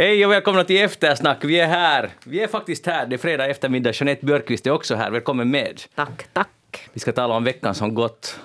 Hej 0.00 0.26
och 0.26 0.32
välkomna 0.32 0.64
till 0.64 0.76
Eftersnack. 0.76 1.44
Vi 1.44 1.60
är 1.60 1.66
här. 1.66 2.10
Vi 2.24 2.40
är 2.40 2.48
faktiskt 2.48 2.86
här. 2.86 3.06
Det 3.06 3.16
är 3.16 3.18
fredag 3.18 3.46
eftermiddag. 3.46 3.92
Jeanette 3.92 4.26
Björkqvist 4.26 4.66
är 4.66 4.70
också 4.70 4.94
här. 4.94 5.10
Välkommen 5.10 5.50
med. 5.50 5.80
Tack, 5.94 6.26
tack. 6.32 6.88
Vi 6.92 7.00
ska 7.00 7.12
tala 7.12 7.34
om 7.34 7.44
veckan 7.44 7.74
som 7.74 7.94
gått. 7.94 8.38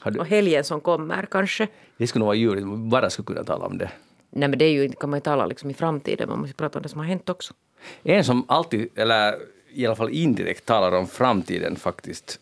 Har 0.00 0.10
du... 0.10 0.18
Och 0.18 0.26
helgen 0.26 0.64
som 0.64 0.80
kommer 0.80 1.26
kanske. 1.30 1.68
Det 1.96 2.06
skulle 2.06 2.24
nog 2.24 2.26
vara 2.26 2.54
vi 2.54 2.90
bara 2.90 3.10
skulle 3.10 3.26
kunna 3.26 3.44
tala 3.44 3.66
om 3.66 3.78
det. 3.78 3.90
Nej 4.30 4.48
men 4.48 4.58
det 4.58 4.64
är 4.64 4.70
ju, 4.70 4.92
kan 4.92 5.10
man 5.10 5.16
ju 5.16 5.20
tala 5.20 5.46
liksom 5.46 5.70
i 5.70 5.74
framtiden, 5.74 6.28
man 6.28 6.38
måste 6.38 6.54
prata 6.54 6.78
om 6.78 6.82
det 6.82 6.88
som 6.88 7.00
har 7.00 7.06
hänt 7.06 7.28
också. 7.28 7.54
En 8.02 8.24
som 8.24 8.44
alltid, 8.48 8.88
eller 8.94 9.34
i 9.72 9.86
alla 9.86 9.96
fall 9.96 10.10
indirekt 10.10 10.66
talar 10.66 10.92
om 10.98 11.06
framtiden 11.06 11.76
faktiskt, 11.76 12.40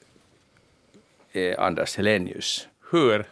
är 1.32 1.61
Anders 1.61 1.97
Helenius. 1.97 2.69
Hur? 2.91 3.25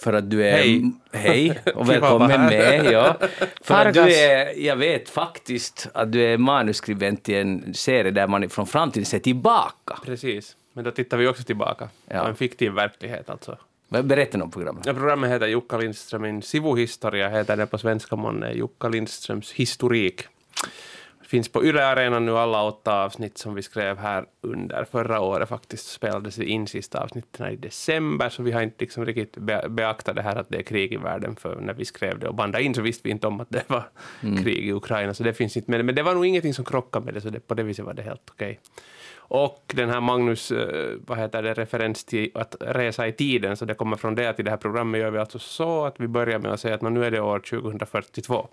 För 0.00 0.12
att 0.12 0.30
du 0.30 0.46
är... 0.46 0.52
Hej. 0.52 0.92
Hej 1.12 1.58
och 1.74 1.88
välkommen 1.88 2.44
med. 2.44 2.84
Ja. 2.92 3.16
För 3.60 3.74
att 3.86 3.94
du 3.94 4.14
är, 4.14 4.58
jag 4.58 4.76
vet 4.76 5.08
faktiskt 5.08 5.88
att 5.94 6.12
du 6.12 6.22
är 6.22 6.38
manuskribent 6.38 7.28
i 7.28 7.34
en 7.34 7.74
serie 7.74 8.10
där 8.10 8.26
man 8.26 8.48
från 8.50 8.66
framtiden 8.66 9.06
ser 9.06 9.18
tillbaka. 9.18 9.98
Precis. 10.04 10.56
Men 10.72 10.84
då 10.84 10.90
tittar 10.90 11.16
vi 11.16 11.26
också 11.26 11.42
tillbaka 11.42 11.88
Ja. 12.08 12.22
på 12.22 12.28
en 12.28 12.34
fiktiv 12.36 12.72
verklighet 12.72 13.30
alltså. 13.30 13.58
Berätta 13.88 14.42
om 14.42 14.50
programmet. 14.50 14.86
Ja, 14.86 14.94
programmet 14.94 15.30
heter 15.30 15.46
Jukka 15.46 15.78
Lindström, 15.78 16.22
min 16.22 16.42
sivuhistoria 16.42 17.28
heter 17.28 17.56
det 17.56 17.66
på 17.66 17.78
svenska 17.78 18.16
månne, 18.16 18.52
Jukka 18.52 18.88
Lindströms 18.88 19.52
historik. 19.52 20.22
Finns 21.28 21.48
på 21.48 21.64
Yle 21.64 21.84
Arena 21.86 22.18
nu 22.18 22.32
alla 22.32 22.62
åtta 22.62 23.04
avsnitt 23.04 23.38
som 23.38 23.54
vi 23.54 23.62
skrev 23.62 23.98
här 23.98 24.24
under 24.40 24.84
förra 24.84 25.20
året 25.20 25.48
faktiskt 25.48 25.86
spelades 25.86 26.36
det 26.36 26.44
in 26.44 26.66
sista 26.66 27.02
avsnitten 27.02 27.52
i 27.52 27.56
december 27.56 28.28
så 28.28 28.42
vi 28.42 28.52
har 28.52 28.62
inte 28.62 28.76
liksom 28.78 29.04
riktigt 29.04 29.36
be- 29.36 29.68
beaktat 29.68 30.16
det 30.16 30.22
här 30.22 30.36
att 30.36 30.48
det 30.48 30.58
är 30.58 30.62
krig 30.62 30.92
i 30.92 30.96
världen 30.96 31.36
för 31.36 31.60
när 31.60 31.74
vi 31.74 31.84
skrev 31.84 32.18
det 32.18 32.28
och 32.28 32.34
bandade 32.34 32.64
in 32.64 32.74
så 32.74 32.82
visste 32.82 33.00
vi 33.04 33.10
inte 33.10 33.26
om 33.26 33.40
att 33.40 33.50
det 33.50 33.62
var 33.66 33.82
krig 34.42 34.58
i 34.68 34.72
Ukraina 34.72 35.14
så 35.14 35.22
det 35.22 35.34
finns 35.34 35.56
inte 35.56 35.70
med. 35.70 35.84
Men 35.84 35.94
det 35.94 36.02
var 36.02 36.14
nog 36.14 36.26
ingenting 36.26 36.54
som 36.54 36.64
krockade 36.64 37.04
med 37.04 37.14
det 37.14 37.20
så 37.20 37.30
det, 37.30 37.40
på 37.40 37.54
det 37.54 37.62
viset 37.62 37.84
var 37.84 37.94
det 37.94 38.02
helt 38.02 38.30
okej. 38.30 38.60
Och 39.16 39.72
den 39.74 39.90
här 39.90 40.00
Magnus, 40.00 40.50
eh, 40.50 40.94
vad 41.06 41.18
heter 41.18 41.42
det, 41.42 41.54
referens 41.54 42.04
till 42.04 42.30
att 42.34 42.56
resa 42.60 43.08
i 43.08 43.12
tiden, 43.12 43.56
så 43.56 43.64
det 43.64 43.74
kommer 43.74 43.96
från 43.96 44.14
det 44.14 44.26
att 44.26 44.40
i 44.40 44.42
det 44.42 44.50
här 44.50 44.56
programmet 44.56 45.00
gör 45.00 45.10
vi 45.10 45.18
alltså 45.18 45.38
så 45.38 45.84
att 45.84 46.00
vi 46.00 46.08
börjar 46.08 46.38
med 46.38 46.52
att 46.52 46.60
säga 46.60 46.74
att 46.74 46.82
nu 46.82 47.04
är 47.04 47.10
det 47.10 47.20
år 47.20 47.38
2042. 47.38 48.48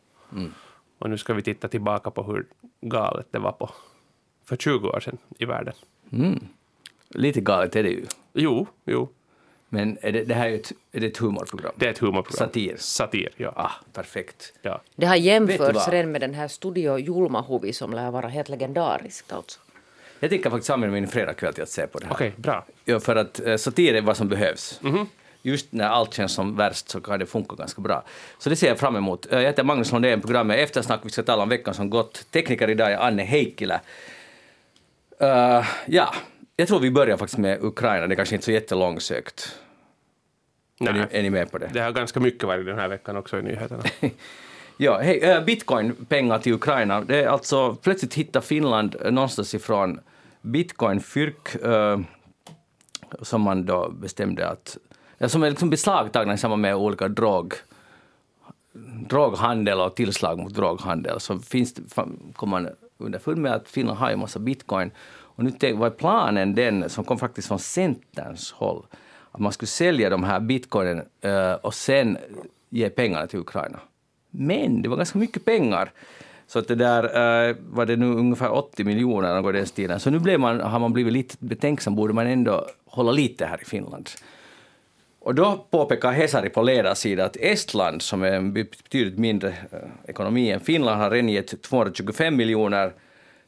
Och 1.06 1.11
nu 1.11 1.17
ska 1.17 1.34
vi 1.34 1.42
titta 1.42 1.67
tillbaka 1.67 2.11
på 2.11 2.23
hur 2.23 2.45
galet 2.81 3.28
det 3.31 3.39
var 3.39 3.52
på 3.52 3.72
för 4.45 4.56
20 4.56 4.88
år 4.88 5.00
sedan 5.00 5.17
i 5.39 5.45
världen. 5.45 5.73
Lite 7.09 7.42
galet 7.42 7.75
är 7.75 7.84
det 7.84 7.89
ju. 7.89 8.06
Jo, 8.34 8.67
jo, 8.86 9.09
Men 9.70 9.97
är 10.02 10.12
det, 10.12 10.23
det 10.23 10.34
här 10.34 10.50
är, 10.50 10.56
ett, 10.56 10.72
är 10.92 11.00
det 11.00 11.08
ett 11.08 11.17
humorprogram? 11.17 11.72
det 11.75 11.86
är 11.86 11.89
ett 11.89 11.97
humorprogram. 11.97 12.47
Satir. 12.47 12.75
Satir, 12.78 13.30
ja. 13.38 13.53
Ah, 13.56 13.72
perfekt. 13.94 14.53
ja. 14.62 14.81
Det 14.95 15.06
har 15.06 15.16
jämförts 15.16 15.88
redan 15.88 16.12
med 16.12 16.22
den 16.22 16.34
här 16.34 16.47
Studio 16.47 17.00
Julmahuvi 17.00 17.73
som 17.73 17.94
lär 17.94 18.12
vara 18.12 18.28
helt 18.28 18.50
legendariskt 18.50 19.34
alltså. 19.34 19.59
Jag 20.19 20.30
tänker 20.30 20.50
faktiskt 20.50 20.69
använda 20.69 20.94
min 20.94 21.08
fredagkväll 21.08 21.53
till 21.53 21.64
att 21.64 21.69
se 21.69 21.88
på 21.88 22.00
det 22.00 22.06
här. 22.06 22.14
Okej, 22.14 22.34
bra. 22.38 22.66
Ja, 22.86 23.00
för 23.00 23.16
att 23.16 23.40
eh, 23.40 23.58
satir 23.58 23.94
är 23.94 24.02
vad 24.02 24.17
som 24.17 24.30
behövs. 24.30 24.81
Just 25.45 25.71
när 25.71 25.89
allt 25.89 26.13
känns 26.13 26.33
som 26.33 26.55
värst 26.55 26.89
så 26.89 27.01
kan 27.01 27.19
det 27.19 27.25
funka 27.25 27.55
ganska 27.55 27.81
bra. 27.81 28.03
Så 28.38 28.49
det 28.49 28.55
ser 28.55 28.67
jag 28.67 28.79
fram 28.79 28.95
emot. 28.95 29.27
Jag 29.31 29.41
heter 29.41 29.63
Magnus 29.63 29.91
Lundén, 29.91 30.21
programmet 30.21 30.59
Eftersnack. 30.59 30.99
Vi 31.03 31.09
ska 31.09 31.23
tala 31.23 31.43
om 31.43 31.49
veckan 31.49 31.73
som 31.73 31.89
gått. 31.89 32.31
Tekniker 32.31 32.69
idag 32.69 32.91
är 32.91 32.97
Anne 32.97 33.23
Heikkilä. 33.23 33.81
Eh, 35.19 35.66
ja, 35.85 36.13
jag 36.55 36.67
tror 36.67 36.79
vi 36.79 36.91
börjar 36.91 37.17
faktiskt 37.17 37.38
med 37.38 37.63
Ukraina. 37.63 38.07
Det 38.07 38.13
är 38.13 38.16
kanske 38.16 38.35
inte 38.35 38.45
så 38.45 38.51
jättelångsökt. 38.51 39.59
Är 40.79 40.93
ni, 40.93 40.99
Nej. 40.99 41.07
är 41.11 41.23
ni 41.23 41.29
med 41.29 41.51
på 41.51 41.57
det? 41.57 41.69
Det 41.73 41.79
har 41.79 41.91
ganska 41.91 42.19
mycket 42.19 42.43
varit 42.43 42.66
den 42.66 42.79
här 42.79 42.88
veckan 42.88 43.17
också 43.17 43.39
i 43.39 43.41
nyheterna. 43.41 43.83
Ja, 44.77 44.99
hej, 44.99 45.19
eh, 45.19 45.44
bitcoin-pengar 45.44 46.39
till 46.39 46.53
Ukraina. 46.53 47.01
Det 47.01 47.23
är 47.23 47.28
alltså 47.28 47.75
plötsligt 47.75 48.13
hittar 48.13 48.41
Finland 48.41 48.95
någonstans 49.11 49.53
ifrån 49.55 50.00
bitcoin-fyrk 50.41 51.55
eh, 51.55 52.00
som 53.22 53.41
man 53.41 53.66
då 53.66 53.89
bestämde 53.89 54.47
att, 54.47 54.78
som 55.20 55.44
är 55.44 55.50
liksom 55.50 55.70
beslagtagna 55.70 56.34
i 56.34 56.38
samband 56.38 56.62
med 56.62 56.76
olika 56.76 57.08
drog, 57.08 57.53
droghandel 59.09 59.80
och 59.80 59.96
tillslag 59.96 60.40
mot 60.40 60.53
droghandel. 60.53 61.20
Så 61.20 61.40
finns 61.40 61.74
det, 61.74 61.81
kom 62.34 62.50
man 62.50 62.70
underfund 62.98 63.38
med 63.38 63.53
att 63.53 63.68
Finland 63.68 64.00
har 64.00 64.09
en 64.09 64.20
massa 64.20 64.40
bitcoin. 64.40 64.92
Och 65.08 65.44
nu 65.44 65.74
var 65.74 65.90
planen 65.90 66.56
den, 66.56 66.90
som 66.90 67.03
kom 67.03 67.20
faktiskt 67.20 67.48
från 67.48 67.59
Centerns 67.59 68.52
håll, 68.52 68.86
att 69.31 69.40
man 69.40 69.52
skulle 69.52 69.68
sälja 69.68 70.09
de 70.09 70.24
här 70.24 70.40
bitcoinen 70.40 71.06
eh, 71.22 71.53
och 71.53 71.74
sen 71.74 72.18
ge 72.70 72.90
pengarna 72.90 73.28
till 73.28 73.40
Ukraina. 73.40 73.80
Men 74.30 74.82
det 74.82 74.90
var 74.90 74.97
ganska 74.97 75.20
mycket 75.20 75.46
pengar. 75.46 75.92
Så 76.47 76.59
att 76.59 76.68
det 76.68 76.76
där 76.76 77.03
eh, 77.03 77.56
var 77.70 77.86
det 77.86 77.96
nu 77.96 78.06
ungefär 78.06 78.52
80 78.52 78.84
miljoner 78.84 79.42
något 79.42 79.56
i 79.56 79.58
den 79.58 79.68
stilen. 79.68 80.00
Så 80.00 80.09
nu 80.09 80.20
blev 80.20 80.40
man, 80.40 80.59
har 80.59 80.80
man 80.80 80.94
blivit 80.94 81.14
lite 81.14 81.36
betänksam, 81.40 81.96
borde 81.96 82.14
man 82.14 82.28
ändå 82.28 82.68
hålla 82.86 83.12
lite 83.12 83.46
här 83.46 83.62
i 83.62 83.66
Finland. 83.66 84.09
Och 85.25 85.36
då 85.36 85.66
påpekar 85.69 86.12
Hesari 86.12 86.50
på 86.50 86.62
ledarsidan 86.62 87.25
att 87.25 87.38
Estland, 87.38 88.02
som 88.02 88.24
är 88.24 88.31
en 88.31 88.53
betydligt 88.53 89.19
mindre 89.19 89.50
eh, 89.50 89.80
ekonomi 90.08 90.52
än 90.52 90.59
Finland, 90.59 91.02
har 91.02 91.12
redan 91.12 91.30
gett 91.30 91.62
225 91.62 92.36
miljoner 92.36 92.94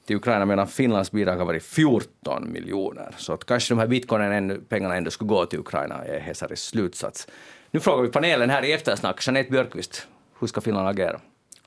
till 0.05 0.15
Ukraina 0.15 0.45
medan 0.45 0.67
Finlands 0.67 1.11
bidrag 1.11 1.37
har 1.37 1.45
varit 1.45 1.63
14 1.63 2.51
miljoner. 2.51 3.15
Så 3.17 3.33
att 3.33 3.45
kanske 3.45 3.73
de 3.73 3.79
här 3.79 3.87
bitcoinen 3.87 4.31
ännu, 4.31 4.61
pengarna 4.69 4.95
ändå 4.95 5.11
skulle 5.11 5.27
gå 5.27 5.45
till 5.45 5.59
Ukraina 5.59 6.05
är 6.05 6.19
Hesaris 6.19 6.61
slutsats. 6.61 7.27
Nu 7.71 7.79
frågar 7.79 8.03
vi 8.03 8.09
panelen 8.09 8.49
här 8.49 8.65
i 8.65 8.71
eftersnack. 8.71 9.27
Jeanette 9.27 9.51
Björkqvist, 9.51 10.07
hur 10.39 10.47
ska 10.47 10.61
Finland 10.61 10.87
agera? 10.87 11.19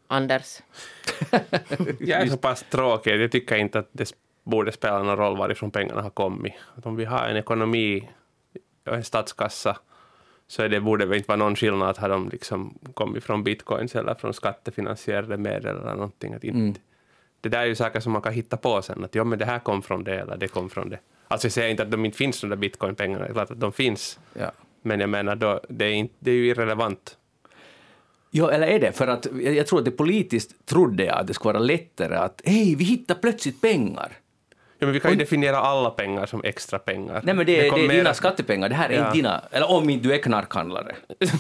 Anders. 0.07 0.59
Jag 1.99 2.21
är 2.21 2.27
så 2.27 2.37
pass 2.37 2.65
tråkig. 2.71 3.21
Jag 3.21 3.33
tycker 3.33 3.57
inte 3.57 3.79
att 3.79 3.89
det 3.93 4.13
borde 4.45 4.73
spela 4.73 5.03
någon 5.03 5.17
roll 5.17 5.37
varifrån 5.39 5.71
pengarna 5.71 6.03
har 6.03 6.11
kommit. 6.11 6.55
Att 6.77 6.87
om 6.87 6.97
vi 6.97 7.05
har 7.05 7.29
en 7.29 7.37
ekonomi 7.37 8.09
och 8.87 8.95
en 8.95 9.05
statskassa 9.05 9.77
så 10.51 10.69
det 10.69 10.81
borde 10.81 11.07
väl 11.07 11.17
inte 11.17 11.29
vara 11.29 11.39
någon 11.39 11.57
skillnad 11.57 11.89
att 11.89 11.97
har 11.97 12.09
de 12.09 12.29
liksom 12.29 12.79
kommit 12.95 13.25
från 13.25 13.45
bitcoins 13.45 13.97
eller 13.97 14.15
från 14.15 14.35
skattefinansierade 14.35 15.37
medel 15.37 15.77
eller 15.77 15.95
någonting. 15.95 16.35
Att 16.35 16.45
inte, 16.45 16.81
Det 17.41 17.49
där 17.49 17.61
är 17.61 17.65
ju 17.65 17.75
saker 17.75 18.01
som 18.01 18.13
man 18.13 18.23
kan 18.23 18.33
hitta 18.33 18.57
på 18.57 18.83
sen. 18.83 19.05
Att 19.05 19.15
ja, 19.15 19.25
men 19.25 19.39
det 19.39 19.45
här 19.45 19.59
kom 19.59 19.83
från 19.83 20.05
det 20.05 20.21
eller 20.21 20.37
det 20.37 20.49
kom 20.49 20.71
från 20.71 20.89
det. 20.89 20.99
Alltså 21.29 21.47
jag 21.47 21.53
säger 21.53 21.71
inte 21.71 21.83
att 21.83 21.91
de 21.91 22.05
inte 22.05 22.17
finns, 22.17 22.41
de 22.41 22.51
där 22.51 22.57
bitcoinpengarna. 22.57 23.25
Det 23.25 23.31
är 23.31 23.33
klart 23.33 23.51
att 23.51 23.61
de 23.61 23.73
finns. 23.73 24.19
Ja. 24.35 24.53
Men 24.83 25.01
jag 25.01 25.11
menar, 25.11 25.37
då, 25.37 25.61
det, 25.69 25.85
är 25.85 25.93
inte, 25.93 26.15
det 26.19 26.31
är 26.31 26.35
ju 26.35 26.47
irrelevant. 26.47 27.17
Ja, 28.31 28.51
eller 28.51 28.67
är 28.67 28.81
det? 28.81 28.93
För 28.93 29.07
att 29.07 29.27
jag, 29.41 29.55
jag 29.55 29.67
tror 29.67 29.79
att 29.79 29.85
det 29.85 29.91
politiskt 29.91 30.67
trodde 30.67 31.05
jag 31.05 31.19
att 31.19 31.27
det 31.27 31.35
skulle 31.35 31.53
vara 31.53 31.63
lättare 31.63 32.15
att 32.15 32.43
hej, 32.45 32.75
vi 32.75 32.85
hittar 32.85 33.15
plötsligt 33.15 33.61
pengar. 33.61 34.13
Ja, 34.81 34.87
men 34.87 34.93
vi 34.93 35.01
kan 35.01 35.11
ju 35.11 35.17
definiera 35.17 35.57
alla 35.59 35.91
pengar 35.91 36.27
som 36.27 36.41
extra 36.45 36.79
pengar. 36.79 37.21
Nej, 37.25 37.35
men 37.35 37.47
det, 37.47 37.63
det, 37.63 37.69
kom 37.71 37.81
är 37.81 37.89
mera- 37.89 37.97
dina 37.97 38.15
skattepengar, 38.15 38.69
det 38.69 38.75
här 38.75 38.89
är 38.91 38.95
Ja. 38.95 39.01
inte 39.07 39.17
dina, 39.17 39.41
eller 39.51 39.71
om 39.71 39.91
inte 39.91 40.09
du 40.09 40.15
är 40.15 40.19
knarkhandlare. 40.19 40.95
Det, 41.19 41.31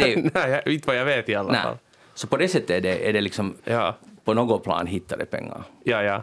det 0.00 0.12
är, 0.12 0.30
Nej, 0.34 0.50
jag- 0.64 0.74
inte 0.74 0.86
vad 0.86 0.96
jag 0.96 1.04
vet 1.04 1.28
i 1.28 1.34
alla 1.34 1.52
nej. 1.52 1.62
fall. 1.62 1.76
Så 2.14 2.26
på 2.26 2.36
det 2.36 2.48
sättet 2.48 2.70
är 2.70 2.80
det, 2.80 3.08
är 3.08 3.12
det 3.12 3.20
liksom 3.20 3.56
Ja, 3.64 3.96
på 4.24 4.34
något 4.34 4.64
plan 4.64 4.86
hittade 4.86 5.24
pengar. 5.24 5.62
ja, 5.84 6.02
ja. 6.02 6.22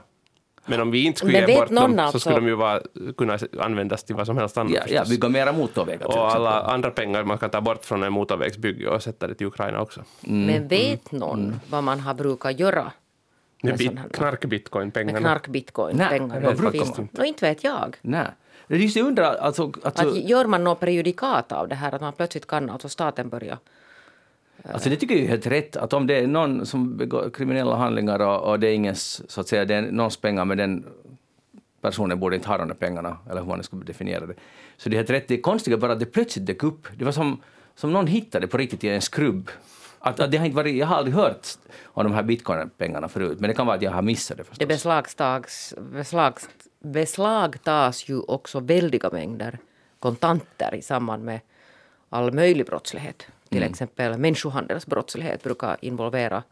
Men 0.69 0.81
om 0.81 0.91
vi 0.91 1.03
inte 1.03 1.19
skulle 1.19 1.41
Men 1.41 1.49
ge 1.49 1.55
bort 1.59 1.69
någon 1.69 1.95
dem 1.95 1.99
alltså- 2.05 2.19
så 2.19 2.19
skulle 2.19 2.35
de 2.35 2.47
ju 2.47 2.55
vara, 2.55 2.81
kunna 3.17 3.37
användas 3.59 4.03
till 4.03 4.15
vad 4.15 4.25
som 4.25 4.37
helst 4.37 4.57
annat 4.57 4.71
Ja, 4.73 4.81
ja, 4.87 5.03
bygga 5.09 5.29
mera 5.29 5.51
motorvägar 5.51 5.97
till 6.09 6.19
Och 6.19 6.35
alla 6.35 6.61
andra 6.61 6.89
pengar 6.91 7.23
man 7.23 7.37
kan 7.37 7.49
ta 7.49 7.61
bort 7.61 7.85
från 7.85 8.03
en 8.03 8.13
motorvägsbygge 8.13 8.87
och 8.89 9.03
sätta 9.03 9.27
det 9.27 9.35
till 9.35 9.47
Ukraina 9.47 9.81
också. 9.81 10.01
Mm, 10.27 10.45
Men 10.45 10.67
vet 10.67 11.11
någon 11.11 11.59
vad 11.69 11.83
man 11.83 11.99
har 11.99 12.13
brukat 12.13 12.59
göra 12.59 12.91
Med 13.61 13.77
bit, 13.77 13.91
knark-bitcoin-pengarna. 14.13 15.19
knark-bitcoin-pengar? 15.19 16.27
Nej, 16.27 16.41
vad 16.41 16.57
brukar 16.57 16.85
man? 16.85 17.09
Nå, 17.11 17.23
inte 17.23 17.45
vet 17.45 17.63
jag. 17.63 17.97
Nej. 18.01 18.27
Det 18.67 18.75
är 18.75 18.79
just 18.79 18.95
jag 18.95 19.07
undrar, 19.07 19.35
alltså, 19.35 19.71
alltså, 19.83 20.09
Att 20.09 20.17
gör 20.17 20.45
man 20.45 20.63
något 20.63 20.79
prejudikat 20.79 21.51
av 21.51 21.67
det 21.67 21.75
här, 21.75 21.95
att 21.95 22.01
man 22.01 22.13
plötsligt 22.13 22.47
kan 22.47 22.69
alltså 22.69 22.89
staten 22.89 23.29
börja 23.29 23.57
alltså 24.63 24.89
det 24.89 24.95
tycker 24.95 25.15
jag 25.15 25.23
är 25.23 25.27
helt 25.27 25.47
rätt, 25.47 25.75
att 25.75 25.93
om 25.93 26.07
det 26.07 26.15
är 26.15 26.27
någon 26.27 26.65
som 26.65 26.97
begår 26.97 27.29
kriminella 27.29 27.75
handlingar 27.75 28.19
och, 28.19 28.51
och 28.51 28.59
det 28.59 28.67
är 28.67 28.73
ingens, 28.73 29.31
så 29.31 29.41
att 29.41 29.47
säga, 29.47 29.65
det 29.65 29.75
är 29.75 29.81
någons 29.81 30.17
pengar 30.17 30.45
men 30.45 30.57
den 30.57 30.85
personen 31.81 32.19
borde 32.19 32.35
inte 32.35 32.47
ha 32.47 32.57
de 32.57 32.67
där 32.67 32.75
pengarna, 32.75 33.17
eller 33.29 33.41
hur 33.41 33.47
man 33.47 33.63
ska 33.63 33.77
definiera 33.77 34.25
det. 34.25 34.33
Så 34.77 34.89
det 34.89 34.95
är 34.95 34.97
helt 34.97 35.09
rätt. 35.09 35.27
Det 35.27 35.33
är 35.33 35.41
konstigt 35.41 35.79
bara 35.79 35.93
att 35.93 35.99
det 35.99 36.05
plötsligt 36.05 36.45
dök 36.45 36.63
upp. 36.63 36.87
Det 36.97 37.05
var 37.05 37.11
som, 37.11 37.41
som 37.75 37.93
någon 37.93 38.07
hittade 38.07 38.47
på 38.47 38.57
riktigt 38.57 38.83
i 38.83 38.89
en 38.89 39.01
skrubb. 39.01 39.49
Att, 39.99 40.19
att 40.19 40.31
det 40.31 40.37
har 40.37 40.45
inte 40.45 40.55
varit, 40.55 40.75
jag 40.75 40.87
har 40.87 40.95
aldrig 40.95 41.15
hört 41.15 41.47
om 41.83 42.03
de 42.03 42.13
här 42.13 42.23
bitcoin-pengarna 42.23 43.07
förut, 43.09 43.39
men 43.39 43.47
det 43.47 43.53
kan 43.53 43.65
vara 43.65 43.75
att 43.75 43.81
jag 43.81 43.91
har 43.91 44.01
missat 44.01 44.37
det 44.37 44.43
förstås. 44.43 44.59
Det 44.59 44.65
beslagtags, 44.65 45.73
beslags, 45.77 46.49
beslagtas 46.79 48.09
ju 48.09 48.19
också 48.19 48.59
väldiga 48.59 49.09
mängder 49.09 49.59
kontanter 49.99 50.75
i 50.75 50.81
samband 50.81 51.23
med 51.23 51.39
all 52.09 52.33
möjlig 52.33 52.65
brottslighet. 52.65 53.27
Till 53.49 53.63
exempel 53.63 54.17
människohandelsbrottslighet 54.17 55.43
brukar 55.43 55.77
involvera 55.81 56.43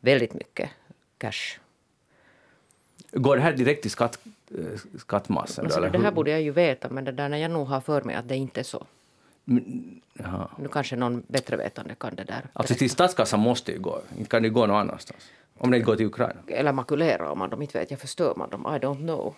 väldigt 0.00 0.34
mycket 0.34 0.70
cash. 1.18 1.58
Går 3.12 3.36
det 3.36 3.42
här 3.42 3.52
direkt 3.52 3.82
till 3.82 3.90
skatt, 3.90 4.18
eh, 4.50 4.98
skattmassan? 4.98 5.64
Alltså, 5.64 5.80
det 5.80 5.98
här 5.98 6.10
borde 6.10 6.30
jag 6.30 6.42
ju 6.42 6.50
veta, 6.50 6.88
men 6.88 7.04
det 7.04 7.12
där 7.12 7.28
när 7.28 7.38
jag 7.38 7.50
nog 7.50 7.66
har 7.66 7.80
för 7.80 8.02
mig 8.02 8.16
att 8.16 8.28
det 8.28 8.36
inte 8.36 8.60
är 8.60 8.64
så. 8.64 8.86
Jaha. 10.14 10.48
Nu 10.58 10.68
kanske 10.68 10.96
någon 10.96 11.22
bättre 11.28 11.56
vetande 11.56 11.94
kan 11.94 12.14
det 12.14 12.24
där. 12.24 12.42
Alltså 12.52 12.74
till 12.74 12.90
statskassan 12.90 13.40
måste 13.40 13.72
ju 13.72 13.78
gå, 13.78 14.00
inte 14.18 14.30
kan 14.30 14.42
det 14.42 14.48
gå 14.48 14.66
någon 14.66 14.76
annanstans. 14.76 15.30
Om 15.58 15.70
det 15.70 15.76
inte 15.76 15.86
går 15.86 15.96
till 15.96 16.06
Ukraina. 16.06 16.40
Eller 16.46 16.72
makulerar 16.72 17.34
man 17.34 17.50
dem, 17.50 17.62
inte 17.62 17.78
vet 17.78 17.90
jag, 17.90 18.00
förstör 18.00 18.34
man 18.36 18.50
dem? 18.50 18.60
I 18.60 18.78
don't 18.78 18.96
know. 18.98 19.34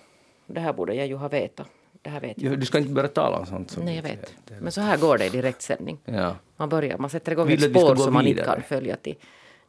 Det 0.46 0.60
här 0.60 0.72
borde 0.72 0.94
jag 0.94 1.06
ju 1.06 1.14
ha 1.14 1.28
vetat. 1.28 1.66
Det 2.02 2.10
här 2.10 2.20
vet 2.20 2.43
jag. 2.43 2.52
Ja, 2.52 2.56
Du 2.56 2.66
ska 2.66 2.78
inte 2.78 2.93
börja 2.93 3.08
tala 3.08 3.38
om 3.38 3.46
sånt. 3.46 3.70
som 3.70 3.84
Nej, 3.84 3.96
jag 3.96 4.02
vet. 4.02 4.34
Men 4.60 4.72
så 4.72 4.81
här 4.81 4.96
går 4.96 5.19
det 5.19 5.26
i 5.26 5.28
direktsändning. 5.28 5.99
Ja. 6.05 6.37
Man 6.56 6.69
börjar, 6.69 6.99
man 6.99 7.10
sätter 7.10 7.32
igång 7.32 7.52
ett 7.52 7.70
spår 7.70 7.96
som 7.96 8.14
man 8.14 8.26
inte 8.26 8.43
kan 8.44 8.62
följa 8.62 8.96
till. 8.96 9.14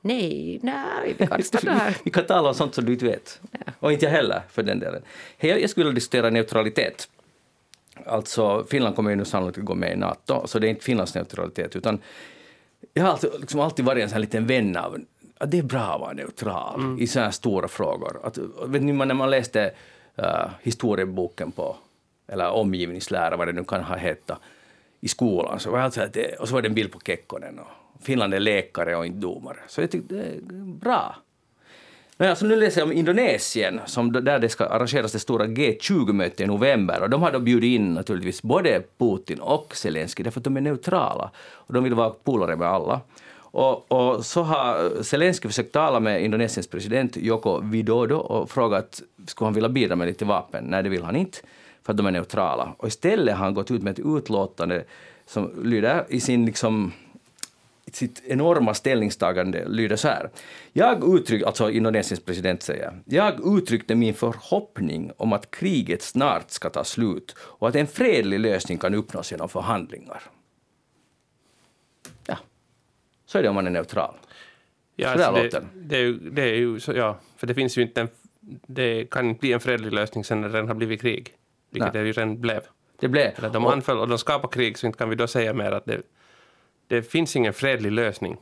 Nej, 0.01 0.59
nej, 0.63 1.15
vi 1.19 1.27
kan 1.27 1.44
stanna 1.44 1.74
här. 1.77 1.97
Vi 2.03 2.12
kan 2.12 2.25
tala 2.25 2.47
om 2.50 2.56
sånt 2.56 2.75
som 2.75 2.86
du 2.86 2.94
inte 2.94 3.06
vet. 3.06 3.41
Och 3.80 3.94
inte 3.94 4.06
jag 4.06 4.12
heller, 4.12 4.41
för 4.50 4.63
den 4.63 4.80
delen. 4.80 5.01
Jag 5.38 5.69
skulle 5.69 5.83
vilja 5.83 5.95
diskutera 5.95 6.30
neutralitet. 6.30 7.09
Alltså, 8.06 8.66
Finland 8.69 8.96
kommer 8.96 9.10
ju 9.10 9.16
nu 9.16 9.25
sannolikt 9.25 9.57
att 9.57 9.66
gå 9.66 9.75
med 9.75 9.94
i 9.94 9.96
Nato, 9.96 10.48
så 10.48 10.60
det 10.60 10.68
är 10.68 10.69
inte 10.69 10.84
Finlands 10.84 11.16
neutralitet, 11.16 11.75
utan 11.75 12.00
jag 12.94 13.04
har 13.04 13.10
alltid, 13.10 13.30
liksom 13.40 13.60
alltid 13.60 13.86
varit 13.86 14.04
en 14.04 14.10
sån 14.10 14.22
liten 14.22 14.48
vän 14.48 14.78
av 14.78 14.98
att 15.38 15.51
det 15.51 15.57
är 15.57 15.63
bra 15.63 15.80
att 15.80 16.01
vara 16.01 16.13
neutral 16.13 16.98
i 17.00 17.07
så 17.07 17.19
här 17.19 17.31
stora 17.31 17.68
frågor. 17.68 18.19
Att, 18.24 18.38
vet 18.66 18.81
ni, 18.81 18.94
när 18.94 19.13
man 19.13 19.30
läste 19.30 19.72
uh, 20.19 20.50
historieboken 20.62 21.51
på, 21.51 21.75
eller 22.28 22.50
omgivningslära, 22.50 23.38
vad 23.38 23.48
det 23.48 23.51
nu 23.51 23.63
kan 23.63 23.84
ha 23.84 23.96
hetat, 23.96 24.40
i 25.01 25.07
skolan, 25.07 25.60
så 25.60 25.72
var 25.72 25.80
jag 25.80 25.86
att 25.86 26.13
det, 26.13 26.36
och 26.40 26.48
så 26.48 26.54
var 26.54 26.62
det 26.62 26.68
en 26.68 26.74
bild 26.74 26.92
på 26.92 27.00
Kekkonen. 27.00 27.60
Och 27.60 27.68
Finland 28.01 28.34
är 28.34 28.40
läkare 28.40 28.96
och 28.96 29.06
inte 29.06 29.19
domare. 29.19 29.57
Så 29.68 29.81
jag 29.81 29.92
tyckte 29.92 30.16
det 30.16 30.24
är 30.24 30.42
bra. 30.63 31.16
Nåja, 32.19 32.30
så 32.30 32.31
alltså, 32.31 32.45
nu 32.45 32.56
läser 32.56 32.81
jag 32.81 32.88
om 32.88 32.94
Indonesien, 32.94 33.80
som 33.86 34.12
där 34.12 34.39
det 34.39 34.50
ska 34.50 34.66
arrangeras 34.66 35.12
det 35.12 35.19
stora 35.19 35.45
G20-mötet 35.45 36.42
i 36.42 36.45
november. 36.45 37.01
Och 37.01 37.10
de 37.10 37.21
har 37.21 37.31
då 37.31 37.39
bjudit 37.39 37.80
in 37.80 37.94
naturligtvis 37.94 38.42
både 38.42 38.83
Putin 38.98 39.39
och 39.39 39.75
Zelensky, 39.75 40.24
därför 40.24 40.39
att 40.39 40.44
de 40.44 40.57
är 40.57 40.62
neutrala. 40.62 41.31
Och 41.54 41.74
de 41.74 41.83
vill 41.83 41.94
vara 41.94 42.10
polare 42.10 42.56
med 42.56 42.68
alla. 42.68 43.01
Och, 43.38 43.92
och 43.92 44.25
så 44.25 44.42
har 44.44 45.04
Zelensky 45.04 45.48
försökt 45.48 45.71
tala 45.71 46.00
med 46.00 46.24
Indonesiens 46.24 46.68
president 46.68 47.18
Joko 47.18 47.62
Widodo 47.62 48.16
och 48.16 48.51
frågat 48.51 49.01
skulle 49.27 49.45
han 49.45 49.54
vilja 49.54 49.69
bidra 49.69 49.95
med 49.95 50.07
lite 50.07 50.25
vapen. 50.25 50.63
Nej, 50.63 50.83
det 50.83 50.89
vill 50.89 51.04
han 51.04 51.15
inte, 51.15 51.38
för 51.83 51.94
att 51.94 51.98
de 51.98 52.06
är 52.06 52.12
neutrala. 52.12 52.74
Och 52.77 52.88
istället 52.88 53.36
har 53.36 53.45
han 53.45 53.54
gått 53.54 53.72
ut 53.72 53.83
med 53.83 53.92
ett 53.92 54.06
utlåtande 54.18 54.83
som 55.25 55.51
lyder 55.63 56.06
i 56.10 56.19
sin 56.19 56.45
liksom 56.45 56.92
sitt 57.95 58.24
enorma 58.25 58.74
ställningstagande 58.74 59.65
lyder 59.68 59.95
så 59.95 60.07
här. 60.07 60.30
Jag 60.74 61.15
uttryck, 61.15 61.44
alltså 61.44 61.71
Indonesiens 61.71 62.25
president 62.25 62.63
säger, 62.63 62.94
jag 63.06 63.57
uttryckte 63.57 63.95
min 63.95 64.13
förhoppning 64.13 65.12
om 65.18 65.33
att 65.33 65.51
kriget 65.51 66.01
snart 66.01 66.51
ska 66.51 66.69
ta 66.69 66.83
slut 66.83 67.36
och 67.39 67.68
att 67.68 67.75
en 67.75 67.88
fredlig 67.88 68.39
lösning 68.39 68.77
kan 68.77 68.95
uppnås 68.95 69.31
genom 69.31 69.50
förhandlingar. 69.50 70.21
Ja, 72.27 72.38
så 73.25 73.38
är 73.38 73.44
det 73.44 73.50
om 73.50 73.56
man 73.56 73.68
är 73.68 73.71
neutral. 73.71 74.15
Ja, 74.95 75.13
Så 75.18 75.24
alltså 75.24 75.44
låter 75.44 75.59
det, 75.62 75.68
det. 75.74 75.88
det, 75.88 75.97
är 75.97 76.01
ju, 76.01 76.13
det 76.30 76.41
är 76.41 76.56
ju 76.56 76.80
så, 76.80 76.94
ja, 76.94 77.19
för 77.38 77.47
det 77.47 77.53
finns 77.53 77.77
ju 77.77 77.81
inte 77.81 78.01
en, 78.01 78.09
det 78.68 79.06
kan 79.12 79.30
inte 79.30 79.39
bli 79.39 79.53
en 79.53 79.59
fredlig 79.59 79.94
lösning 79.94 80.24
sen 80.24 80.41
när 80.41 80.50
det 80.50 80.53
redan 80.56 80.68
har 80.68 80.75
blivit 80.75 81.01
krig, 81.01 81.33
vilket 81.71 81.94
Nej. 81.94 82.03
det 82.03 82.07
ju 82.07 82.13
redan 82.13 82.41
blev. 82.41 82.62
Det 83.00 83.07
blev... 83.07 83.31
Eller 83.38 83.50
de 83.50 83.65
anföll 83.68 83.97
och 83.97 84.07
de 84.07 84.18
skapar 84.18 84.47
krig, 84.50 84.77
så 84.77 84.88
inte 84.88 85.00
kan 85.00 85.09
vi 85.09 85.15
då 85.15 85.27
säga 85.27 85.53
mer 85.53 85.71
att 85.71 85.86
det, 85.86 86.01
det 86.89 87.01
finns 87.01 87.36
ingen 87.36 87.53
fredlig 87.53 87.91
lösning. 87.91 88.38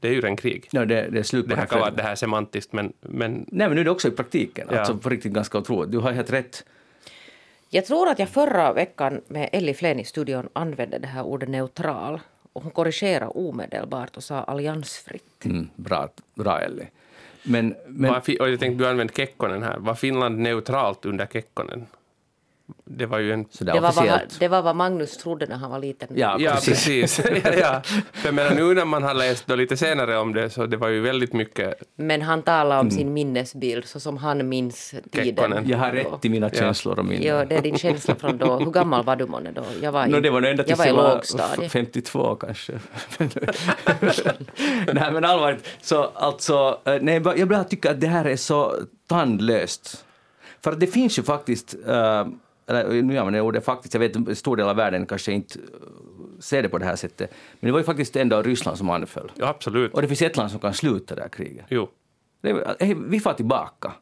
Det 0.00 0.08
är 0.08 0.12
ju 0.12 0.24
en 0.24 0.36
krig. 0.36 0.68
Ja, 0.70 0.84
det, 0.84 1.08
det 1.10 1.18
är 1.18 1.22
slut 1.22 1.44
på 1.44 1.50
Det 1.50 1.56
här 1.56 1.66
kan 1.66 1.80
vara 1.80 1.90
det 1.90 2.02
här 2.02 2.14
semantiskt, 2.14 2.72
men, 2.72 2.92
men 3.00 3.32
Nej, 3.32 3.68
men 3.68 3.74
nu 3.74 3.80
är 3.80 3.84
det 3.84 3.90
också 3.90 4.08
i 4.08 4.10
praktiken. 4.10 4.68
Ja. 4.70 4.78
Alltså 4.78 4.96
på 4.96 5.08
riktigt 5.08 5.32
ganska 5.32 5.58
otroligt. 5.58 5.92
Du 5.92 5.98
har 5.98 6.12
helt 6.12 6.32
rätt. 6.32 6.64
Jag 7.70 7.86
tror 7.86 8.08
att 8.08 8.18
jag 8.18 8.28
förra 8.28 8.72
veckan 8.72 9.20
med 9.28 9.48
Elli 9.52 9.74
Flen 9.74 10.00
i 10.00 10.04
studion 10.04 10.48
använde 10.52 10.98
det 10.98 11.06
här 11.06 11.22
ordet 11.22 11.48
neutral. 11.48 12.20
Och 12.52 12.62
hon 12.62 12.70
korrigerade 12.70 13.26
omedelbart 13.26 14.16
och 14.16 14.24
sa 14.24 14.42
alliansfritt. 14.42 15.44
Mm, 15.44 15.68
bra, 15.76 16.08
bra 16.34 16.60
Elli. 16.60 16.86
Men, 17.42 17.74
men 17.86 18.10
var, 18.10 18.18
och 18.18 18.50
jag 18.50 18.60
tänkte 18.60 18.84
du 18.84 18.90
använde 18.90 19.12
Kekkonen 19.12 19.62
här. 19.62 19.78
Var 19.78 19.94
Finland 19.94 20.38
neutralt 20.38 21.04
under 21.04 21.26
Kekkonen? 21.26 21.86
Det 22.84 23.06
var 23.06 23.18
ju 23.18 23.32
en... 23.32 23.44
så 23.50 23.64
där 23.64 23.72
Det 23.74 23.80
var, 23.80 23.92
vad, 23.92 24.20
det 24.38 24.48
var 24.48 24.62
vad 24.62 24.76
Magnus 24.76 25.16
trodde 25.16 25.46
när 25.46 25.56
han 25.56 25.70
var 25.70 25.78
liten. 25.78 26.08
Ja, 26.14 26.36
Ja, 26.38 26.50
precis. 26.64 27.20
ja, 27.44 27.52
ja. 27.60 27.82
För 28.12 28.32
menar, 28.32 28.50
nu 28.54 28.74
när 28.74 28.84
man 28.84 29.02
har 29.02 29.14
läst 29.14 29.46
då 29.46 29.54
lite 29.54 29.76
senare 29.76 30.18
om 30.18 30.34
det 30.34 30.50
så 30.50 30.66
det 30.66 30.76
var 30.76 30.88
ju 30.88 31.00
väldigt 31.00 31.32
mycket 31.32 31.74
Men 31.96 32.22
han 32.22 32.42
talade 32.42 32.74
Mm. 32.74 32.86
om 32.86 32.90
sin 32.90 33.12
minnesbild 33.12 33.84
så 33.84 34.00
som 34.00 34.16
han 34.16 34.48
minns 34.48 34.90
tiden. 35.10 35.24
Kekkonen. 35.36 35.68
Jag 35.68 35.78
har 35.78 35.92
rätt 35.92 36.24
i 36.24 36.28
mina 36.28 36.50
Ja. 36.52 36.58
känslor 36.58 36.98
och 36.98 37.04
minnen. 37.04 37.22
Ja, 37.26 37.44
det 37.44 37.56
är 37.56 37.62
din 37.62 37.78
känsla 37.78 38.14
från 38.14 38.38
då. 38.38 38.58
Hur 38.58 38.70
gammal 38.70 39.04
var 39.04 39.16
du 39.16 39.26
månne 39.26 39.52
då? 39.52 39.64
Jag 39.82 39.92
var 39.92 40.06
i, 40.06 40.10
No, 40.10 40.20
det 40.20 40.30
var 40.30 40.40
nog 40.40 40.50
ända 40.50 40.64
jag 40.66 40.76
var 40.76 40.84
i 40.84 40.88
jag 40.88 40.94
var 40.94 41.14
lågstadiet. 41.14 41.72
52 41.72 42.34
kanske. 42.34 42.72
nej 44.92 45.12
men 45.12 45.24
allvarligt, 45.24 45.68
så 45.82 46.02
alltså, 46.14 46.78
eh, 46.84 46.94
nej, 47.00 47.14
jag 47.36 47.48
bara- 47.48 47.64
tycker 47.64 47.90
att 47.90 48.00
det 48.00 48.06
här 48.06 48.24
är 48.24 48.36
så 48.36 48.74
tandlöst. 49.06 50.04
För 50.64 50.72
det 50.72 50.86
finns 50.86 51.18
ju 51.18 51.22
faktiskt, 51.22 51.74
eh, 51.86 52.26
eller 52.66 53.02
nu 53.02 53.18
använder 53.18 53.38
jag 53.38 53.46
ordet 53.46 53.64
faktiskt, 53.64 53.94
jag 53.94 54.00
vet 54.00 54.16
att 54.16 54.28
en 54.28 54.36
stor 54.36 54.56
del 54.56 54.68
av 54.68 54.76
världen 54.76 55.06
kanske 55.06 55.32
inte 55.32 55.58
eh, 55.58 55.64
ser 56.40 56.62
det 56.62 56.68
på 56.68 56.78
det 56.78 56.84
här 56.84 56.96
sättet, 56.96 57.32
men 57.60 57.68
det 57.68 57.72
var 57.72 57.78
ju 57.78 57.84
faktiskt 57.84 58.16
ändå 58.16 58.42
Ryssland 58.42 58.78
som 58.78 58.90
anföll. 58.90 59.32
Ja, 59.34 59.48
absolut. 59.48 59.94
Och 59.94 60.02
det 60.02 60.08
finns 60.08 60.22
ett 60.22 60.36
land 60.36 60.50
som 60.50 60.60
kan 60.60 60.74
sluta 60.74 61.14
det 61.14 61.22
här 61.22 61.28
kriget. 61.28 61.64
Jo. 61.68 61.88
Det 62.40 62.76
hej, 62.80 62.94
vi 62.94 63.20
får 63.20 63.32
tillbaka. 63.32 63.92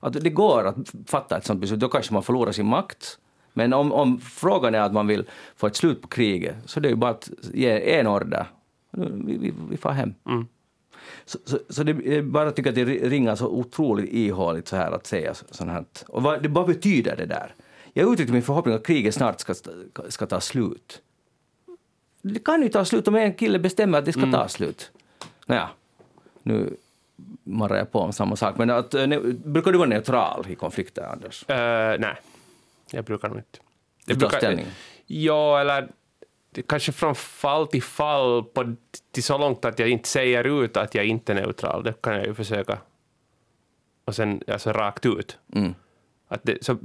Att 0.00 0.12
det 0.12 0.30
går 0.30 0.66
att 0.66 0.76
fatta 1.06 1.36
ett 1.36 1.44
sånt 1.44 1.60
beslut. 1.60 1.80
Då 1.80 1.88
kanske 1.88 2.14
man 2.14 2.22
förlorar 2.22 2.52
sin 2.52 2.66
makt. 2.66 3.18
Men 3.52 3.72
om, 3.72 3.92
om 3.92 4.20
frågan 4.20 4.74
är 4.74 4.80
att 4.80 4.92
man 4.92 5.06
vill 5.06 5.24
få 5.56 5.66
ett 5.66 5.76
slut 5.76 6.02
på 6.02 6.08
kriget 6.08 6.56
så 6.66 6.80
det 6.80 6.88
är 6.88 6.90
ju 6.90 6.96
bara 6.96 7.10
att 7.10 7.30
ge 7.52 7.98
en 7.98 8.06
order. 8.06 8.46
Vi, 8.90 9.36
vi, 9.38 9.52
vi 9.70 9.76
får 9.76 9.90
hem. 9.90 10.14
Så, 11.24 11.38
så, 11.44 11.58
så 11.68 11.82
det, 11.82 12.14
jag 12.14 12.26
bara 12.26 12.50
tycker 12.50 12.70
att 12.70 12.76
det 12.76 12.84
ringar 12.84 13.36
så 13.36 13.48
otroligt 13.48 14.12
ihåligt 14.12 14.68
så 14.68 14.76
här 14.76 14.92
att 14.92 15.06
säga 15.06 15.34
sånt 15.34 15.70
här. 15.70 15.84
Och 16.08 16.22
vad, 16.22 16.42
det 16.42 16.48
bara 16.48 16.66
betyder 16.66 17.16
det 17.16 17.26
där. 17.26 17.54
Jag 17.96 18.12
uttryckte 18.12 18.32
min 18.32 18.42
förhoppning 18.42 18.74
att 18.74 18.86
kriget 18.86 19.14
snart 19.14 19.40
ska, 19.40 19.54
ska 20.08 20.26
ta 20.26 20.40
slut. 20.40 21.02
Det 22.22 22.44
kan 22.44 22.62
ju 22.62 22.68
ta 22.68 22.84
slut 22.84 23.08
om 23.08 23.14
en 23.14 23.34
kille 23.34 23.58
bestämmer 23.58 23.98
att 23.98 24.04
det 24.04 24.12
ska 24.12 24.32
ta 24.32 24.48
slut. 24.48 24.90
Naja, 25.46 25.70
nu 26.42 26.76
marrar 27.44 27.76
jag 27.76 27.92
på 27.92 27.98
om 27.98 28.12
samma 28.12 28.36
sak. 28.36 28.56
Men 28.58 28.70
att, 28.70 28.94
eh, 28.94 29.06
ne, 29.06 29.20
brukar 29.44 29.72
du 29.72 29.78
vara 29.78 29.88
neutral 29.88 30.46
i 30.48 30.54
konflikter, 30.54 31.02
Anders? 31.02 31.48
Eh, 31.48 32.00
nej, 32.00 32.16
jag 32.90 33.04
brukar 33.04 33.28
nog 33.28 33.38
inte. 33.38 33.58
Du 34.04 34.14
tar 34.14 34.28
ställning? 34.28 34.66
Ja, 35.06 35.60
eller 35.60 35.88
kanske 36.66 36.92
från 36.92 37.14
fall 37.14 37.66
till 37.66 37.82
fall 37.82 38.44
på, 38.44 38.74
till 39.10 39.22
så 39.22 39.38
långt 39.38 39.64
att 39.64 39.78
jag 39.78 39.88
inte 39.88 40.08
säger 40.08 40.64
ut 40.64 40.76
att 40.76 40.94
jag 40.94 41.04
inte 41.04 41.32
är 41.32 41.34
neutral. 41.34 41.82
Det 41.82 42.02
kan 42.02 42.14
jag 42.14 42.26
ju 42.26 42.34
försöka. 42.34 42.78
Och 44.04 44.14
sen 44.14 44.42
alltså 44.48 44.72
rakt 44.72 45.06
ut. 45.06 45.38
Mm. 45.52 45.74
Att 46.28 46.40
det, 46.42 46.64
så 46.64 46.76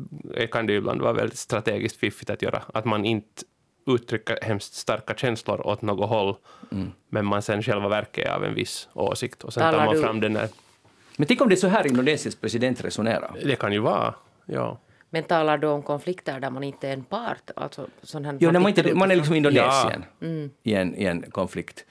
kan 0.52 0.66
det 0.68 0.74
ibland 0.74 1.02
vara 1.02 1.14
väldigt 1.14 1.38
strategiskt 1.40 1.96
fiffigt 1.98 2.30
att 2.30 2.42
göra. 2.42 2.62
Att 2.74 2.86
man 2.86 3.06
inte 3.06 3.44
uttrycker 3.88 4.38
hemskt 4.42 4.74
starka 4.74 5.14
känslor 5.16 5.68
åt 5.68 5.82
något 5.82 6.10
håll, 6.10 6.36
Mm. 6.72 6.92
men 7.10 7.26
man 7.26 7.42
sen 7.42 7.64
själva 7.64 7.90
verkar 7.90 8.32
av 8.36 8.44
en 8.46 8.54
viss 8.56 8.90
åsikt. 8.94 9.44
Och 9.44 9.54
sen 9.54 9.74
tar 9.74 9.86
man 9.86 9.96
du- 9.96 10.02
fram 10.02 10.20
den 10.20 10.34
där. 10.34 10.48
Men 11.18 11.28
tänk 11.28 11.42
om 11.42 11.50
det 11.50 11.56
är 11.56 11.58
så 11.58 11.68
här 11.68 11.88
Indonesiens 11.88 12.36
president 12.36 12.82
resonerar. 12.86 13.32
Det 13.44 13.56
kan 13.56 13.74
ju 13.74 13.80
vara, 13.80 14.14
ja. 14.46 14.78
Men 15.10 15.24
talar 15.24 15.58
du 15.58 15.68
om 15.68 15.84
konflikter 15.84 16.40
där 16.40 16.50
man 16.50 16.64
inte 16.64 16.88
är 16.90 16.94
en 16.94 17.04
part? 17.04 17.52
Alltså, 17.56 17.88
sån 18.04 18.26
här 18.26 18.38
Jo, 18.40 18.52
man, 18.52 18.68
inte, 18.68 18.94
man 18.94 19.12
är 19.12 19.16
liksom 19.16 19.36
Indonesien 19.36 20.04
i, 20.64 20.74
en, 20.74 20.96
i 20.96 21.06
en 21.06 21.22
konflikt. 21.32 21.86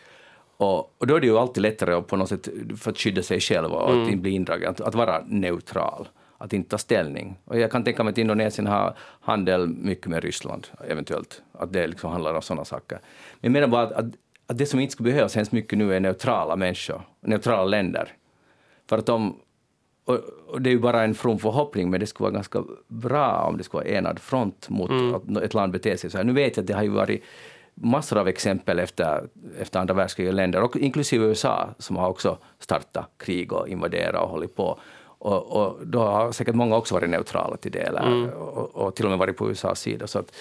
Och, 0.57 0.95
och 0.99 1.07
då 1.07 1.17
är 1.17 1.21
det 1.21 1.27
ju 1.27 1.39
alltid 1.39 1.63
lättare 1.63 1.95
att 1.95 2.07
på 2.07 2.17
något 2.17 2.29
sätt 2.29 2.49
för 2.77 2.91
att 2.91 2.99
skydda 2.99 3.23
sig 3.23 3.41
själv 3.41 3.73
och 3.73 3.91
att 3.91 3.97
inte 4.09 4.17
bli 4.17 4.31
indragen, 4.31 4.71
att, 4.71 4.81
att 4.81 4.95
vara 4.95 5.25
neutral, 5.27 6.09
att 6.39 6.53
inte 6.53 6.71
ta 6.71 6.79
ställning. 6.79 7.39
Och 7.45 7.59
jag 7.59 7.71
kan 7.71 7.85
tänka 7.85 8.05
mig 8.05 8.11
att 8.11 8.19
Indonesien 8.19 8.67
har 8.67 8.97
handel 9.21 9.69
mycket 9.69 10.07
med 10.07 10.23
Ryssland, 10.23 10.67
eventuellt. 10.89 11.43
Att 11.53 11.73
det 11.73 11.87
liksom 11.87 12.11
handlar 12.11 12.35
om 12.35 12.43
sådana 12.43 12.65
saker. 12.65 12.99
Men 13.41 13.53
jag 13.53 13.53
menar 13.53 13.69
bara 13.69 13.83
att, 13.83 13.93
att, 13.93 14.05
att 14.47 14.59
det 14.59 14.67
som 14.67 14.81
inte 14.81 14.93
skulle 14.93 15.11
behövas 15.11 15.35
hemskt 15.35 15.53
mycket 15.53 15.79
nu 15.79 15.95
är 15.95 16.01
neutrala 16.01 16.57
människor, 16.57 17.03
neutrala 17.21 17.65
länder. 17.65 18.09
För 18.89 18.99
att 18.99 19.07
de, 19.07 19.37
och, 20.05 20.63
det 20.63 20.71
är 20.71 20.75
ju 20.75 20.81
bara 20.81 21.05
en 21.05 21.15
from 21.15 21.39
förhoppning, 21.39 21.91
men 21.91 22.01
det 22.01 22.07
skulle 22.07 22.25
vara 22.25 22.35
ganska 22.35 22.65
bra 22.89 23.47
om 23.49 23.59
det 23.59 23.65
skulle 23.65 23.85
vara 23.85 23.95
enad 23.99 24.19
front 24.19 24.69
mot 24.69 24.91
att 24.91 25.43
ett 25.43 25.55
land 25.55 25.73
beter 25.73 25.97
sig 25.97 26.11
så 26.11 26.17
här. 26.17 26.25
Nu 26.25 26.33
vet 26.33 26.57
jag 26.57 26.63
att 26.63 26.67
det 26.67 26.75
har 26.75 26.83
ju 26.83 26.89
varit 26.89 27.25
massor 27.75 28.19
av 28.19 28.29
exempel 28.29 28.79
efter, 28.79 29.29
efter 29.61 29.81
andra 29.81 29.95
världskriget, 29.95 30.35
länder, 30.35 30.63
och 30.63 30.77
inklusive 30.77 31.27
USA, 31.27 31.69
som 31.79 31.97
har 31.97 32.09
också 32.09 32.39
startat 32.59 33.11
krig 33.17 33.53
och 33.53 33.69
invaderat 33.69 34.23
och 34.23 34.29
hållit 34.29 34.57
på. 34.57 34.79
Och, 35.19 35.57
och 35.57 35.87
då 35.87 35.99
har 36.01 36.33
säkert 36.33 36.55
många 36.55 36.77
också 36.77 36.95
varit 36.95 37.11
neutrala 37.11 37.57
till 37.57 37.73
det, 37.73 37.79
eller, 37.79 38.35
och, 38.35 38.75
och 38.75 38.97
till 38.97 39.05
och 39.05 39.11
med 39.11 39.19
varit 39.19 39.37
på 39.37 39.51
USAs 39.51 39.81
sida. 39.81 40.07
Så 40.07 40.19
att, 40.19 40.33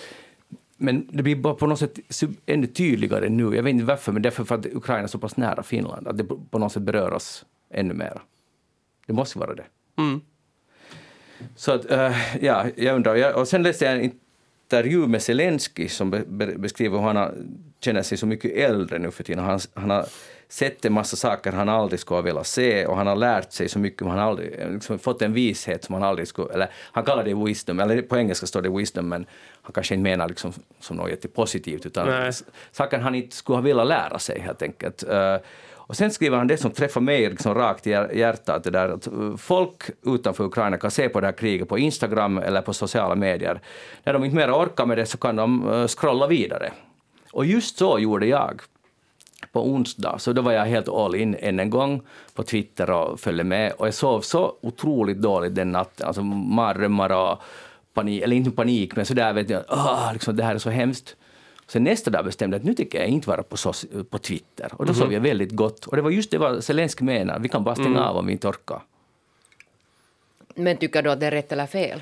men 0.77 1.07
det 1.11 1.23
blir 1.23 1.35
bara 1.35 1.53
på 1.53 1.67
något 1.67 1.79
sätt 1.79 1.99
ännu 2.45 2.67
tydligare 2.67 3.29
nu. 3.29 3.55
Jag 3.55 3.63
vet 3.63 3.71
inte 3.71 3.85
varför, 3.85 4.11
men 4.11 4.21
därför 4.21 4.43
för 4.43 4.55
att 4.55 4.65
Ukraina 4.65 5.03
är 5.03 5.07
så 5.07 5.19
pass 5.19 5.37
nära 5.37 5.63
Finland, 5.63 6.07
att 6.07 6.17
det 6.17 6.23
på 6.23 6.59
något 6.59 6.71
sätt 6.71 6.83
berör 6.83 7.13
oss 7.13 7.45
ännu 7.73 7.93
mer. 7.93 8.21
Det 9.05 9.13
måste 9.13 9.39
vara 9.39 9.55
det. 9.55 9.65
Mm. 9.97 10.21
Så 11.55 11.71
att, 11.71 11.91
eh, 11.91 12.43
ja, 12.43 12.65
jag 12.75 12.95
undrar. 12.95 13.15
Jag, 13.15 13.37
och 13.37 13.47
sen 13.47 13.63
läste 13.63 13.85
jag 13.85 13.93
en 13.93 14.01
in- 14.01 14.19
intervju 14.67 15.07
med 15.07 15.21
Zelensky 15.21 15.87
som 15.87 16.11
be, 16.11 16.23
be, 16.27 16.45
beskriver 16.57 16.99
hur 16.99 17.05
han 17.07 17.31
känner 17.79 18.01
sig 18.01 18.17
så 18.17 18.25
mycket 18.25 18.51
äldre 18.51 18.99
nu 18.99 19.11
för 19.11 19.23
tiden. 19.23 19.43
Han, 19.43 19.59
han 19.73 19.89
har 19.89 20.05
sett 20.49 20.85
en 20.85 20.93
massa 20.93 21.15
saker 21.15 21.51
han 21.51 21.69
aldrig 21.69 21.99
skulle 21.99 22.17
ha 22.17 22.21
velat 22.21 22.47
se 22.47 22.85
och 22.85 22.97
han 22.97 23.07
har 23.07 23.15
lärt 23.15 23.51
sig 23.51 23.69
så 23.69 23.79
mycket, 23.79 24.07
han 24.07 24.17
har 24.17 24.25
aldrig, 24.25 24.71
liksom 24.71 24.99
fått 24.99 25.21
en 25.21 25.33
vishet 25.33 25.83
som 25.83 25.93
han 25.93 26.03
aldrig 26.03 26.27
skulle... 26.27 26.53
Eller 26.53 26.69
han 26.91 27.03
kallar 27.03 27.23
det 27.23 27.33
wisdom, 27.33 27.79
eller 27.79 28.01
på 28.01 28.17
engelska 28.17 28.47
står 28.47 28.61
det 28.61 28.69
wisdom, 28.69 29.09
men 29.09 29.25
han 29.61 29.73
kanske 29.73 29.93
inte 29.93 30.03
menar 30.03 30.29
liksom 30.29 30.53
som 30.79 30.97
något 30.97 31.09
jättepositivt, 31.09 31.85
utan 31.85 32.07
Nej. 32.07 32.31
saker 32.71 32.99
han 32.99 33.15
inte 33.15 33.35
skulle 33.35 33.57
ha 33.57 33.61
velat 33.61 33.87
lära 33.87 34.19
sig 34.19 34.39
helt 34.39 34.61
enkelt. 34.61 35.03
Uh, 35.11 35.35
och 35.73 35.97
sen 35.97 36.11
skriver 36.11 36.37
han 36.37 36.47
det 36.47 36.57
som 36.57 36.71
träffar 36.71 37.01
mig 37.01 37.29
liksom 37.29 37.53
rakt 37.53 37.87
i 37.87 37.89
hjär- 37.89 38.13
hjärtat, 38.13 38.63
det 38.63 38.69
där 38.69 38.89
att 38.89 39.07
uh, 39.07 39.37
folk 39.37 39.83
utanför 40.05 40.43
Ukraina 40.43 40.77
kan 40.77 40.91
se 40.91 41.09
på 41.09 41.21
det 41.21 41.27
här 41.27 41.33
kriget 41.33 41.69
på 41.69 41.77
Instagram 41.77 42.37
eller 42.37 42.61
på 42.61 42.73
sociala 42.73 43.15
medier. 43.15 43.61
När 44.03 44.13
de 44.13 44.23
inte 44.23 44.35
mer 44.35 44.51
orkar 44.51 44.85
med 44.85 44.97
det 44.97 45.05
så 45.05 45.17
kan 45.17 45.35
de 45.35 45.69
uh, 45.69 45.87
scrolla 45.87 46.27
vidare. 46.27 46.71
Och 47.31 47.45
just 47.45 47.77
så 47.77 47.99
gjorde 47.99 48.25
jag 48.25 48.61
på 49.51 49.67
onsdag, 49.67 50.19
så 50.19 50.33
då 50.33 50.41
var 50.41 50.51
jag 50.51 50.65
helt 50.65 50.89
all 50.89 51.15
in 51.15 51.35
än 51.35 51.59
en 51.59 51.69
gång 51.69 52.01
på 52.33 52.43
Twitter 52.43 52.89
och 52.89 53.19
följde 53.19 53.43
med. 53.43 53.71
Och 53.71 53.87
jag 53.87 53.93
sov 53.93 54.21
så 54.21 54.55
otroligt 54.61 55.17
dåligt 55.17 55.55
den 55.55 55.71
natten, 55.71 56.07
alltså 56.07 56.23
mardrömmar 56.23 57.11
och 57.11 57.41
panik, 57.93 58.21
eller 58.23 58.35
inte 58.35 58.51
panik, 58.51 58.95
men 58.95 59.05
sådär 59.05 59.33
vet 59.33 59.49
jag, 59.49 59.63
ah, 59.67 60.11
liksom, 60.11 60.35
det 60.35 60.43
här 60.43 60.55
är 60.55 60.59
så 60.59 60.69
hemskt. 60.69 61.15
Sen 61.67 61.83
nästa 61.83 62.11
dag 62.11 62.25
bestämde 62.25 62.55
jag 62.55 62.61
att 62.61 62.65
nu 62.65 62.73
tänker 62.73 62.99
jag 62.99 63.07
inte 63.07 63.29
vara 63.29 63.43
på, 63.43 63.55
soc- 63.55 64.03
på 64.03 64.17
Twitter. 64.17 64.71
Och 64.73 64.85
då 64.85 64.93
sov 64.93 65.13
jag 65.13 65.21
väldigt 65.21 65.51
gott. 65.51 65.85
Och 65.85 65.95
det 65.95 66.01
var 66.01 66.09
just 66.09 66.31
det 66.31 66.37
vad 66.37 66.63
Zelenskyj 66.63 67.05
menar, 67.05 67.39
vi 67.39 67.49
kan 67.49 67.63
bara 67.63 67.75
stänga 67.75 68.09
av 68.09 68.17
om 68.17 68.25
vi 68.25 68.31
inte 68.31 68.47
orkar. 68.47 68.81
Men 70.55 70.77
tycker 70.77 71.01
du 71.03 71.11
att 71.11 71.19
det 71.19 71.27
är 71.27 71.31
rätt 71.31 71.51
eller 71.51 71.65
fel? 71.65 72.01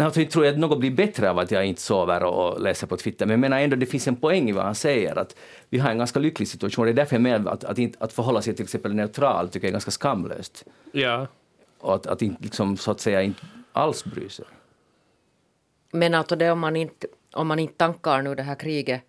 Nej, 0.00 0.06
Alltså, 0.06 0.24
tror 0.24 0.44
jag 0.44 0.52
att 0.52 0.58
något 0.58 0.78
blir 0.80 0.90
bättre 0.90 1.30
av 1.30 1.38
att 1.38 1.50
jag 1.50 1.66
inte 1.66 1.80
sover 1.80 2.22
och 2.22 2.60
läser 2.60 2.86
på 2.86 2.96
Twitter, 2.96 3.26
men 3.26 3.30
jag 3.30 3.40
menar 3.40 3.60
ändå 3.60 3.76
det 3.76 3.86
finns 3.86 4.08
en 4.08 4.16
poäng 4.16 4.48
i 4.48 4.52
vad 4.52 4.64
han 4.64 4.74
säger, 4.74 5.18
att 5.18 5.36
vi 5.68 5.78
har 5.78 5.90
en 5.90 5.98
ganska 5.98 6.18
lycklig 6.18 6.48
situation. 6.48 6.84
Det 6.84 6.90
är 6.90 6.94
därför 6.94 7.14
jag 7.16 7.22
menar 7.22 7.52
att, 7.52 7.64
att, 7.64 7.78
inte, 7.78 7.98
att 8.04 8.12
förhålla 8.12 8.42
sig 8.42 8.54
till 8.54 8.64
exempel 8.64 8.94
neutral 8.94 9.48
tycker 9.48 9.66
jag 9.66 9.70
är 9.70 9.72
ganska 9.72 9.90
skamlöst. 9.90 10.64
Ja. 10.92 11.26
Och 11.80 11.94
att, 11.94 12.06
att 12.06 12.22
inte, 12.22 12.42
liksom, 12.42 12.76
så 12.76 12.90
att 12.90 13.00
säga, 13.00 13.22
inte 13.22 13.40
alls 13.72 14.04
bry 14.04 14.28
sig. 14.28 14.44
Men 15.92 16.14
alltså 16.14 16.36
det 16.36 16.50
om 16.50 16.58
man 16.60 16.76
inte, 16.76 17.06
om 17.32 17.46
man 17.48 17.58
inte 17.58 17.74
tankar 17.74 18.22
nu 18.22 18.34
det 18.34 18.42
här 18.42 18.54
kriget 18.54 19.02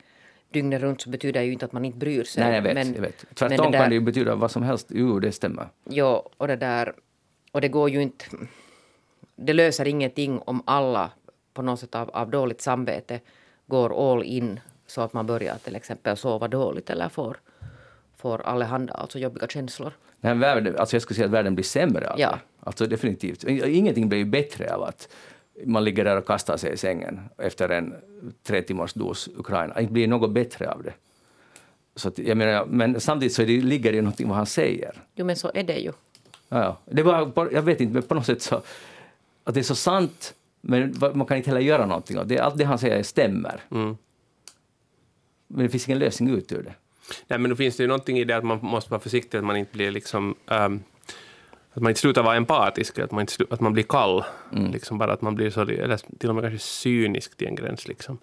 dygnet 0.51 0.81
runt 0.81 1.01
så 1.01 1.10
betyder 1.10 1.39
det 1.39 1.45
ju 1.45 1.53
inte 1.53 1.65
att 1.65 1.71
man 1.71 1.86
inte 1.86 1.98
bryr 1.98 2.24
sig. 2.24 2.43
Nej, 2.43 2.55
jag 2.55 2.62
vet. 2.62 2.74
Men, 2.74 2.93
jag 2.93 3.01
vet. 3.01 3.25
men 3.27 3.36
Tvärtom 3.36 3.57
det 3.57 3.63
kan 3.63 3.71
där- 3.71 3.89
det 3.89 3.95
ju 3.95 4.01
betyda 4.01 4.36
vad 4.36 4.51
som 4.51 4.63
helst. 4.63 4.88
Jo, 4.89 5.19
det 5.19 5.31
stämmer. 5.31 5.67
Ja, 5.83 6.29
och 6.38 6.48
det 6.48 6.55
där... 6.55 6.93
Och 7.51 7.62
det 7.62 7.67
går 7.67 7.89
ju 7.89 8.01
inte... 8.01 8.25
Det 9.41 9.53
löser 9.53 9.88
ingenting 9.88 10.39
om 10.39 10.63
alla 10.65 11.12
på 11.53 11.62
något 11.62 11.79
sätt 11.79 11.95
av, 11.95 12.10
av 12.10 12.29
dåligt 12.29 12.62
samvete 12.62 13.19
går 13.67 14.13
all 14.13 14.24
in 14.24 14.60
så 14.88 15.01
att 15.01 15.13
man 15.13 15.25
börjar 15.27 15.55
till 15.55 15.75
exempel 15.75 16.17
sova 16.17 16.48
dåligt 16.48 16.89
eller 16.89 17.10
får, 17.10 17.38
får 18.17 18.41
allehanda 18.41 18.93
alltså 18.93 19.19
jobbiga 19.19 19.48
känslor. 19.48 19.91
Här 20.24 20.36
världen, 20.36 20.75
alltså 20.77 20.95
jag 20.95 21.01
skulle 21.01 21.15
säga 21.15 21.25
att 21.25 21.31
världen 21.31 21.55
blir 21.55 21.63
sämre 21.65 22.10
av 22.10 22.19
Ja. 22.19 22.29
det. 22.29 22.39
Alltså 22.60 22.86
definitivt. 22.88 23.43
Ingenting 23.43 24.10
blir 24.10 24.19
ju 24.19 24.25
bättre 24.25 24.75
av 24.75 24.83
att 24.83 25.10
man 25.65 25.83
ligger 25.83 26.05
där 26.05 26.17
och 26.17 26.25
kastar 26.27 26.57
sig 26.57 26.74
i 26.74 26.77
sängen 26.77 27.19
efter 27.38 27.69
en 27.69 27.95
tre 28.43 28.62
timmars 28.62 28.93
dos 28.93 29.29
Ukraina. 29.38 29.79
Inte 29.81 29.93
blir 29.93 30.07
något 30.07 30.31
bättre 30.31 30.71
av 30.71 30.83
det. 30.83 30.93
Så 31.95 32.07
att, 32.07 32.17
jag 32.17 32.38
menar, 32.38 32.65
men 32.65 33.00
samtidigt 33.00 33.33
så 33.33 33.41
det, 33.41 33.62
ligger 33.62 33.91
det 33.91 33.95
ju 33.95 34.01
någonting 34.01 34.27
vad 34.27 34.38
han 34.38 34.45
säger. 34.45 34.91
Jo, 35.15 35.25
men 35.25 35.36
så 35.36 35.51
är 35.53 35.63
det 35.63 35.77
ju. 35.77 35.91
Ja. 36.50 36.77
Det 36.86 37.03
var, 37.03 37.50
jag 37.51 37.62
vet 37.62 37.81
inte, 37.81 37.93
men 37.93 38.03
på 38.03 38.13
något 38.15 38.25
sätt 38.25 38.41
så... 38.41 38.62
Att 39.43 39.53
det 39.53 39.60
är 39.60 39.63
så 39.63 39.75
sant, 39.75 40.33
men 40.62 40.95
man 41.13 41.25
kan 41.25 41.38
inte 41.38 41.50
heller 41.50 41.62
göra 41.62 41.86
någonting 41.86 42.17
av 42.19 42.27
det. 42.27 42.39
Allt 42.39 42.57
det 42.57 42.63
han 42.63 42.79
säger 42.79 43.03
stämmer. 43.03 43.62
Mm. 43.71 43.98
Men 45.48 45.63
det 45.63 45.69
finns 45.69 45.88
ingen 45.88 46.00
lösning 46.00 46.36
ut 46.36 46.51
ur 46.51 46.63
det. 46.63 46.74
Nej, 47.27 47.39
men 47.39 47.50
då 47.50 47.55
finns 47.55 47.77
det 47.77 47.83
ju 47.83 47.88
någonting 47.88 48.17
i 48.17 48.24
det 48.24 48.38
att 48.38 48.43
man 48.43 48.60
måste 48.62 48.91
vara 48.91 49.01
försiktig 49.01 49.38
att 49.38 49.43
man 49.43 49.57
inte 49.57 49.74
blir 49.74 49.91
liksom... 49.91 50.36
ehm, 50.48 50.83
att 51.74 51.81
man 51.81 51.89
inte 51.89 52.00
slutar 52.00 52.24
vara 52.24 52.36
empatisk, 52.36 53.00
att 53.00 53.12
man, 53.12 53.21
inte 53.21 53.33
att 53.50 53.60
man 53.60 53.74
blir 53.74 53.83
kall. 53.83 54.24
Liksom 54.71 54.98
bara 54.98 55.13
att 55.13 55.21
man 55.21 55.36
blir 55.36 55.50
så, 55.50 55.62
eller 55.62 56.17
till 56.17 56.29
och 56.29 56.36
med 56.36 56.43
kanske 56.43 56.60
cynisk 56.60 57.38
till 57.38 57.48
en 57.48 57.55
gräns. 57.55 57.88
Liksom. 57.88 58.17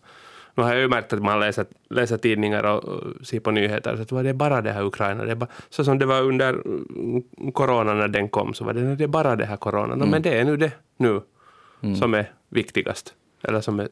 Nu 0.55 0.63
har 0.63 0.73
jag 0.73 0.81
ju 0.81 0.89
märkt 0.89 1.13
att 1.13 1.23
man 1.23 1.41
läser, 1.41 1.67
läser 1.91 2.19
tidningar 2.19 2.65
och, 2.65 2.85
och 2.85 3.27
ser 3.27 3.41
på 3.41 3.51
nyheter, 3.51 3.97
så 3.97 4.03
att 4.03 4.13
vad 4.13 4.25
det 4.25 4.35
bara 4.35 4.63
det 4.63 4.73
här 4.73 4.83
Ukraina. 4.83 5.25
Det 5.25 5.37
bara, 5.37 5.51
så 5.71 5.85
som 5.85 5.99
det 5.99 6.07
var 6.07 6.23
under 6.23 6.51
mm, 6.51 7.53
corona 7.53 7.95
när 7.95 8.09
den 8.09 8.29
kom, 8.29 8.55
så 8.55 8.65
var 8.65 8.73
det, 8.73 8.97
det 8.97 9.05
är 9.05 9.09
bara 9.09 9.37
det 9.37 9.47
här 9.47 9.57
corona. 9.57 9.95
No, 9.95 10.07
Men 10.07 10.23
det 10.23 10.39
är 10.39 10.45
nu 10.45 10.57
det 10.57 10.73
nu 10.99 11.21
som 11.99 12.15
är 12.15 12.33
viktigast. 12.49 13.15
Eller 13.43 13.61
som 13.61 13.81
är... 13.81 13.89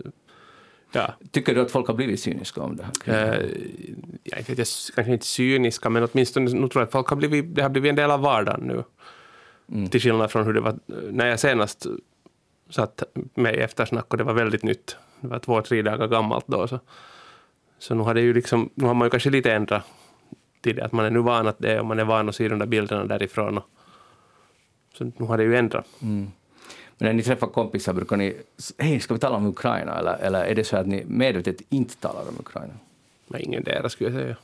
Ja. 0.92 1.14
Tycker 1.30 1.54
du 1.54 1.60
att 1.60 1.70
folk 1.70 1.86
har 1.86 1.94
blivit 1.94 2.20
cyniska 2.20 2.62
om 2.62 2.76
det 2.76 2.86
här? 3.04 3.34
Eh, 3.34 3.48
jag 4.24 4.36
vet, 4.36 4.58
jag 4.58 4.66
kanske 4.94 5.12
inte 5.12 5.26
cyniska, 5.26 5.90
men 5.90 6.08
åtminstone 6.12 6.50
nu 6.50 6.68
tror 6.68 6.80
jag 6.80 6.82
att 6.82 6.92
folk 6.92 7.08
har 7.08 7.16
blivit, 7.16 7.54
det 7.54 7.62
har 7.62 7.68
blivit 7.68 7.88
en 7.88 7.96
del 7.96 8.10
av 8.10 8.20
vardagen 8.20 8.60
nu. 8.60 8.84
Till 9.90 10.00
skillnad 10.00 10.30
från 10.30 10.46
hur 10.46 10.52
det 10.52 10.60
var 10.60 10.78
när 11.10 11.26
jag 11.26 11.40
senast 11.40 11.86
satt 12.70 13.02
med 13.34 13.54
i 13.54 13.58
eftersnack 13.58 14.06
och 14.08 14.16
det 14.16 14.24
var 14.24 14.34
väldigt 14.34 14.62
nytt. 14.62 14.96
Det 15.20 15.28
var 15.28 15.38
två, 15.38 15.62
tre 15.62 15.82
dagar 15.82 16.06
gammalt 16.06 16.46
då. 16.46 16.68
Så, 16.68 16.80
så 17.78 17.94
nu 17.94 18.02
har, 18.02 18.14
det 18.14 18.20
ju 18.20 18.34
liksom, 18.34 18.70
nu 18.74 18.86
har 18.86 18.94
man 18.94 19.06
ju 19.06 19.10
kanske 19.10 19.30
lite 19.30 19.52
ändrat 19.52 19.84
till 20.60 20.76
det, 20.76 20.84
att 20.84 20.92
man 20.92 21.04
är 21.04 21.10
nu 21.10 21.18
van 21.18 21.46
att 21.46 21.58
det 21.58 21.80
och 21.80 21.86
man 21.86 21.98
är 21.98 22.04
van 22.04 22.28
att 22.28 22.36
se 22.36 22.48
de 22.48 22.58
där 22.58 22.66
bilderna 22.66 23.04
därifrån. 23.04 23.58
Och, 23.58 23.64
så 24.94 25.04
nu 25.04 25.26
har 25.26 25.38
det 25.38 25.44
ju 25.44 25.56
ändrat. 25.56 25.86
Men 26.98 27.06
när 27.06 27.12
ni 27.12 27.22
träffar 27.22 27.46
kompisar 27.46 27.92
brukar 27.92 28.16
ni... 28.16 28.36
Hej, 28.78 29.00
ska 29.00 29.14
vi 29.14 29.20
tala 29.20 29.36
om 29.36 29.46
Ukraina? 29.46 29.98
Eller, 29.98 30.16
eller 30.16 30.44
är 30.44 30.54
det 30.54 30.64
så 30.64 30.76
att 30.76 30.86
ni 30.86 31.04
medvetet 31.06 31.56
inte 31.68 31.96
talar 31.96 32.20
om 32.28 32.36
Ukraina? 32.40 32.74
Men 33.26 33.40
ingen 33.40 33.64
där 33.64 33.88
skulle 33.88 34.10
jag 34.10 34.20
säga. 34.20 34.36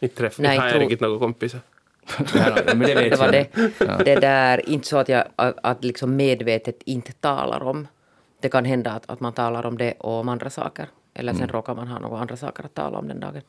Inte 0.00 0.16
träffat, 0.16 0.38
Nej, 0.38 0.58
har 0.58 0.68
jag 0.68 0.80
riktigt 0.80 1.00
några 1.00 1.18
kompisar. 1.18 1.60
men 2.66 2.78
det 2.78 2.94
vet 2.94 3.10
Det 3.10 3.16
var 3.16 3.32
jag. 3.32 3.46
det. 3.78 4.04
Det 4.04 4.20
där, 4.20 4.70
inte 4.70 4.86
så 4.86 4.96
att 4.96 5.08
jag 5.08 5.24
att, 5.36 5.84
liksom 5.84 6.16
medvetet 6.16 6.82
inte 6.84 7.12
talar 7.12 7.62
om. 7.62 7.88
Det 8.40 8.48
kan 8.48 8.64
hända 8.64 8.90
att, 8.92 9.10
att 9.10 9.20
man 9.20 9.32
talar 9.32 9.66
om 9.66 9.78
det 9.78 9.92
och 9.92 10.12
om 10.12 10.28
andra 10.28 10.50
saker. 10.50 10.86
Eller 11.14 11.34
sen 11.34 11.48
råkar 11.48 11.74
man 11.74 11.88
ha 11.88 11.98
några 11.98 12.18
andra 12.18 12.36
saker 12.36 12.64
att 12.64 12.74
tala 12.74 12.98
om 12.98 13.08
den 13.08 13.20
dagen. 13.20 13.42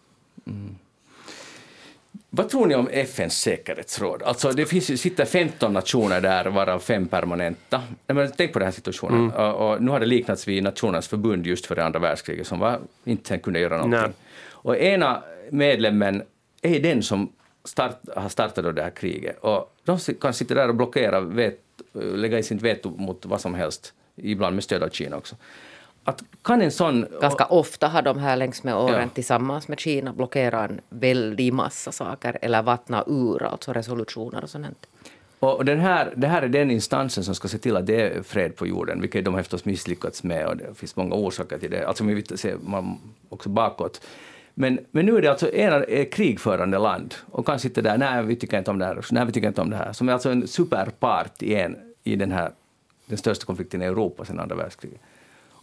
Vad 2.29 2.49
tror 2.49 2.65
ni 2.65 2.75
om 2.75 2.89
FNs 2.91 3.41
säkerhetsråd? 3.41 4.23
Alltså 4.23 4.51
det 4.51 4.65
finns, 4.65 5.01
sitter 5.01 5.25
15 5.25 5.73
nationer 5.73 6.21
där, 6.21 6.45
varav 6.45 6.79
fem 6.79 7.07
permanenta. 7.07 7.81
Men 8.07 8.31
tänk 8.37 8.53
på 8.53 8.59
den 8.59 8.65
här 8.65 8.73
situationen. 8.73 9.31
Och, 9.31 9.71
och 9.71 9.83
nu 9.83 9.91
har 9.91 9.99
det 9.99 10.05
liknats 10.05 10.47
vid 10.47 10.63
Nationernas 10.63 11.07
förbund 11.07 11.47
just 11.47 11.65
för 11.65 11.75
det 11.75 11.85
andra 11.85 11.99
världskriget 11.99 12.47
som 12.47 12.59
var, 12.59 12.79
inte 13.03 13.37
kunde 13.37 13.59
göra 13.59 13.77
någonting. 13.77 13.99
Nej. 14.01 14.11
Och 14.49 14.77
ena 14.77 15.23
medlemmen 15.49 16.23
är 16.61 16.79
den 16.79 17.03
som 17.03 17.31
start, 17.63 17.99
har 18.15 18.29
startat 18.29 18.75
det 18.75 18.83
här 18.83 18.89
kriget. 18.89 19.39
Och 19.39 19.75
de 19.83 19.99
kan 20.21 20.33
sitta 20.33 20.53
där 20.53 20.69
och 20.69 20.75
blockera, 20.75 21.19
vet, 21.19 21.59
lägga 21.93 22.39
i 22.39 22.43
sitt 22.43 22.61
veto 22.61 22.89
mot 22.89 23.25
vad 23.25 23.41
som 23.41 23.53
helst, 23.53 23.93
ibland 24.15 24.55
med 24.55 24.63
stöd 24.63 24.83
av 24.83 24.89
Kina 24.89 25.17
också. 25.17 25.35
Att 26.03 26.23
kan 26.41 26.61
en 26.61 26.71
sån... 26.71 27.05
Ganska 27.21 27.45
ofta 27.45 27.87
har 27.87 28.01
de 28.01 28.19
här 28.19 28.35
längs 28.35 28.63
med 28.63 28.75
åren 28.75 29.01
Ja. 29.01 29.09
tillsammans 29.13 29.67
med 29.67 29.79
Kina 29.79 30.13
blockerat 30.13 30.69
en 30.71 30.81
väldig 30.89 31.53
massa 31.53 31.91
saker 31.91 32.37
eller 32.41 32.61
vattnat 32.61 33.03
ur 33.07 33.43
alltså 33.43 33.73
resolutioner 33.73 34.43
och 34.43 34.49
sånt. 34.49 34.87
Och 35.39 35.65
den 35.65 35.79
här, 35.79 36.13
det 36.15 36.27
här 36.27 36.41
är 36.41 36.47
den 36.47 36.71
instansen 36.71 37.23
som 37.23 37.35
ska 37.35 37.47
se 37.47 37.57
till 37.57 37.75
att 37.77 37.85
det 37.85 38.01
är 38.01 38.23
fred 38.23 38.55
på 38.55 38.67
jorden, 38.67 39.01
vilket 39.01 39.25
de 39.25 39.33
har 39.33 39.41
förstås 39.41 39.65
misslyckats 39.65 40.23
med 40.23 40.45
och 40.47 40.57
det 40.57 40.73
finns 40.75 40.95
många 40.95 41.15
orsaker 41.15 41.57
till 41.57 41.71
det. 41.71 41.87
Alltså 41.87 42.03
vi 42.03 42.13
vill 42.13 42.37
se 42.37 42.55
man 42.61 42.99
också 43.29 43.49
bakåt. 43.49 44.01
Men, 44.53 44.79
men 44.91 45.05
nu 45.05 45.17
är 45.17 45.21
det 45.21 45.27
alltså 45.27 45.51
ena 45.53 46.05
krigförande 46.05 46.77
land 46.77 47.15
och 47.31 47.45
kan 47.45 47.59
sitta 47.59 47.81
där, 47.81 47.97
nej 47.97 48.23
vi 48.23 48.35
tycker 48.35 48.57
inte 48.57 48.71
om 48.71 48.79
det 48.79 48.85
här, 48.85 49.05
nej 49.11 49.25
vi 49.25 49.31
tycker 49.31 49.47
inte 49.47 49.61
om 49.61 49.69
det 49.69 49.75
här, 49.75 49.93
som 49.93 50.09
är 50.09 50.13
alltså 50.13 50.29
en 50.29 50.47
superpart 50.47 51.41
i, 51.43 51.55
en, 51.55 51.77
i 52.03 52.15
den 52.15 52.31
här, 52.31 52.51
den 53.05 53.17
största 53.17 53.45
konflikten 53.45 53.81
i 53.81 53.85
Europa 53.85 54.25
sedan 54.25 54.39
andra 54.39 54.55
världskriget. 54.55 54.99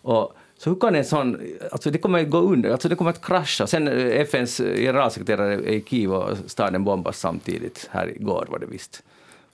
Och, 0.02 0.32
så 0.56 0.70
hur 0.70 0.80
kan 0.80 0.94
en 0.94 1.04
sån, 1.04 1.40
alltså 1.72 1.90
det 1.90 1.98
kommer 1.98 2.20
att 2.20 2.30
gå 2.30 2.38
under, 2.38 2.70
alltså 2.70 2.88
det 2.88 2.94
kommer 2.94 3.10
att 3.10 3.24
krascha. 3.24 3.66
Sen 3.66 3.88
eh, 3.88 4.20
FNs 4.20 4.56
generalsekreterare 4.56 5.54
är 5.54 5.72
i 5.72 5.84
Kiev 5.86 6.12
och 6.12 6.36
staden 6.46 6.84
bombas 6.84 7.18
samtidigt, 7.18 7.88
här 7.92 8.08
igår 8.08 8.46
var 8.50 8.58
det 8.58 8.66
visst. 8.66 9.02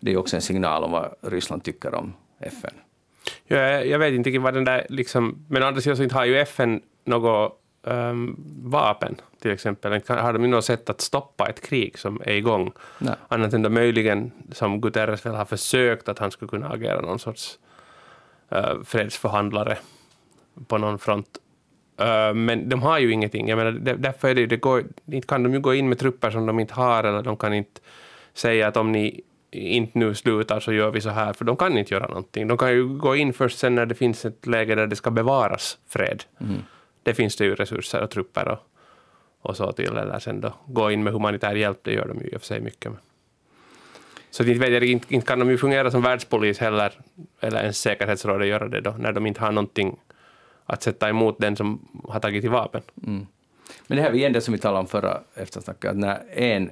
Det 0.01 0.13
är 0.13 0.17
också 0.17 0.37
en 0.37 0.43
signal 0.43 0.85
om 0.85 0.93
vad 0.93 1.15
Ryssland 1.21 1.65
tycker 1.65 1.95
om 1.95 2.13
FN. 2.41 2.75
Ja, 3.47 3.57
jag, 3.59 3.99
vet 3.99 4.15
inte 4.15 4.39
vad 4.39 4.55
den 4.55 4.65
där 4.65 4.87
liksom, 4.89 5.47
men 5.49 5.63
å 5.63 5.67
andra 5.67 5.81
sidan 5.81 5.97
så 5.97 6.03
inte 6.03 6.15
har 6.15 6.25
ju 6.25 6.39
FN 6.39 6.83
något 7.05 7.61
ehm, 7.87 8.37
vapen 8.63 9.17
till 9.41 9.51
exempel. 9.51 9.93
Har 10.09 10.33
de 10.33 10.43
ju 10.43 10.49
något 10.49 10.65
sätt 10.65 10.91
att 10.91 11.01
stoppa 11.01 11.49
ett 11.49 11.61
krig 11.61 11.99
som 11.99 12.21
är 12.25 12.33
igång? 12.33 12.73
Nej. 12.99 13.15
Annat 13.29 13.53
än 13.53 13.63
då 13.63 13.71
möjligen, 13.71 14.33
som 14.53 14.81
Guterres 14.81 15.27
väl 15.27 15.35
har 15.35 15.45
försökt, 15.45 16.09
att 16.09 16.19
han 16.19 16.31
skulle 16.31 16.49
kunna 16.49 16.69
agera 16.69 17.01
någon 17.01 17.19
sorts 17.19 17.59
uh, 18.53 18.83
fredsförhandlare 18.85 19.79
på 20.69 20.79
någon 20.79 20.99
front. 20.99 21.29
Eh, 22.01 22.35
men 22.35 22.69
de 22.69 22.83
har 22.83 22.99
ju 22.99 23.13
ingenting. 23.13 23.49
Jag 23.49 23.57
menar, 23.57 23.73
där- 23.73 23.97
därför 23.97 24.29
är 24.29 24.35
det, 24.35 24.47
det 24.47 24.57
går, 24.57 24.85
inte 25.07 25.27
kan 25.27 25.43
de 25.43 25.53
ju 25.53 25.61
gå 25.61 25.75
in 25.75 25.89
med 25.89 25.99
trupper 25.99 26.31
som 26.31 26.47
de 26.47 26.61
inte 26.61 26.75
har, 26.75 27.05
eller 27.05 27.23
de 27.23 27.37
kan 27.37 27.55
inte 27.55 27.81
säga 28.35 28.69
att 28.69 28.77
om 28.77 28.93
ni 28.93 29.21
inte 29.51 29.99
nu 29.99 30.15
slutar 30.15 30.61
så 30.61 30.73
gör 30.73 30.91
vi 30.91 31.01
så 31.01 31.11
här, 31.11 31.33
för 31.33 31.45
de 31.45 31.57
kan 31.57 31.79
inte 31.79 31.95
göra 31.95 32.07
någonting. 32.07 32.49
De 32.49 32.59
kan 32.59 32.73
ju 32.73 32.89
gå 32.89 33.17
in 33.17 33.33
först 33.33 33.59
sen 33.59 33.75
när 33.75 33.87
det 33.87 33.95
finns 33.95 34.25
ett 34.25 34.47
läge 34.47 34.75
där 34.75 34.87
det 34.87 34.97
ska 34.97 35.11
bevaras 35.11 35.79
fred. 35.89 36.25
Det 37.03 37.15
finns 37.15 37.37
det 37.37 37.45
ju 37.45 37.55
resurser 37.55 38.03
och 38.03 38.11
trupper 38.11 38.49
och, 38.49 38.59
och 39.43 39.57
så 39.57 39.73
till, 39.73 39.97
eller 39.97 40.19
sen 40.19 40.41
då 40.41 40.55
gå 40.67 40.91
in 40.91 41.03
med 41.03 41.13
humanitär 41.13 41.55
hjälp, 41.55 41.79
det 41.83 41.93
gör 41.93 42.09
de 42.09 42.21
ju 42.21 42.27
i 42.31 42.37
och 42.37 42.41
för 42.41 42.47
sig 42.47 42.61
mycket. 42.61 42.93
Men. 42.93 43.01
Så 44.31 44.45
inte, 44.45 45.15
inte 45.15 45.27
kan 45.27 45.39
de 45.39 45.51
ju 45.51 45.59
fungera 45.59 45.91
som 45.91 46.03
världspolis 46.03 46.59
heller, 46.59 46.93
eller 47.41 47.61
ens 47.61 47.79
säkerhetsrådet 47.79 48.49
göra 48.49 48.69
det 48.69 48.81
då, 48.81 48.95
när 48.99 49.13
de 49.13 49.27
inte 49.27 49.41
har 49.41 49.53
någonting 49.53 49.97
att 50.67 50.83
sätta 50.83 51.09
emot 51.09 51.37
den 51.39 51.57
som 51.57 51.89
har 52.09 52.21
tagit 52.21 52.43
till 52.43 52.51
vapen. 52.51 52.83
Men 53.87 53.97
det 53.97 54.03
här 54.03 54.11
är 54.11 54.15
igen 54.15 54.33
det 54.33 54.41
som 54.41 54.53
vi 54.53 54.59
talade 54.61 54.81
om 54.81 54.87
förra 54.87 55.21
eftersnacket, 55.35 55.91
att 55.91 55.97
när 55.97 56.23
en 56.33 56.71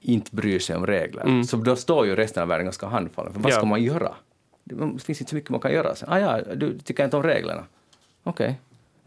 inte 0.00 0.34
bryr 0.34 0.58
sig 0.58 0.76
om 0.76 0.86
regler, 0.86 1.42
så 1.42 1.56
då 1.56 1.76
står 1.76 2.06
ju 2.06 2.16
resten 2.16 2.42
av 2.42 2.48
världen 2.48 2.66
ganska 2.66 2.86
handfallen. 2.86 3.32
För 3.32 3.40
vad 3.40 3.52
Ja. 3.52 3.56
ska 3.56 3.66
man 3.66 3.82
göra? 3.82 4.14
Det 4.64 4.74
finns 5.04 5.20
inte 5.20 5.30
så 5.30 5.34
mycket 5.34 5.50
man 5.50 5.60
kan 5.60 5.72
göra. 5.72 5.94
Så, 5.94 6.06
ah, 6.08 6.18
ja, 6.18 6.54
du 6.54 6.78
tycker 6.78 7.04
inte 7.04 7.16
om 7.16 7.22
reglerna. 7.22 7.64
Okej. 8.22 8.44
Okay. 8.44 8.54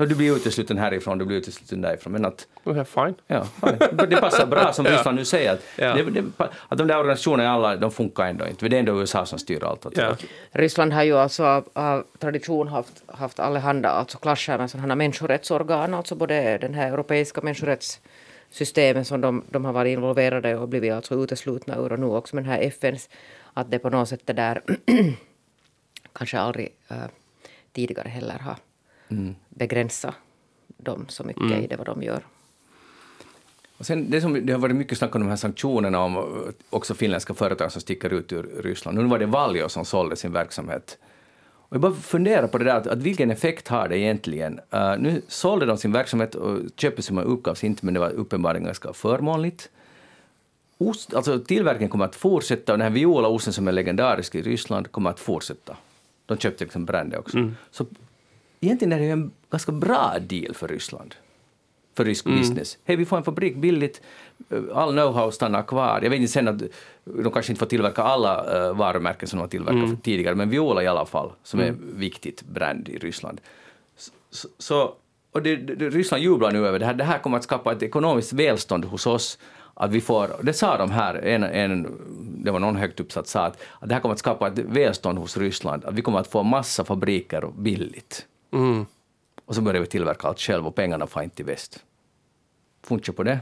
Du 0.09 0.15
blir 0.15 0.35
utesluten 0.35 0.77
härifrån, 0.77 1.17
du 1.17 1.25
blir 1.25 1.37
utesluten 1.37 1.81
därifrån. 1.81 2.13
Men 2.13 2.25
att, 2.25 2.47
är 2.65 2.83
fine. 2.83 3.15
ja, 3.27 3.43
fine. 3.43 4.09
det 4.09 4.17
passar 4.21 4.45
bra 4.45 4.73
som. 4.73 4.85
Ryssland 4.91 5.17
nu 5.17 5.25
säger. 5.25 5.53
Att, 5.53 5.61
Ja. 5.75 5.93
det, 5.93 6.03
det, 6.03 6.23
att 6.67 6.77
de 6.77 6.87
där 6.87 6.99
organisationerna 6.99 7.49
alla, 7.49 7.75
de 7.75 7.91
funkar 7.91 8.23
ändå 8.25 8.47
inte. 8.47 8.69
Det 8.69 8.75
är 8.75 8.79
ändå 8.79 9.01
USA 9.01 9.25
som 9.25 9.39
styr 9.39 9.63
allt. 9.63 9.85
Ja. 9.95 10.15
Ryssland 10.51 10.93
har 10.93 11.03
ju 11.03 11.17
alltså 11.17 11.43
av, 11.43 11.69
av 11.73 12.03
tradition 12.19 12.67
haft, 12.67 13.03
haft 13.07 13.39
allehanda 13.39 13.89
alltså 13.89 14.17
klascher 14.17 14.57
med 14.57 14.71
sådana 14.71 14.95
människorättsorgan, 14.95 15.93
alltså 15.93 16.15
både 16.15 16.57
den 16.57 16.73
här 16.73 16.87
europeiska 16.93 17.41
människorättssystemet 17.41 19.07
som 19.07 19.21
de, 19.21 19.43
de 19.49 19.65
har 19.65 19.73
varit 19.73 19.91
involverade 19.91 20.57
och 20.57 20.69
blivit 20.69 20.93
alltså 20.93 21.15
uteslutna 21.15 21.75
ur 21.77 21.91
och 21.91 21.99
nu 21.99 22.05
också 22.05 22.35
med 22.35 22.43
den 22.43 22.51
här 22.51 22.61
FNs, 22.61 23.09
att 23.53 23.71
det 23.71 23.79
på 23.79 23.89
något 23.89 24.09
sätt 24.09 24.21
det 24.25 24.33
där 24.33 24.61
kanske 26.13 26.39
aldrig 26.39 26.69
äh, 26.87 26.97
tidigare 27.73 28.09
heller 28.09 28.39
har 28.39 28.55
begränsat 29.49 30.15
dem 30.77 31.05
så 31.07 31.23
mycket 31.23 31.51
i 31.63 31.67
det 31.67 31.75
vad 31.75 31.85
de 31.85 32.03
gör. 32.03 32.23
Och 33.77 33.85
sen, 33.85 34.09
det, 34.09 34.21
som, 34.21 34.45
det 34.45 34.53
har 34.53 34.59
varit 34.59 34.75
mycket 34.75 34.97
snack 34.97 35.15
om 35.15 35.21
de 35.21 35.29
här 35.29 35.35
sanktionerna 35.35 35.99
om 35.99 36.43
också 36.69 36.93
finländska 36.93 37.33
företag 37.33 37.71
som 37.71 37.81
sticker 37.81 38.13
ut 38.13 38.33
ur 38.33 38.43
Ryssland. 38.63 38.97
Nu 38.97 39.03
var 39.03 39.19
det 39.19 39.25
Valjo 39.25 39.69
som 39.69 39.85
sålde 39.85 40.15
sin 40.15 40.31
verksamhet. 40.31 40.97
Och 41.71 41.75
jag 41.75 41.81
bara 41.81 41.93
funderar 41.93 42.47
på 42.47 42.57
det 42.57 42.65
där, 42.65 42.75
att, 42.75 42.87
att 42.87 42.99
vilken 42.99 43.31
effekt 43.31 43.67
har 43.67 43.89
det 43.89 43.97
egentligen? 43.97 44.59
Uh, 44.73 44.95
nu 44.99 45.21
sålde 45.27 45.65
de 45.65 45.77
sin 45.77 45.91
verksamhet 45.91 46.35
och 46.35 46.59
köpesumman 46.75 47.23
uppgavs 47.23 47.63
inte, 47.63 47.85
men 47.85 47.93
det 47.93 47.99
var 47.99 48.09
uppenbarligen 48.09 48.65
ganska 48.65 48.93
förmånligt. 48.93 49.69
Ost, 50.77 51.13
alltså 51.13 51.39
tillverkningen 51.39 51.89
kommer 51.89 52.05
att 52.05 52.15
fortsätta 52.15 52.71
och 52.71 52.77
den 52.77 52.87
här 52.87 52.93
Viola-osten 52.93 53.53
som 53.53 53.67
är 53.67 53.71
legendarisk 53.71 54.35
i 54.35 54.41
Ryssland 54.41 54.91
kommer 54.91 55.09
att 55.09 55.19
fortsätta. 55.19 55.77
De 56.25 56.37
köpte 56.37 56.63
liksom 56.63 56.85
Brande 56.85 57.17
också. 57.17 57.51
Så 57.71 57.85
egentligen 58.61 58.91
är 58.91 58.99
det 58.99 59.05
ju 59.05 59.11
en 59.11 59.31
ganska 59.51 59.71
bra 59.71 60.15
deal 60.19 60.53
för 60.53 60.67
Ryssland. 60.67 61.15
För 61.97 62.05
rysk 62.05 62.25
business. 62.25 62.77
Hej, 62.85 62.95
vi 62.95 63.05
får 63.05 63.17
en 63.17 63.23
fabrik 63.23 63.55
billigt, 63.55 64.01
eh, 64.49 64.59
all 64.73 64.93
know-how 64.93 65.31
stannar 65.31 65.63
kvar. 65.63 65.99
Jag 66.03 66.09
vet 66.09 66.19
inte 66.19 66.31
sen 66.31 66.47
att 66.47 66.61
de 67.03 67.31
kanske 67.31 67.51
inte 67.51 67.59
får 67.59 67.65
tillverka 67.65 68.01
alla 68.01 68.67
uh, 68.69 68.77
varumärken 68.77 69.27
som 69.27 69.37
de 69.37 69.41
har 69.41 69.47
tillverkat 69.47 70.03
tidigare, 70.03 70.35
men 70.35 70.49
Viola 70.49 70.83
i 70.83 70.87
alla 70.87 71.05
fall, 71.05 71.31
som 71.43 71.59
är 71.59 71.75
viktigt 71.79 72.43
brand 72.43 72.89
i 72.89 72.97
Ryssland. 72.97 73.41
Så, 74.29 74.47
så, 74.57 74.93
och 75.31 75.41
det, 75.41 75.55
det, 75.55 75.89
Ryssland 75.89 76.23
jublar 76.23 76.51
nu 76.51 76.67
över 76.67 76.79
det 76.79 76.85
här. 76.85 76.93
Det 76.93 77.03
här 77.03 77.19
kommer 77.19 77.37
att 77.37 77.43
skapa 77.43 77.71
ett 77.71 77.83
ekonomiskt 77.83 78.33
välstånd 78.33 78.85
hos 78.85 79.07
oss. 79.07 79.37
Att 79.73 79.91
vi 79.91 80.01
får, 80.01 80.29
det 80.43 80.53
sa 80.53 80.77
de 80.77 80.91
här, 80.91 81.13
en, 81.15 81.43
en, 81.43 81.87
det 82.43 82.51
var 82.51 82.59
någon 82.59 82.75
högt 82.75 82.99
uppsatt 82.99 83.27
sa 83.27 83.45
att, 83.45 83.61
att 83.79 83.89
det 83.89 83.95
här 83.95 84.01
kommer 84.01 84.13
att 84.13 84.19
skapa 84.19 84.47
ett 84.47 84.57
välstånd 84.59 85.17
hos 85.17 85.37
Ryssland. 85.37 85.85
Att 85.85 85.93
vi 85.93 86.01
kommer 86.01 86.19
att 86.19 86.27
få 86.27 86.43
massa 86.43 86.85
fabriker 86.85 87.51
billigt. 87.57 88.25
Mm. 88.51 88.85
Och 89.45 89.55
så 89.55 89.61
börjar 89.61 89.81
vi 89.81 89.87
tillverka 89.87 90.27
allt 90.27 90.39
själv 90.39 90.67
och 90.67 90.75
pengarna 90.75 91.07
får 91.07 91.23
inte 91.23 91.35
till 91.35 91.45
väst. 91.45 91.83
Funkar 92.83 93.13
på 93.13 93.23
det? 93.23 93.39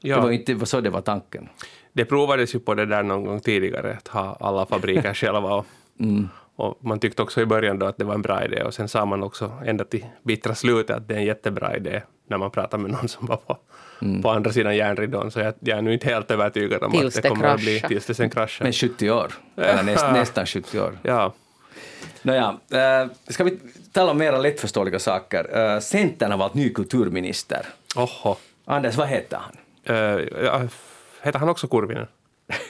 Ja. 0.00 0.16
Det 0.16 0.22
var 0.22 0.30
inte 0.30 0.66
så 0.66 0.80
det 0.80 0.90
var 0.90 1.00
tanken. 1.00 1.48
Det 1.92 2.04
provades 2.04 2.54
ju 2.54 2.60
på 2.60 2.74
det 2.74 2.86
där 2.86 3.02
någon 3.02 3.24
gång 3.24 3.40
tidigare, 3.40 3.96
att 3.96 4.08
ha 4.08 4.36
alla 4.40 4.66
fabriker 4.66 5.14
själva. 5.14 5.54
Och, 5.54 5.66
och 6.56 6.84
man 6.84 6.98
tyckte 6.98 7.22
också 7.22 7.40
i 7.40 7.46
början 7.46 7.78
då 7.78 7.86
att 7.86 7.98
det 7.98 8.04
var 8.04 8.14
en 8.14 8.22
bra 8.22 8.44
idé 8.44 8.62
och 8.62 8.74
sen 8.74 8.88
sa 8.88 9.04
man 9.04 9.22
också 9.22 9.52
ända 9.64 9.84
till 9.84 10.06
bittra 10.22 10.54
slutet 10.54 10.96
att 10.96 11.08
det 11.08 11.14
är 11.14 11.18
en 11.18 11.24
jättebra 11.24 11.76
idé 11.76 12.02
när 12.28 12.38
man 12.38 12.50
pratar 12.50 12.78
med 12.78 12.90
någon 12.90 13.08
som 13.08 13.26
var 13.26 13.36
på, 13.36 13.58
på 14.22 14.30
andra 14.30 14.52
sidan 14.52 14.76
järnridån. 14.76 15.30
Så 15.30 15.40
jag, 15.40 15.54
jag 15.60 15.78
är 15.78 15.82
nu 15.82 15.92
inte 15.92 16.06
helt 16.06 16.30
övertygad 16.30 16.82
om 16.82 16.92
Tills 16.92 17.16
att 17.16 17.22
det 17.22 17.28
det 17.28 17.34
kommer 17.34 17.48
att 17.48 17.60
bli 17.60 17.80
tills 17.80 18.06
det 18.06 18.14
sen 18.14 18.30
kraschar. 18.30 18.64
Men 18.64 18.72
70 18.72 19.10
år, 19.10 19.32
eller 19.56 19.82
näst, 19.92 20.04
nästan 20.12 20.46
70 20.46 20.80
år. 20.80 20.98
Ja, 21.02 21.32
Nåja, 22.24 22.58
äh, 22.70 23.10
ska 23.28 23.44
vi 23.44 23.58
tala 23.92 24.10
om 24.10 24.18
mera 24.18 24.38
lättförståeliga 24.38 24.98
saker? 24.98 25.74
Äh, 25.74 25.80
Centern 25.80 26.30
har 26.30 26.38
valt 26.38 26.54
ny 26.54 26.70
kulturminister. 26.72 27.66
oho. 27.96 28.36
Anders, 28.64 28.96
vad 28.96 29.08
heter 29.08 29.36
han? 29.36 29.56
Ja, 30.44 30.60
heter 31.22 31.38
han 31.38 31.48
också 31.48 31.68
Kurvinen? 31.68 32.06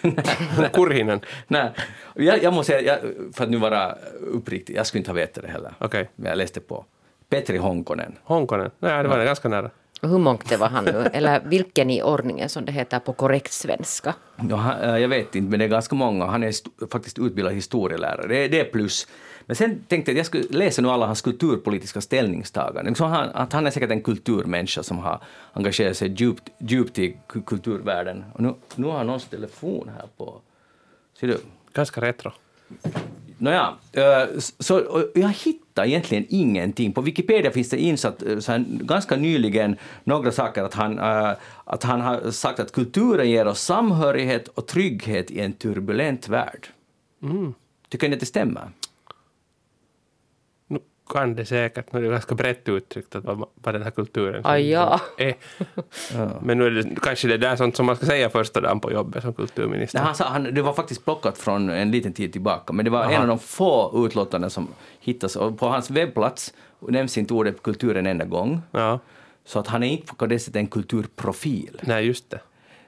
Kurhinen? 0.73 1.21
Nej, 1.47 1.71
jag, 2.15 2.43
jag 2.43 2.53
måste 2.55 2.73
säga, 2.73 2.81
jag, 3.03 3.15
för 3.35 3.45
att 3.45 3.51
nu 3.51 3.57
vara 3.57 3.95
uppriktig, 4.21 4.77
jag 4.77 4.87
skulle 4.87 4.99
inte 4.99 5.11
ha 5.11 5.15
vetat 5.15 5.45
det 5.45 5.51
heller. 5.51 5.75
Okej. 5.79 6.11
Men 6.17 6.29
jag 6.31 6.39
läste 6.39 6.61
på. 6.61 6.85
Petri 7.29 7.57
Honkonen. 7.59 8.17
Honkonen? 8.25 8.71
Nej, 8.79 9.03
det 9.03 9.09
var 9.09 9.25
ganska 9.25 9.49
nära. 9.49 9.71
Hur 10.09 10.19
mångt 10.19 10.49
det 10.49 10.57
var 10.57 10.69
han 10.69 10.85
nu? 10.85 11.11
Eller 11.13 11.41
vilken 11.45 11.91
i 11.91 12.03
ordningen 12.03 12.49
som 12.49 12.65
det 12.65 12.73
heter 12.73 12.99
på 12.99 13.13
korrekt 13.13 13.53
svenska? 13.53 14.15
Ja, 14.51 14.79
äh, 14.83 14.99
jag 14.99 15.09
vet 15.09 15.35
inte, 15.35 15.51
men 15.51 15.59
det 15.59 15.65
är 15.65 15.69
ganska 15.69 15.95
många. 15.95 16.27
Han 16.27 16.43
är 16.43 16.53
faktiskt 16.91 17.19
utbildad 17.19 17.55
historielärare. 17.55 18.27
Det, 18.29 18.45
är- 18.45 18.49
det 18.49 18.61
är 18.61 18.65
plus. 18.65 19.07
Men 19.47 19.57
sen 19.57 19.85
tänkte 19.89 20.11
jag 20.11 20.15
att 20.15 20.19
jag 20.19 20.27
skulle 20.27 20.59
läsa 20.65 20.83
nu 20.83 20.89
alla 20.89 21.07
hans 21.07 21.23
kulturpolitiska 21.23 22.01
ställningstaganden. 22.01 22.87
Liksom 22.87 23.11
han, 23.11 23.29
att 23.35 23.53
han 23.53 23.67
är 23.67 23.71
säkert 23.71 23.91
en 23.91 24.03
kulturmänniska 24.03 24.83
som 24.83 24.99
har 24.99 25.21
engagerat 25.53 25.97
sig 25.97 26.09
djupt, 26.17 26.49
djupt 26.59 26.99
i 26.99 27.17
ku- 27.29 27.45
kulturvärlden. 27.45 28.25
Och 28.35 28.41
nu, 28.41 28.55
nu 28.77 28.87
har 28.87 28.97
han 28.99 29.07
någons 29.07 29.25
telefon 29.29 29.91
här 29.97 30.07
på... 30.17 30.41
Ser 31.21 31.27
du? 31.27 31.39
Ganska 31.73 32.01
retro. 32.01 32.33
Nåja, 33.39 33.75
eh, 33.93 34.39
så 34.59 35.03
jag 35.15 35.29
hittar 35.75 35.87
egentligen 35.87 36.27
ingenting. 36.29 36.93
På 36.93 37.01
Wikipedia 37.01 37.51
finns 37.51 37.71
det 37.71 37.79
insatt 37.79 38.23
eh, 38.23 38.39
här, 38.49 38.65
ganska 38.69 39.17
nyligen 39.17 39.77
några 40.05 40.33
saker 40.33 40.63
att 40.63 40.75
han, 40.75 40.99
eh, 40.99 41.33
att 41.65 41.83
han 41.83 42.01
har 42.01 42.31
sagt 42.31 42.61
att 42.61 42.73
kulturen 42.73 43.31
ger 43.31 43.47
oss 43.47 43.61
samhörighet 43.61 44.49
och 44.49 44.67
trygghet 44.67 45.31
i 45.31 45.41
en 45.41 45.53
turbulent 45.53 46.29
värld. 46.29 46.69
Tycker 47.89 48.09
ni 48.09 48.15
att 48.15 48.21
det 48.21 48.27
stämmer? 48.27 48.69
Kan 51.09 51.35
det 51.35 51.45
säkert, 51.45 51.93
nu 51.93 51.99
är 51.99 52.03
det 52.03 52.09
ganska 52.11 52.35
brett 52.35 52.69
uttryckt 52.69 53.15
att 53.15 53.25
vad, 53.25 53.49
vad 53.55 53.75
den 53.75 53.83
här 53.83 53.91
kulturen 53.91 54.43
Aj, 54.45 54.71
ja. 54.71 55.01
är. 55.19 55.35
Men 56.43 56.59
nu 56.59 56.67
är 56.67 56.71
det 56.71 57.01
kanske 57.03 57.29
det 57.29 57.37
där 57.37 57.57
sånt 57.57 57.77
som 57.77 57.87
man 57.87 57.97
ska 57.97 58.07
säga 58.07 58.31
första 58.31 58.61
dagen 58.61 58.81
på 58.81 58.93
jobbet 58.93 59.23
som 59.23 59.33
kulturminister. 59.35 59.99
Nej, 59.99 60.07
han 60.07 60.15
sa, 60.15 60.25
han, 60.25 60.55
det 60.55 60.63
var 60.63 60.73
faktiskt 60.73 61.05
plockat 61.05 61.39
från 61.39 61.71
en 61.71 61.91
liten 61.91 62.13
tid 62.13 62.33
tillbaka, 62.33 62.73
men 62.73 62.85
det 62.85 62.91
var 62.91 63.05
en 63.05 63.21
av 63.23 63.29
de 63.29 63.39
få 63.39 64.05
utlåtanden 64.07 64.51
som 64.51 64.69
hittas. 65.01 65.37
Och 65.37 65.59
på 65.59 65.67
hans 65.69 65.91
webbplats 65.91 66.55
nämns 66.81 67.19
inte 67.19 67.35
ordet 67.35 67.63
kultur 67.63 67.97
en 67.97 68.07
enda 68.07 68.25
gång. 68.25 68.61
Ja, 68.71 68.99
Så 69.45 69.59
att 69.59 69.67
han 69.67 69.83
är 69.83 69.89
inte 69.89 70.15
på 70.15 70.27
det 70.27 70.39
sättet 70.39 70.57
en 70.57 70.67
kulturprofil. 70.67 71.81
nej 71.83 72.07
just 72.07 72.31
det. 72.31 72.41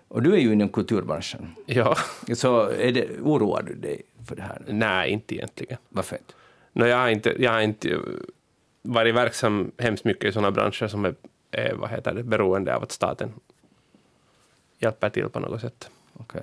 Och 0.09 0.23
du 0.23 0.35
är 0.35 0.39
ju 0.39 0.53
inom 0.53 0.69
kulturbranschen. 0.69 1.55
Ja, 1.67 1.97
Så 2.35 2.61
är 2.71 2.93
det, 2.93 3.07
oroar 3.23 3.63
du 3.63 3.75
dig 3.75 4.03
för 4.29 4.37
det 4.37 4.43
här? 4.43 4.63
nej 4.69 5.11
inte 5.11 5.35
egentligen. 5.35 5.79
Varför 5.89 6.17
inte? 6.17 6.35
No, 6.77 6.87
jag, 6.87 6.97
har 6.97 7.09
inte, 7.09 7.35
jag 7.39 7.53
har 7.53 7.61
inte 7.61 8.01
varit 8.83 9.15
verksam 9.15 9.73
hemskt 9.79 10.05
mycket 10.05 10.25
i 10.25 10.33
sådana 10.33 10.51
branscher 10.51 10.87
som 10.87 11.05
är, 11.05 11.15
är 11.51 11.75
vad 11.75 11.91
heter 11.91 12.15
det, 12.15 12.23
beroende 12.23 12.77
av 12.77 12.83
att 12.83 12.93
staten 12.93 13.33
hjälper 14.79 15.11
till 15.11 15.29
på 15.29 15.41
något 15.41 15.61
sätt. 15.61 15.91
Okej. 16.13 16.43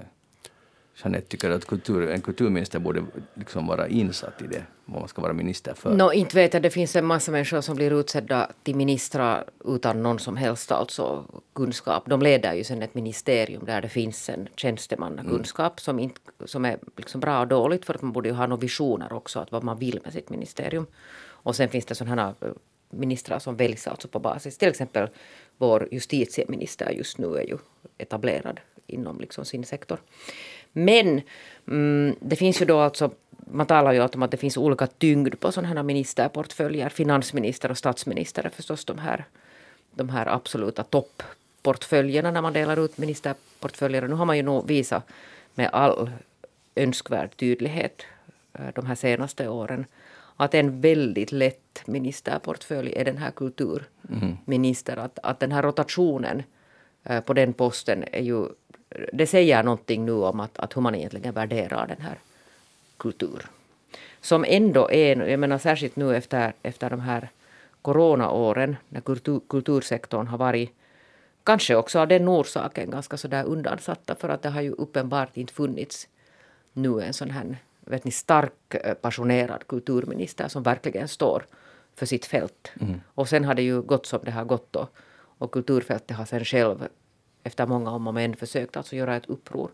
Jeanette 1.04 1.28
tycker 1.28 1.50
att 1.50 1.66
kultur, 1.66 2.10
en 2.10 2.22
kulturminister 2.22 2.80
borde 2.80 3.06
liksom 3.34 3.68
vara 3.68 3.88
insatt 3.88 4.42
i 4.42 4.48
det, 4.48 4.66
vad 4.86 5.00
man 5.00 5.10
ska 5.10 5.22
vara 5.22 5.34
minister 5.34 5.74
för. 5.74 5.96
Nå, 5.96 6.14
inte 6.14 6.36
vet 6.36 6.54
jag, 6.54 6.64
det 6.64 6.70
finns 6.70 6.96
en 6.96 7.06
massa 7.06 7.32
människor 7.32 7.62
som 7.62 7.76
blir 7.76 8.00
utsedda 8.00 8.52
till 8.64 8.76
ministrar 8.76 9.44
utan 9.66 10.04
någon 10.04 10.20
som 10.20 10.38
helst 10.38 10.72
alltså 10.72 11.26
kunskap. 11.56 12.04
De 12.06 12.22
leder 12.22 12.54
ju 12.54 12.64
sen 12.64 12.82
ett 12.82 12.96
ministerium 12.96 13.66
där 13.66 13.82
det 13.82 13.90
finns 13.90 14.30
en 14.30 14.48
tjänstemannakunskap 14.56 15.82
som, 15.82 16.00
inte, 16.00 16.20
som 16.46 16.66
är 16.66 16.78
liksom 16.98 17.22
bra 17.22 17.40
och 17.40 17.48
dåligt 17.48 17.86
för 17.86 17.94
att 17.94 18.02
man 18.02 18.12
borde 18.12 18.30
ju 18.30 18.36
ha 18.36 18.48
några 18.48 18.62
visioner 18.62 19.14
också, 19.14 19.40
att 19.40 19.52
vad 19.52 19.64
man 19.64 19.80
vill 19.80 20.00
med 20.04 20.14
sitt 20.14 20.30
ministerium. 20.30 20.86
Och 21.44 21.56
sen 21.56 21.70
finns 21.70 21.86
det 21.86 21.96
sådana 21.96 22.22
här 22.22 22.34
eh, 22.42 22.54
ministrar 22.90 23.40
som 23.40 23.56
väljs 23.56 23.88
alltså 23.88 24.08
på 24.08 24.20
basis. 24.20 24.58
Till 24.58 24.70
exempel 24.70 25.10
vår 25.58 25.88
justitieminister 25.92 26.90
just 26.90 27.18
nu 27.18 27.36
är 27.36 27.44
ju 27.44 27.58
etablerad 27.98 28.60
inom 28.88 29.20
liksom 29.20 29.46
sin 29.46 29.64
sektor. 29.64 30.00
Men 30.72 31.22
mm, 31.68 32.16
det 32.20 32.36
finns 32.36 32.62
ju 32.62 32.66
då 32.66 32.80
alltså, 32.80 33.12
man 33.52 33.66
talar 33.66 33.94
ju 33.94 34.02
om 34.02 34.24
att 34.24 34.32
det 34.32 34.38
finns 34.38 34.58
olika 34.58 34.88
tyngd 34.88 35.40
på 35.40 35.52
sådana 35.52 35.68
här 35.68 35.84
ministerportföljer. 35.84 36.90
Finansminister 36.90 37.72
och 37.72 37.78
statsminister 37.78 38.46
är 38.46 38.50
förstås 38.50 38.86
de 38.86 38.98
här, 38.98 39.26
de 39.92 40.10
här 40.10 40.28
absoluta 40.28 40.84
toppportföljerna 40.84 42.32
när 42.32 42.42
man 42.42 42.54
delar 42.54 42.86
ut 42.86 42.98
ministerportföljer. 42.98 44.08
Nu 44.08 44.14
har 44.16 44.26
man 44.26 44.38
ju 44.38 44.44
nog 44.44 44.68
visat 44.68 45.04
med 45.56 45.70
all 45.74 46.12
önskvärd 46.76 47.38
tydlighet 47.38 48.02
eh, 48.54 48.68
de 48.76 48.86
här 48.86 48.96
senaste 48.96 49.48
åren. 49.48 49.86
Att 50.38 50.54
en 50.54 50.82
väldigt 50.82 51.32
lätt 51.32 51.82
ministerportfölj 51.86 52.94
är 52.96 53.06
den 53.06 53.18
här 53.18 53.32
kulturminister. 53.32 54.98
Att, 54.98 55.20
att 55.24 55.40
den 55.40 55.52
här 55.52 55.64
rotationen 55.64 56.44
eh, 57.04 57.22
på 57.22 57.34
den 57.34 57.54
posten 57.54 58.04
är 58.12 58.22
ju... 58.22 58.48
Det 59.14 59.28
säger 59.28 59.64
någonting 59.64 60.06
nu 60.06 60.12
om 60.12 60.40
att, 60.40 60.60
att 60.60 60.76
hur 60.76 60.82
man 60.82 60.96
egentligen 60.96 61.34
värderar 61.34 61.88
den 61.88 62.02
här 62.02 62.18
kultur. 63.04 63.46
Som 64.22 64.46
ändå 64.48 64.92
är, 64.92 65.28
jag 65.28 65.40
menar 65.40 65.58
särskilt 65.58 65.96
nu 65.96 66.16
efter, 66.16 66.54
efter 66.64 66.90
de 66.90 67.00
här 67.00 67.30
coronaåren 67.82 68.76
när 68.90 69.02
kultur, 69.02 69.42
kultursektorn 69.50 70.28
har 70.28 70.38
varit 70.38 70.72
kanske 71.44 71.76
också 71.76 72.00
av 72.00 72.08
den 72.08 72.30
orsaken 72.30 72.90
ganska 72.90 73.18
så 73.18 73.28
där 73.28 73.44
undansatta 73.46 74.16
för 74.16 74.30
att 74.30 74.42
det 74.42 74.50
har 74.50 74.62
ju 74.62 74.72
uppenbart 74.72 75.38
inte 75.38 75.54
funnits 75.54 76.08
nu 76.74 77.02
en 77.02 77.14
sån 77.14 77.30
här 77.30 77.58
vet 77.86 78.04
ni, 78.04 78.12
stark 78.12 78.74
eh, 78.74 78.94
passionerad 78.94 79.68
kulturminister 79.68 80.48
som 80.48 80.64
verkligen 80.64 81.08
står 81.08 81.46
för 81.96 82.06
sitt 82.06 82.26
fält. 82.26 82.72
Mm. 82.82 83.02
Och 83.16 83.30
sen 83.30 83.46
har 83.46 83.54
det 83.54 83.62
ju 83.62 83.82
gått 83.82 84.06
som 84.06 84.20
det 84.24 84.32
har 84.32 84.46
gått 84.46 84.76
och, 84.76 84.90
och 85.38 85.52
kulturfältet 85.52 86.18
har 86.18 86.26
sen 86.26 86.46
själv 86.46 86.88
efter 87.44 87.68
många 87.68 87.92
om 87.92 88.08
och 88.08 88.14
men 88.14 88.36
försökt 88.36 88.78
alltså 88.78 88.96
göra 88.96 89.16
ett 89.16 89.30
uppror. 89.30 89.72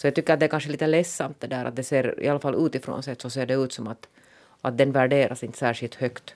Så 0.00 0.06
jag 0.06 0.14
tycker 0.14 0.34
att 0.34 0.40
det 0.40 0.46
är 0.46 0.50
kanske 0.50 0.70
lite 0.70 0.86
ledsamt 0.86 1.40
det 1.40 1.46
där 1.46 1.64
att 1.64 1.76
det 1.76 1.82
ser, 1.82 2.22
i 2.22 2.28
alla 2.28 2.40
fall 2.40 2.66
utifrån 2.66 3.02
sett 3.02 3.20
så 3.20 3.30
ser 3.30 3.46
det 3.46 3.54
ut 3.54 3.72
som 3.72 3.86
att, 3.86 4.08
att 4.60 4.78
den 4.78 4.92
värderas 4.92 5.44
inte 5.44 5.58
särskilt 5.58 5.94
högt. 5.94 6.34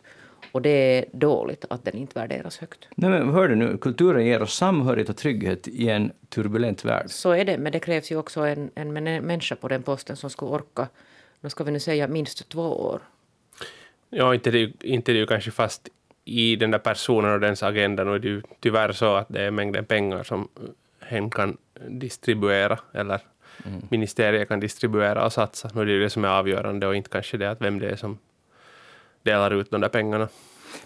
Och 0.53 0.63
det 0.63 0.71
är 0.71 1.05
dåligt 1.13 1.65
att 1.71 1.85
den 1.85 1.97
inte 1.97 2.21
värderas 2.21 2.59
högt. 2.59 2.89
Nej, 2.95 3.11
men 3.11 3.31
hör 3.31 3.49
du 3.49 3.55
nu, 3.55 3.79
kulturen 3.79 4.27
ger 4.27 4.43
oss 4.43 4.55
samhörighet 4.55 5.09
och 5.09 5.17
trygghet 5.17 5.69
i 5.69 5.89
en 5.89 6.13
turbulent 6.29 6.85
värld. 6.85 7.07
Så 7.09 7.31
är 7.31 7.45
det, 7.45 7.59
men 7.59 7.73
det 7.73 7.79
krävs 7.79 8.13
ju 8.13 8.17
också 8.17 8.41
en, 8.41 8.71
en 8.75 8.93
människa 8.93 9.57
på 9.57 9.69
den 9.69 9.83
posten 9.83 10.17
som 10.17 10.31
skulle 10.31 10.51
orka, 10.51 10.89
nu 11.41 11.51
ska 11.51 11.65
vi 11.65 11.73
nu 11.73 11.81
säga 11.81 12.09
minst 12.09 12.49
två 12.49 12.63
år. 12.63 13.01
Ja, 14.11 14.35
inte 14.35 14.51
det, 14.51 14.73
inte 14.85 15.13
det 15.13 15.19
ju 15.19 15.27
kanske 15.27 15.51
fast 15.51 15.89
i 16.25 16.57
den 16.57 16.71
där 16.71 16.79
personen 16.79 17.33
och 17.33 17.41
dens 17.41 17.63
agenda. 17.63 18.05
Nu 18.05 18.15
är 18.15 18.19
det 18.19 18.29
ju 18.29 18.43
tyvärr 18.61 18.93
så 18.93 19.15
att 19.15 19.29
det 19.29 19.43
är 19.43 19.51
mängden 19.51 19.85
pengar 19.85 20.23
som 20.23 20.49
hen 21.01 21.31
kan 21.31 21.57
distribuera 21.89 22.79
eller 22.93 23.21
mm. 23.67 23.83
ministeriet 23.89 24.49
kan 24.49 24.61
distribuera 24.61 25.25
och 25.25 25.33
satsa. 25.33 25.71
Nu 25.75 25.81
är 25.81 25.87
det 25.87 25.93
ju 25.93 26.01
det 26.01 26.11
som 26.11 26.25
är 26.25 26.29
avgörande 26.29 26.87
och 26.87 26.97
inte 26.97 27.11
kanske 27.11 27.37
det 27.37 27.51
att 27.51 27.61
vem 27.61 27.79
det 27.79 27.91
är 27.91 27.97
som 27.97 28.19
delar 29.23 29.51
ut 29.51 29.71
de 29.71 29.81
där 29.81 29.89
pengarna. 29.89 30.29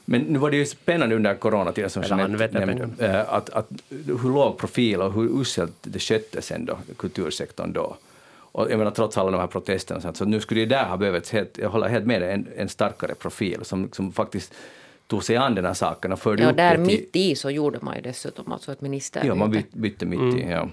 Men 0.05 0.21
nu 0.21 0.39
var 0.39 0.51
det 0.51 0.57
ju 0.57 0.67
spännande 0.67 1.17
under 1.17 1.35
coronatiden 1.35 1.91
som 1.91 2.03
Jeanette 2.03 2.59
nämnde, 2.59 3.07
äh, 3.07 3.35
att, 3.35 3.51
att 3.51 3.69
hur 3.91 4.33
låg 4.33 4.59
profil 4.59 5.01
och 5.01 5.13
hur 5.13 5.41
uselt 5.41 5.75
det 5.83 5.99
sköttes 5.99 6.53
ändå, 6.53 6.79
kultursektorn 6.97 7.73
då. 7.73 7.97
Och 8.53 8.71
jag 8.71 8.79
menar, 8.79 8.91
trots 8.91 9.19
alla 9.19 9.31
de 9.31 9.41
här 9.41 9.47
protesterna, 9.47 10.15
så 10.15 10.25
nu 10.25 10.41
skulle 10.41 10.61
det 10.61 10.67
där 10.67 10.85
ha 10.85 10.97
behövts, 10.97 11.31
helt, 11.31 11.59
jag 11.59 11.69
håller 11.69 11.89
helt 11.89 12.07
med 12.07 12.23
dig, 12.23 12.33
en, 12.33 12.47
en 12.57 12.69
starkare 12.69 13.15
profil 13.15 13.65
som, 13.65 13.89
som 13.93 14.13
faktiskt 14.13 14.55
tog 15.07 15.25
sig 15.25 15.37
an 15.37 15.55
den 15.55 15.65
här 15.65 15.75
saken 15.75 16.13
och 16.13 16.19
förde 16.19 16.43
ja, 16.43 16.51
upp 16.51 16.57
där 16.57 16.71
det 16.71 16.77
till... 16.77 16.87
mitt 16.87 17.17
i 17.17 17.35
så 17.35 17.51
gjorde 17.51 17.79
man 17.83 17.97
ju 17.97 18.03
dessutom 18.03 18.53
alltså 18.53 18.73
ett 18.73 18.81
ministerbyte. 18.81 19.29
Ja, 19.29 19.35
man 19.35 19.51
bytte, 19.51 19.79
bytte 19.79 20.07
mitt 20.07 20.21
mm. 20.21 20.39
i. 20.39 20.51
Ja. 20.51 20.69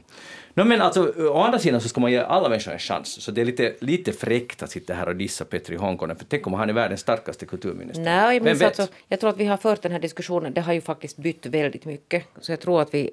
No, 0.57 0.63
men 0.63 0.81
alltså, 0.81 1.13
å 1.17 1.37
andra 1.37 1.59
sidan 1.59 1.81
så 1.81 1.89
ska 1.89 2.01
man 2.01 2.11
ge 2.11 2.19
alla 2.19 2.49
människor 2.49 2.73
en 2.73 2.79
chans, 2.79 3.21
så 3.21 3.31
det 3.31 3.41
är 3.41 3.45
lite, 3.45 3.75
lite 3.79 4.13
fräckt 4.13 4.63
att 4.63 4.71
sitta 4.71 4.93
här 4.93 5.07
och 5.07 5.15
dissa 5.15 5.45
Petri 5.45 5.75
Honkonen, 5.75 6.15
för 6.15 6.25
tänk 6.25 6.47
om 6.47 6.53
han 6.53 6.69
är 6.69 6.73
världens 6.73 7.01
starkaste 7.01 7.45
kulturminister. 7.45 8.03
Nej, 8.03 8.39
men 8.39 8.65
alltså, 8.65 8.87
jag 9.07 9.19
tror 9.19 9.29
att 9.29 9.37
vi 9.37 9.45
har 9.45 9.57
fört 9.57 9.81
den 9.81 9.91
här 9.91 9.99
diskussionen, 9.99 10.53
det 10.53 10.61
har 10.61 10.73
ju 10.73 10.81
faktiskt 10.81 11.17
bytt 11.17 11.45
väldigt 11.45 11.85
mycket, 11.85 12.23
så 12.41 12.51
jag 12.51 12.59
tror 12.59 12.81
att 12.81 12.93
vi 12.93 13.09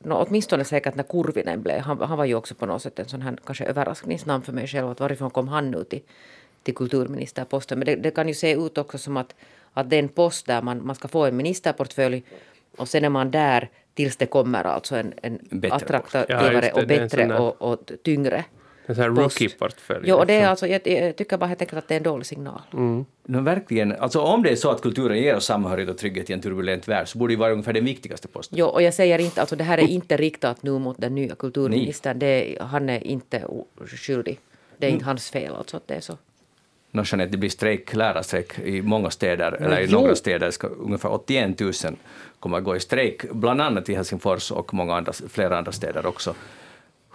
No, 0.00 0.14
åtminstone 0.14 0.64
säkert 0.64 0.94
när 0.94 1.02
Kurvinen 1.02 1.62
blev, 1.62 1.80
han, 1.80 2.00
han 2.00 2.18
var 2.18 2.24
ju 2.24 2.34
också 2.34 2.54
på 2.54 2.66
något 2.66 2.82
sätt 2.82 2.98
en 2.98 3.08
sån 3.08 3.22
här 3.22 3.38
kanske 3.44 3.64
överraskningsnamn 3.64 4.42
för 4.42 4.52
mig 4.52 4.66
själv, 4.66 4.88
att 4.88 5.00
varifrån 5.00 5.30
kom 5.30 5.48
han 5.48 5.70
nu 5.70 5.84
till, 5.84 6.00
till 6.62 6.74
kulturministerposten. 6.74 7.78
Men 7.78 7.86
det, 7.86 7.96
det, 7.96 8.10
kan 8.10 8.28
ju 8.28 8.34
se 8.34 8.52
ut 8.52 8.78
också 8.78 8.98
som 8.98 9.16
att, 9.16 9.34
att 9.74 9.90
den 9.90 10.08
post 10.08 10.46
där 10.46 10.62
man, 10.62 10.86
man 10.86 10.96
ska 10.96 11.08
få 11.08 11.26
en 11.26 11.36
ministerportfölj 11.36 12.22
och 12.76 12.88
sen 12.88 13.04
är 13.04 13.08
man 13.08 13.30
där 13.30 13.70
tills 13.98 14.16
det 14.16 14.26
kommer 14.26 14.64
alltså 14.64 14.96
en, 14.96 15.12
en 15.22 15.38
attraktivare 15.70 16.70
ja, 16.74 16.80
och 16.80 16.86
bättre 16.86 17.38
och, 17.38 17.62
och 17.62 17.78
tyngre 18.02 18.44
en 18.86 18.94
sån 18.94 19.04
här 19.04 19.10
rookie-portfölj. 19.10 20.08
Jo, 20.08 20.16
och 20.16 20.26
det 20.26 20.34
är 20.34 20.46
alltså, 20.46 20.66
jag, 20.66 20.86
jag 20.86 21.16
tycker 21.16 21.36
bara 21.36 21.46
helt 21.46 21.60
enkelt 21.60 21.78
att 21.78 21.88
det 21.88 21.94
är 21.94 21.96
en 21.96 22.02
dålig 22.02 22.26
signal. 22.26 22.60
Mm. 22.72 23.04
No, 23.26 23.40
verkligen. 23.40 23.92
Alltså, 23.92 24.20
om 24.20 24.42
det 24.42 24.50
är 24.50 24.56
så 24.56 24.70
att 24.70 24.82
kulturen 24.82 25.18
ger 25.18 25.36
oss 25.36 25.44
samhörighet 25.44 25.90
och 25.90 25.98
trygghet 25.98 26.30
i 26.30 26.32
en 26.32 26.40
turbulent 26.40 26.88
värld 26.88 27.08
så 27.08 27.18
borde 27.18 27.32
det 27.34 27.38
vara 27.38 27.52
ungefär 27.52 27.72
den 27.72 27.84
viktigaste 27.84 28.28
posten. 28.28 28.58
Jo, 28.58 28.66
och 28.66 28.82
jag 28.82 28.94
säger 28.94 29.18
inte, 29.18 29.40
alltså 29.40 29.56
det 29.56 29.64
här 29.64 29.78
är 29.78 29.88
inte 29.88 30.16
riktat 30.16 30.62
nu 30.62 30.78
mot 30.78 30.98
den 30.98 31.14
nya 31.14 31.34
kulturministern. 31.34 32.18
Det, 32.18 32.58
han 32.60 32.88
är 32.88 33.06
inte 33.06 33.44
skyldig. 33.86 34.40
Det 34.78 34.86
är 34.86 34.90
inte 34.90 35.02
mm. 35.02 35.06
hans 35.06 35.30
fel 35.30 35.54
alltså 35.54 35.76
att 35.76 35.88
det 35.88 35.94
är 35.94 36.00
så. 36.00 36.16
No, 36.90 37.02
Jeanette, 37.04 37.30
det 37.30 37.38
blir 37.38 37.50
strejk, 37.50 37.94
lärarstrejk 37.94 38.58
i 38.58 38.82
många 38.82 39.10
städer, 39.10 39.50
no, 39.50 39.66
eller 39.66 39.80
i 39.80 39.84
jo. 39.84 40.00
några 40.00 40.14
städer 40.14 40.50
ska 40.50 40.66
ungefär 40.66 41.12
81 41.12 41.60
000 41.60 41.72
kommer 42.40 42.58
att 42.58 42.64
gå 42.64 42.76
i 42.76 42.80
strejk, 42.80 43.30
bland 43.32 43.60
annat 43.60 43.88
i 43.88 43.94
Helsingfors 43.94 44.50
och 44.50 44.74
många 44.74 44.96
andra, 44.96 45.12
flera 45.12 45.58
andra 45.58 45.72
städer 45.72 46.06
också. 46.06 46.34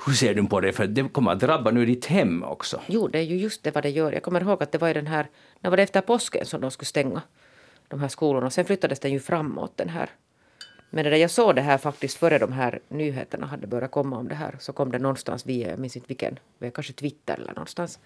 Hur 0.06 0.14
ser 0.14 0.34
du 0.34 0.48
på 0.48 0.60
det? 0.60 0.74
För 0.74 0.88
det 0.88 1.10
kommer 1.10 1.32
att 1.32 1.40
drabba 1.40 1.72
nu 1.72 1.86
ditt 1.86 2.06
hem 2.06 2.44
också. 2.44 2.82
Jo, 2.88 3.08
det 3.08 3.20
är 3.20 3.24
ju 3.24 3.38
just 3.38 3.64
det 3.64 3.72
vad 3.72 3.84
det 3.84 3.90
gör. 3.90 4.12
Jag 4.12 4.24
kommer 4.24 4.42
ihåg 4.42 4.64
att 4.64 4.72
det 4.72 4.78
var 4.78 4.90
i 4.90 4.94
den 4.94 5.08
här, 5.08 5.28
när 5.60 5.70
var 5.70 5.78
det 5.78 5.84
efter 5.84 6.02
påsken 6.02 6.46
som 6.46 6.62
de 6.62 6.72
skulle 6.72 6.86
stänga 6.86 7.22
de 7.88 8.00
här 8.00 8.08
skolorna. 8.08 8.50
Sen 8.50 8.66
flyttades 8.66 9.00
den 9.00 9.12
ju 9.12 9.20
framåt 9.20 9.78
den 9.78 9.90
här. 9.90 10.10
Men 10.90 11.04
det 11.04 11.10
där, 11.10 11.18
jag 11.18 11.32
såg 11.32 11.56
det 11.56 11.62
här 11.62 11.78
faktiskt 11.78 12.18
före 12.18 12.38
de 12.38 12.52
här 12.52 12.80
nyheterna 12.90 13.48
hade 13.48 13.68
börjat 13.68 13.92
komma 13.92 14.18
om 14.18 14.28
det 14.28 14.36
här. 14.36 14.56
Så 14.60 14.74
kom 14.74 14.92
det 14.92 15.00
någonstans 15.00 15.46
via, 15.46 15.70
jag 15.70 15.80
minns 15.80 15.96
inte 15.96 16.08
vilken, 16.08 16.40
kanske 16.74 16.94
Twitter 16.94 17.34
eller 17.34 17.54
någonstans. 17.54 18.00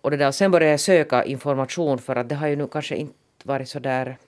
Och 0.00 0.10
det 0.10 0.16
där, 0.16 0.30
sen 0.30 0.50
började 0.50 0.70
jag 0.70 0.80
söka 0.80 1.24
information 1.24 1.98
för 1.98 2.16
att 2.16 2.28
det 2.28 2.34
har 2.34 2.48
ju 2.48 2.56
nu 2.56 2.66
kanske 2.66 2.96
inte 2.96 3.14
varit 3.42 3.68
så 3.68 3.78
där 3.78 4.18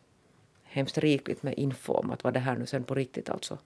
hemskt 0.65 0.99
rikligt 0.99 1.43
med 1.43 1.55
info 1.59 1.93
om 1.93 2.11
att 2.11 2.25
vad 2.25 2.35
det 2.35 2.41
här 2.41 2.57
nu 2.57 2.67
sen 2.67 2.85
på 2.85 2.95
riktigt 2.95 3.31
alltså 3.31 3.59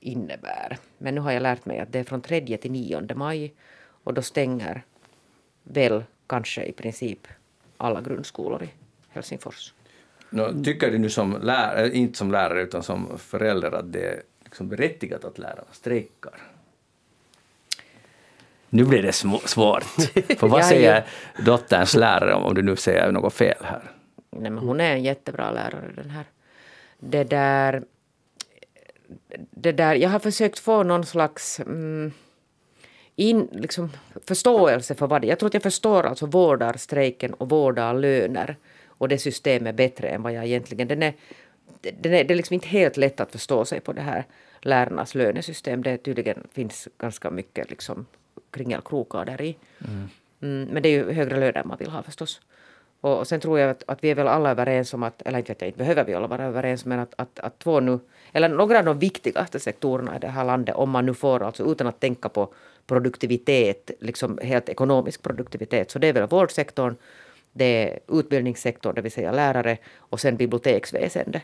innebär. 0.00 0.78
Men 0.98 1.14
nu 1.14 1.20
har 1.20 1.32
jag 1.32 1.42
lärt 1.42 1.64
mig 1.64 1.78
att 1.78 1.92
det 1.92 1.98
är 1.98 2.04
från 2.04 2.20
3 2.20 2.56
till 2.56 2.72
9 2.72 3.14
maj 3.14 3.54
och 4.04 4.14
då 4.14 4.22
stänger 4.22 4.82
väl 5.62 6.04
kanske 6.26 6.64
i 6.64 6.72
princip 6.72 7.28
alla 7.76 8.00
grundskolor 8.00 8.62
i 8.62 8.68
Helsingfors. 9.08 9.74
No, 10.30 10.64
tycker 10.64 10.90
du 10.90 10.98
nu 10.98 11.10
som 11.10 11.38
lärare, 11.42 11.86
äh, 11.86 11.98
inte 11.98 12.18
som 12.18 12.30
lärare 12.30 12.62
utan 12.62 12.82
som 12.82 13.18
förälder 13.18 13.72
att 13.72 13.92
det 13.92 14.08
är 14.08 14.22
liksom 14.44 14.68
berättigat 14.68 15.24
att 15.24 15.38
lärarna 15.38 15.72
strejkar? 15.72 16.49
Nu 18.70 18.84
blir 18.84 19.02
det 19.02 19.12
svårt. 19.12 19.84
För 20.38 20.48
vad 20.48 20.64
säger 20.64 21.04
dotterns 21.38 21.94
lärare 21.94 22.34
om 22.34 22.54
du 22.54 22.62
nu 22.62 22.76
säger 22.76 23.12
något 23.12 23.34
fel 23.34 23.64
här? 23.64 23.82
Nej, 24.30 24.50
men 24.50 24.58
hon 24.58 24.80
är 24.80 24.92
en 24.92 25.02
jättebra 25.02 25.50
lärare 25.50 25.92
den 25.96 26.10
här. 26.10 26.24
Det 26.98 27.24
där 27.24 27.82
det 29.50 29.72
där, 29.72 29.94
jag 29.94 30.08
har 30.08 30.18
försökt 30.18 30.58
få 30.58 30.82
någon 30.82 31.06
slags 31.06 31.60
mm, 31.60 32.12
in, 33.16 33.48
liksom, 33.52 33.90
förståelse 34.26 34.94
för 34.94 35.06
vad 35.06 35.20
det 35.20 35.26
Jag 35.26 35.38
tror 35.38 35.46
att 35.46 35.54
jag 35.54 35.62
förstår 35.62 36.06
alltså 36.06 36.26
vårdarstrejken 36.26 37.34
och 37.34 37.48
vårdarlöner 37.48 38.56
och 38.86 39.08
det 39.08 39.18
systemet 39.18 39.74
bättre 39.74 40.08
än 40.08 40.22
vad 40.22 40.32
jag 40.32 40.44
egentligen... 40.44 40.88
Den 40.88 41.02
är, 41.02 41.14
den 41.80 42.14
är, 42.14 42.24
det 42.24 42.34
är 42.34 42.36
liksom 42.36 42.54
inte 42.54 42.68
helt 42.68 42.96
lätt 42.96 43.20
att 43.20 43.32
förstå 43.32 43.64
sig 43.64 43.80
på 43.80 43.92
det 43.92 44.00
här 44.00 44.24
lärarnas 44.60 45.14
lönesystem. 45.14 45.82
Det 45.82 45.96
tydligen 45.96 46.46
finns 46.52 46.88
ganska 46.98 47.30
mycket 47.30 47.70
liksom, 47.70 48.06
kringelkrokar 48.50 49.24
där 49.24 49.42
i. 49.42 49.56
Mm. 49.88 50.08
Mm, 50.42 50.68
men 50.72 50.82
det 50.82 50.88
är 50.88 50.92
ju 50.92 51.12
högre 51.12 51.40
löner 51.40 51.64
man 51.64 51.78
vill 51.78 51.90
ha 51.90 52.02
förstås. 52.02 52.40
Och, 53.00 53.18
och 53.18 53.26
sen 53.26 53.40
tror 53.40 53.58
jag 53.58 53.70
att, 53.70 53.82
att 53.86 54.04
vi 54.04 54.10
är 54.10 54.14
väl 54.14 54.28
alla 54.28 54.50
överens 54.50 54.94
om 54.94 55.02
att, 55.02 55.22
eller 55.22 55.38
inte 55.38 55.52
vet 55.52 55.60
jag, 55.60 55.68
inte 55.68 55.78
behöver 55.78 56.04
vi 56.04 56.14
alla 56.14 56.26
vara 56.26 56.44
överens, 56.44 56.84
men 56.84 56.98
att, 56.98 57.14
att, 57.16 57.38
att 57.38 57.58
två 57.58 57.80
nu, 57.80 57.98
eller 58.32 58.48
några 58.48 58.78
av 58.78 58.84
de 58.84 58.98
viktigaste 58.98 59.60
sektorerna 59.60 60.16
i 60.16 60.18
det 60.18 60.28
här 60.28 60.44
landet, 60.44 60.74
om 60.74 60.90
man 60.90 61.06
nu 61.06 61.14
får, 61.14 61.42
alltså 61.42 61.64
utan 61.64 61.86
att 61.86 62.00
tänka 62.00 62.28
på 62.28 62.54
produktivitet, 62.86 63.90
liksom 64.00 64.38
helt 64.42 64.68
ekonomisk 64.68 65.22
produktivitet, 65.22 65.90
så 65.90 65.98
det 65.98 66.08
är 66.08 66.12
väl 66.12 66.26
vårdsektorn, 66.26 66.96
det 67.52 67.64
är 67.64 68.00
utbildningssektorn, 68.18 68.94
det 68.94 69.00
vill 69.00 69.12
säga 69.12 69.32
lärare, 69.32 69.78
och 69.96 70.20
sen 70.20 70.36
biblioteksväsende. 70.36 71.42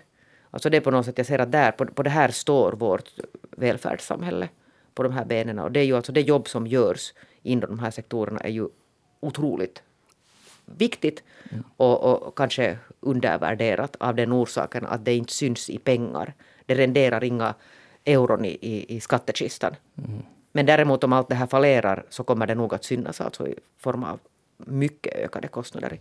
Alltså 0.51 0.71
det 0.71 0.77
är 0.77 0.81
på 0.81 0.91
något 0.91 1.07
sätt, 1.07 1.19
jag 1.19 1.27
ser 1.27 1.39
att 1.39 1.53
där, 1.53 1.73
på, 1.73 1.87
på 1.87 2.03
det 2.03 2.11
här 2.11 2.29
står 2.29 2.73
vårt 2.73 3.11
välfärdssamhälle, 3.51 4.49
på 4.97 5.03
de 5.03 5.13
här 5.13 5.25
benen. 5.25 5.59
Och 5.59 5.73
det 5.73 5.81
är 5.81 5.85
ju 5.85 5.97
alltså 5.97 6.13
det 6.13 6.21
jobb 6.21 6.49
som 6.49 6.67
görs 6.67 7.15
inom 7.43 7.71
de 7.71 7.79
här 7.79 7.91
sektorerna 7.91 8.41
är 8.41 8.51
ju 8.51 8.69
otroligt 9.21 9.83
viktigt 10.65 11.23
mm. 11.51 11.65
och, 11.77 12.27
och, 12.27 12.39
kanske 12.39 12.79
undervärderat 13.01 13.97
av 14.01 14.15
den 14.15 14.33
orsaken 14.33 14.87
att 14.87 15.05
det 15.05 15.15
inte 15.15 15.33
syns 15.33 15.71
i 15.71 15.79
pengar. 15.79 16.35
Det 16.67 16.75
renderar 16.75 17.25
inga 17.25 17.55
euron 18.05 18.45
i, 18.45 18.59
i, 18.61 18.97
i 18.97 19.01
skattekistan. 19.01 19.75
Mm. 19.99 20.23
Men 20.53 20.67
däremot 20.67 21.05
om 21.05 21.13
allt 21.13 21.29
det 21.29 21.35
här 21.35 21.47
fallerar 21.47 22.05
så 22.09 22.25
kommer 22.25 22.47
det 22.47 22.55
nog 22.55 22.75
att 22.75 22.85
synas 22.85 23.21
alltså 23.21 23.49
i 23.49 23.55
form 23.79 24.05
av 24.05 24.21
mycket 24.57 25.15
ökade 25.15 25.49
kostnader 25.49 25.95
i, 25.95 26.01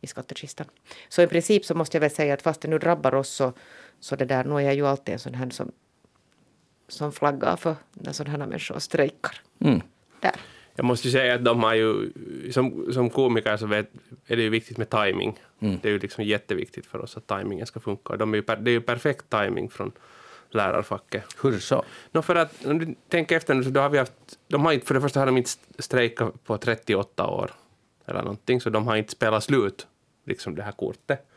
i 0.00 0.06
skattekistan. 0.06 0.66
Så 1.08 1.22
i 1.22 1.26
princip 1.26 1.64
så 1.64 1.74
måste 1.74 1.96
jag 1.96 2.00
väl 2.00 2.10
säga 2.10 2.34
att 2.34 2.42
fast 2.42 2.60
det 2.60 2.68
nu 2.68 2.78
drabbar 2.78 3.14
oss 3.14 3.28
så, 3.28 3.52
så 4.00 4.16
det 4.16 4.24
där, 4.24 4.44
nu 4.44 4.54
är 4.54 4.60
jag 4.60 4.74
ju 4.74 4.86
alltid 4.86 5.12
en 5.12 5.18
sån 5.18 5.34
här 5.34 5.50
som, 5.50 5.72
som 6.88 7.12
flaggar 7.12 7.56
för 7.56 7.76
när 7.92 8.12
sådana 8.12 8.30
här 8.30 8.38
människor 8.38 8.78
strejkar. 8.78 9.40
Mm. 9.60 9.80
Där. 10.20 10.32
Jag 10.74 10.84
måste 10.84 11.08
ju 11.08 11.12
säga 11.12 11.34
att 11.34 11.44
de 11.44 11.62
har 11.62 11.74
ju, 11.74 12.12
som, 12.52 12.92
som 12.92 13.10
komiker 13.10 13.56
så 13.56 13.66
vet, 13.66 13.90
är 14.26 14.36
det 14.36 14.42
ju 14.42 14.48
viktigt 14.48 14.78
med 14.78 14.90
timing. 14.90 15.38
Mm. 15.60 15.78
Det 15.82 15.88
är 15.88 15.92
ju 15.92 15.98
liksom 15.98 16.24
jätteviktigt 16.24 16.86
för 16.86 16.98
oss 16.98 17.16
att 17.16 17.26
timingen 17.26 17.66
ska 17.66 17.80
funka. 17.80 18.16
De 18.16 18.32
är 18.32 18.36
ju, 18.36 18.42
per- 18.42 18.56
det 18.56 18.70
är 18.70 18.72
ju 18.72 18.80
perfekt 18.80 19.30
timing 19.30 19.70
från 19.70 19.92
lärarfacket. 20.50 21.24
Hur 21.42 21.58
så? 21.58 21.84
No, 22.12 22.22
för 22.22 22.34
att, 22.34 22.66
om 22.66 22.78
du 22.78 22.94
tänker 23.08 23.36
efter 23.36 23.54
nu, 23.54 23.64
så 23.64 23.70
då 23.70 23.80
har 23.80 23.88
vi 23.88 23.98
haft, 23.98 24.12
de 24.48 24.64
har 24.64 24.72
inte, 24.72 24.86
för 24.86 24.94
det 24.94 25.00
första 25.00 25.20
har 25.20 25.26
de 25.26 25.36
inte 25.36 25.50
strejkat 25.78 26.44
på 26.44 26.58
38 26.58 27.26
år 27.26 27.50
eller 28.06 28.22
någonting, 28.22 28.60
så 28.60 28.70
de 28.70 28.86
har 28.86 28.96
inte 28.96 29.12
spelat 29.12 29.44
slut, 29.44 29.86
liksom 30.26 30.54
det 30.54 30.62
här 30.62 30.72
kortet. 30.72 31.28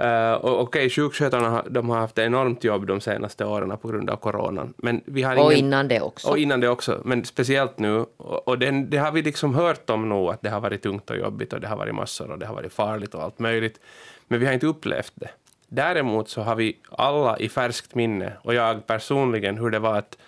Uh, 0.00 0.32
och 0.32 0.60
Okej, 0.60 0.90
sjukskötarna 0.90 1.48
har, 1.48 1.64
de 1.70 1.90
har 1.90 1.98
haft 1.98 2.18
ett 2.18 2.24
enormt 2.26 2.64
jobb 2.64 2.86
de 2.86 3.00
senaste 3.00 3.44
åren 3.44 3.78
på 3.78 3.88
grund 3.88 4.10
av 4.10 4.16
coronan. 4.16 4.74
Men 4.76 5.00
vi 5.04 5.22
har 5.22 5.36
Och 5.36 5.52
ingen, 5.52 5.66
innan 5.66 5.88
det 5.88 6.00
också. 6.00 6.28
och 6.28 6.38
innan 6.38 6.60
det 6.60 6.68
också, 6.68 7.00
men 7.04 7.24
speciellt 7.24 7.78
nu. 7.78 8.06
Och, 8.16 8.48
och 8.48 8.58
den, 8.58 8.90
det 8.90 8.96
har 8.96 9.12
vi 9.12 9.22
liksom 9.22 9.54
hört 9.54 9.90
om 9.90 10.08
nu, 10.08 10.14
att 10.14 10.42
det 10.42 10.50
har 10.50 10.60
varit 10.60 10.82
tungt 10.82 11.10
och 11.10 11.16
jobbigt 11.16 11.52
och 11.52 11.60
det 11.60 11.68
har 11.68 11.76
varit 11.76 11.94
massor 11.94 12.30
och 12.30 12.38
det 12.38 12.46
har 12.46 12.54
varit 12.54 12.72
farligt 12.72 13.14
och 13.14 13.22
allt 13.22 13.38
möjligt. 13.38 13.80
Men 14.28 14.40
vi 14.40 14.46
har 14.46 14.52
inte 14.52 14.66
upplevt 14.66 15.12
det. 15.14 15.30
Däremot 15.68 16.28
så 16.28 16.42
har 16.42 16.56
vi 16.56 16.76
alla 16.90 17.38
i 17.38 17.48
färskt 17.48 17.94
minne, 17.94 18.32
och 18.42 18.54
jag 18.54 18.86
personligen, 18.86 19.58
hur 19.58 19.70
det 19.70 19.78
var 19.78 19.98
att, 19.98 20.18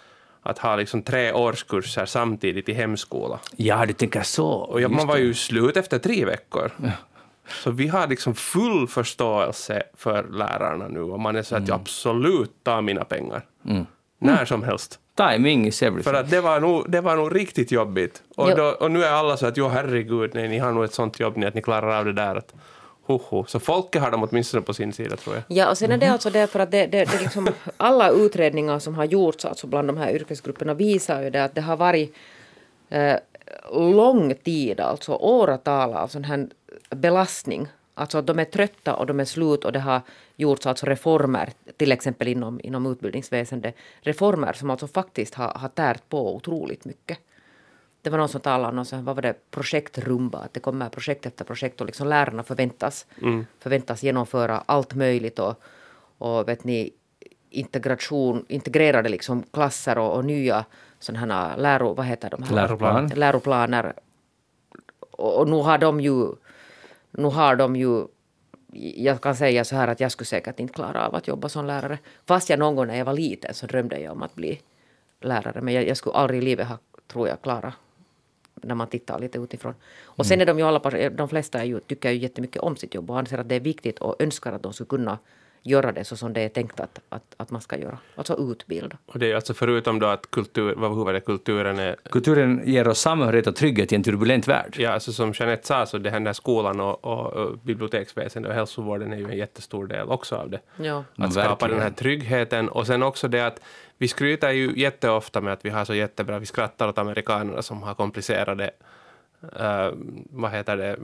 att 0.43 0.59
ha 0.59 0.77
liksom 0.77 1.03
tre 1.03 1.33
årskurser 1.33 2.07
samtidigt 2.07 2.69
i 2.69 2.73
hemskola. 2.73 3.39
Ja, 3.57 3.87
du 3.87 3.93
tänker 3.93 4.23
så. 4.23 4.49
Och 4.49 4.81
jag, 4.81 4.91
man 4.91 5.07
var 5.07 5.17
ju 5.17 5.35
slut 5.35 5.77
efter 5.77 5.99
tre 5.99 6.25
veckor. 6.25 6.71
Så 7.49 7.71
vi 7.71 7.89
har 7.89 8.07
liksom 8.09 8.35
full 8.35 8.89
förståelse 8.89 9.83
för 9.97 10.23
lärarna 10.33 10.89
nu 10.89 11.01
och 11.01 11.21
man 11.21 11.37
är 11.37 11.43
så 11.43 11.57
att 11.57 11.69
jag 11.69 11.75
absolut 11.75 12.53
tar 12.65 12.83
mina 12.83 13.05
pengar. 13.05 13.43
När 14.19 14.45
som 14.45 14.63
helst. 14.63 14.99
Timing 15.17 15.67
is 15.67 15.83
everything. 15.83 16.13
För 16.13 16.15
att 16.21 16.31
det 16.31 16.41
var 16.41 16.61
nog, 16.61 16.91
det 16.91 17.01
var 17.01 17.17
nog 17.17 17.37
riktigt 17.37 17.73
jobbigt. 17.73 18.23
Och, 18.37 18.51
Jo. 18.51 18.57
då, 18.57 18.65
och 18.65 18.91
nu 18.91 19.05
är 19.05 19.11
alla 19.13 19.37
så 19.37 19.47
att 19.47 19.57
jo 19.57 19.69
herregud, 19.69 20.31
nej, 20.35 20.49
ni 20.49 20.59
har 20.59 20.73
nog 20.73 20.85
ett 20.85 20.95
sånt 20.95 21.21
jobb 21.21 21.37
ni 21.37 21.47
att 21.47 21.55
ni 21.55 21.63
klarar 21.63 21.99
av 21.99 22.05
det 22.05 22.13
där. 22.13 22.37
Att, 22.37 22.55
hoho. 23.07 23.45
Så 23.49 23.61
folket 23.61 24.03
har 24.03 24.11
dem 24.11 24.23
åtminstone 24.31 24.63
på 24.63 24.75
sin 24.75 24.93
sida 24.93 25.17
tror 25.17 25.35
jag. 25.37 25.45
Ja, 25.49 25.71
och 25.71 25.79
sen 25.79 25.91
är 25.91 25.97
Mhm. 25.97 26.01
det 26.01 26.13
alltså 26.13 26.31
det 26.31 26.47
för 26.47 26.61
att 26.61 26.71
det, 26.71 26.87
det, 26.87 27.05
det 27.05 27.21
liksom, 27.21 27.49
alla 27.77 28.11
utredningar 28.11 28.79
som 28.79 28.95
har 28.95 29.05
gjorts 29.05 29.45
alltså 29.45 29.67
bland 29.67 29.89
de 29.89 29.97
här 29.97 30.11
yrkesgrupperna 30.15 30.75
visar 30.75 31.23
ju 31.23 31.31
det 31.31 31.45
att 31.45 31.55
det 31.55 31.61
har 31.61 31.77
varit 31.77 32.15
eh, 32.91 33.17
lång 33.73 34.35
tid, 34.35 34.81
alltså 34.81 35.13
åratal 35.13 35.95
av 35.95 36.09
sån 36.09 36.25
här 36.25 36.49
belastning. 36.91 37.69
Alltså 37.95 38.19
att 38.19 38.27
de 38.27 38.39
är 38.39 38.45
trötta 38.45 38.95
och 38.95 39.07
de 39.07 39.21
är 39.21 39.25
slut 39.25 39.65
och 39.65 39.73
det 39.73 39.81
har 39.81 40.01
gjorts 40.37 40.67
alltså 40.67 40.87
reformer, 40.87 41.53
till 41.77 41.93
exempel 41.93 42.29
inom, 42.29 42.61
inom 42.63 42.87
utbildningsväsendet, 42.87 43.75
reformer 44.01 44.53
som 44.53 44.71
alltså 44.71 44.87
faktiskt 44.87 45.35
har, 45.35 45.49
har 45.49 45.69
tärt 45.69 46.09
på 46.09 46.37
otroligt 46.37 46.85
mycket. 46.85 47.19
Det 48.03 48.11
var 48.11 48.19
någon 48.19 48.29
som 48.29 48.41
talade 48.41 48.69
om 48.69 48.77
någon 48.77 49.05
vad 49.05 49.17
var 49.17 49.23
det, 49.23 49.51
projektrumba, 49.51 50.39
att 50.39 50.55
det 50.55 50.61
kommer 50.61 50.89
projekt 50.89 51.27
efter 51.27 51.45
projekt 51.45 51.81
och 51.81 51.87
liksom 51.87 52.09
lärarna 52.09 52.43
förväntas, 52.43 53.07
förväntas 53.59 54.03
genomföra 54.03 54.63
allt 54.67 54.95
möjligt 54.95 55.39
och, 55.39 55.63
och 56.19 56.49
vet 56.49 56.65
ni, 56.65 56.91
integration, 57.51 58.45
integrerade 58.49 59.09
liksom 59.09 59.43
klasser 59.53 59.99
och, 59.99 60.17
och 60.17 60.25
nya 60.25 60.65
sådana 60.99 61.35
här 61.35 61.57
läro, 61.57 61.95
vad 61.95 62.07
heter 62.07 62.31
de? 62.31 62.55
Läroplan. 62.55 63.09
läroplaner. 63.15 63.93
Och, 65.11 65.39
och 65.39 65.49
nu 65.49 65.57
har 65.57 65.79
de 65.79 66.01
ju, 66.01 66.27
nu 67.17 67.29
har 67.29 67.57
de 67.57 67.77
ju 67.77 68.07
jag 68.77 69.21
kan 69.21 69.37
säga 69.37 69.65
så 69.65 69.77
här 69.77 69.89
att 69.89 70.01
jag 70.01 70.13
skulle 70.13 70.27
säkert 70.27 70.61
inte 70.61 70.75
klara 70.75 71.07
av 71.07 71.15
att 71.15 71.29
jobba 71.29 71.49
som 71.49 71.67
lärare. 71.67 71.99
Fast 72.27 72.51
jag 72.51 72.59
någon 72.59 72.77
gång 72.77 72.87
när 72.87 72.99
jag 72.99 73.05
var 73.05 73.13
liten 73.13 73.55
så 73.55 73.67
drömde 73.67 73.99
jag 73.99 74.13
om 74.13 74.23
att 74.23 74.35
bli 74.35 74.61
lärare. 75.21 75.61
Men 75.61 75.75
jag, 75.75 75.89
jag 75.89 75.97
skulle 75.97 76.15
aldrig 76.15 76.43
i 76.43 76.45
livet 76.45 76.67
ha, 76.67 76.79
tror 77.07 77.29
jag, 77.29 77.43
klara 77.43 77.73
när 78.55 78.75
man 78.75 78.87
tittar 78.87 79.19
lite 79.19 79.39
utifrån. 79.39 79.75
Och 80.05 80.27
sen 80.27 80.41
är 80.41 80.47
de 80.47 80.59
ju 80.59 80.65
alla, 80.65 81.11
de 81.11 81.29
flesta 81.29 81.61
är 81.61 81.65
ju, 81.65 81.81
tycker 81.81 82.11
ju 82.11 82.19
jättemycket 82.19 82.63
om 82.63 82.77
sitt 82.77 82.95
jobb 82.95 83.11
och 83.11 83.19
anser 83.19 83.39
att 83.39 83.49
det 83.49 83.55
är 83.55 83.61
viktigt 83.61 83.99
och 83.99 84.23
önskar 84.23 84.53
att 84.53 84.63
de 84.63 84.73
skulle 84.73 84.89
kunna 84.89 85.19
göra 85.65 85.93
det 85.93 86.05
så 86.05 86.17
som 86.17 86.33
det 86.33 86.41
är 86.41 86.49
tänkt 86.49 86.81
att, 86.81 87.01
att, 87.09 87.35
att 87.37 87.51
man 87.51 87.61
ska 87.61 87.77
göra. 87.79 87.99
Alltså 88.15 88.37
utbilda. 88.53 88.97
Och 89.07 89.19
det 89.19 89.31
är 89.31 89.35
alltså 89.35 89.55
förutom 89.55 89.99
då 89.99 90.07
att 90.07 90.31
kultur, 90.31 90.75
vad 90.77 90.91
var 90.91 91.13
det, 91.13 91.21
kulturen 91.21 91.79
är 91.79 91.97
Kulturen 92.11 92.63
ger 92.65 92.89
oss 92.89 93.01
samhörighet 93.01 93.47
och 93.47 93.57
trygghet 93.57 93.93
i 93.93 93.95
en 93.95 94.03
turbulent 94.03 94.49
värld. 94.49 94.77
Ja, 94.79 94.91
alltså 94.91 95.13
som 95.13 95.33
Jeanette 95.33 95.67
sa, 95.67 95.87
så 95.87 95.99
det 95.99 96.11
här 96.11 96.21
med 96.21 96.37
skolan 96.37 96.81
och, 96.81 97.05
och, 97.05 97.33
och 97.33 97.59
biblioteksväsendet 97.59 98.51
och 98.51 98.57
hälsovården 98.57 99.13
är 99.13 99.17
ju 99.17 99.25
en 99.31 99.37
jättestor 99.37 99.87
del 99.87 100.09
också 100.09 100.37
av 100.37 100.51
det. 100.51 100.61
Ja. 100.77 101.05
Ja, 101.15 101.25
Att 101.25 101.33
skapa 101.33 101.49
verkligen. 101.49 101.71
den 101.75 101.81
här 101.83 101.91
tryggheten 101.91 102.69
och 102.69 102.87
sen 102.87 103.03
också 103.03 103.29
det 103.29 103.47
att 103.47 103.61
vi 103.99 104.09
skryter 104.09 104.51
ju 104.51 104.73
jätteofta 104.77 105.41
med 105.41 105.53
att 105.53 105.65
vi 105.65 105.71
har 105.71 105.85
så 105.85 105.95
jättebra, 105.95 106.39
vi 106.39 106.47
skrattar 106.47 106.89
åt 106.89 106.99
amerikanerna 106.99 107.63
som 107.63 107.83
har 107.83 107.95
komplicerade 107.95 108.71
eh, 109.61 109.93
vad 110.31 110.51
heter 110.51 110.77
det, 110.77 110.97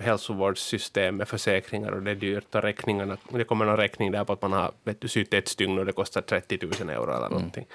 hälsovårdssystem 0.00 1.16
med 1.16 1.28
försäkringar 1.28 1.92
och 1.92 2.02
det 2.02 2.10
är 2.10 2.14
dyrt 2.14 2.54
och 2.54 2.62
räkningarna, 2.62 3.16
det 3.30 3.44
kommer 3.44 3.64
någon 3.64 3.76
räkning 3.76 4.12
där 4.12 4.24
på 4.24 4.32
att 4.32 4.42
man 4.42 4.52
har 4.52 4.72
vet 4.84 5.00
du, 5.00 5.08
sytt 5.08 5.34
ett 5.34 5.48
stygn 5.48 5.78
och 5.78 5.86
det 5.86 5.92
kostar 5.92 6.20
30 6.20 6.58
000 6.80 6.90
euro 6.90 7.16
eller 7.16 7.28
någonting. 7.28 7.66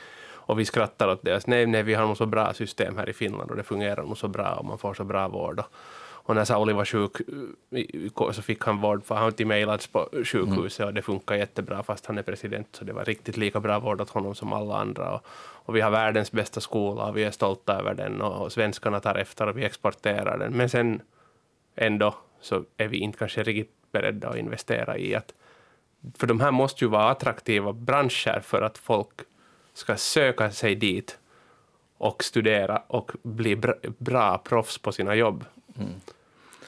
Och 0.52 0.60
vi 0.60 0.66
skrattar 0.66 1.08
åt 1.08 1.24
det. 1.24 1.48
Nej, 1.48 1.66
nej, 1.66 1.84
vi 1.84 1.94
har 1.94 2.08
nog 2.08 2.18
så 2.18 2.26
bra 2.26 2.54
system 2.54 2.98
här 2.98 3.10
i 3.10 3.14
Finland 3.14 3.52
och 3.52 3.58
det 3.58 3.64
fungerar 3.64 4.04
nog 4.04 4.18
så 4.18 4.28
bra 4.28 4.54
och 4.54 4.66
man 4.66 4.78
får 4.78 4.94
så 4.94 5.04
bra 5.04 5.28
vård. 5.28 5.60
Och, 5.60 5.66
och 6.32 6.36
när 6.36 6.46
Sauli 6.46 6.74
var 6.74 6.86
sjuk 6.86 7.12
eh, 7.72 8.32
så 8.32 8.42
fick 8.42 8.64
han 8.64 8.82
vård 8.82 9.06
för 9.06 9.16
han 9.16 9.24
var 9.24 9.32
inte 9.32 9.46
mailats 9.46 9.88
på 9.88 10.10
sjukhuset 10.26 10.86
och 10.86 10.94
det 10.94 11.02
funkar 11.02 11.36
jättebra 11.36 11.84
fast 11.84 12.06
han 12.06 12.18
är 12.18 12.24
president 12.24 12.68
så 12.72 12.86
det 12.86 12.94
var 12.94 13.06
riktigt 13.06 13.38
lika 13.38 13.60
bra 13.60 13.80
vård 13.80 14.02
åt 14.02 14.10
honom 14.10 14.36
som 14.36 14.54
alla 14.54 14.78
andra. 14.78 15.12
Och, 15.16 15.26
och 15.66 15.76
vi 15.76 15.82
har 15.82 15.92
världens 15.92 16.32
bästa 16.32 16.62
skola 16.62 17.06
och 17.06 17.18
vi 17.18 17.24
är 17.24 17.32
stolta 17.32 17.80
över 17.80 17.94
den 17.94 18.22
och, 18.22 18.46
och 18.46 18.52
svenskarna 18.52 19.00
tar 19.00 19.16
efter 19.16 19.48
och 19.48 19.58
vi 19.58 19.66
exporterar 19.66 20.38
den. 20.38 20.54
Men 20.54 20.70
sen 20.70 21.02
ändå 21.76 22.16
så 22.42 22.64
är 22.78 22.88
vi 22.88 22.98
inte 22.98 23.18
kanske 23.18 23.44
riktigt 23.44 23.92
beredda 23.92 24.30
att 24.30 24.38
investera 24.38 24.98
i 24.98 25.16
att 25.16 25.34
för 26.18 26.28
de 26.28 26.40
här 26.40 26.52
måste 26.52 26.86
ju 26.86 26.90
vara 26.90 27.10
attraktiva 27.10 27.74
branscher 27.74 28.40
för 28.40 28.62
att 28.62 28.78
folk 28.78 29.20
ska 29.74 29.96
söka 29.96 30.52
sig 30.52 30.76
dit 30.76 31.18
och 31.98 32.24
studera 32.24 32.82
och 32.88 33.12
bli 33.24 33.56
bra, 33.56 33.74
bra 33.98 34.38
proffs 34.38 34.78
på 34.78 34.92
sina 34.92 35.16
jobb. 35.16 35.46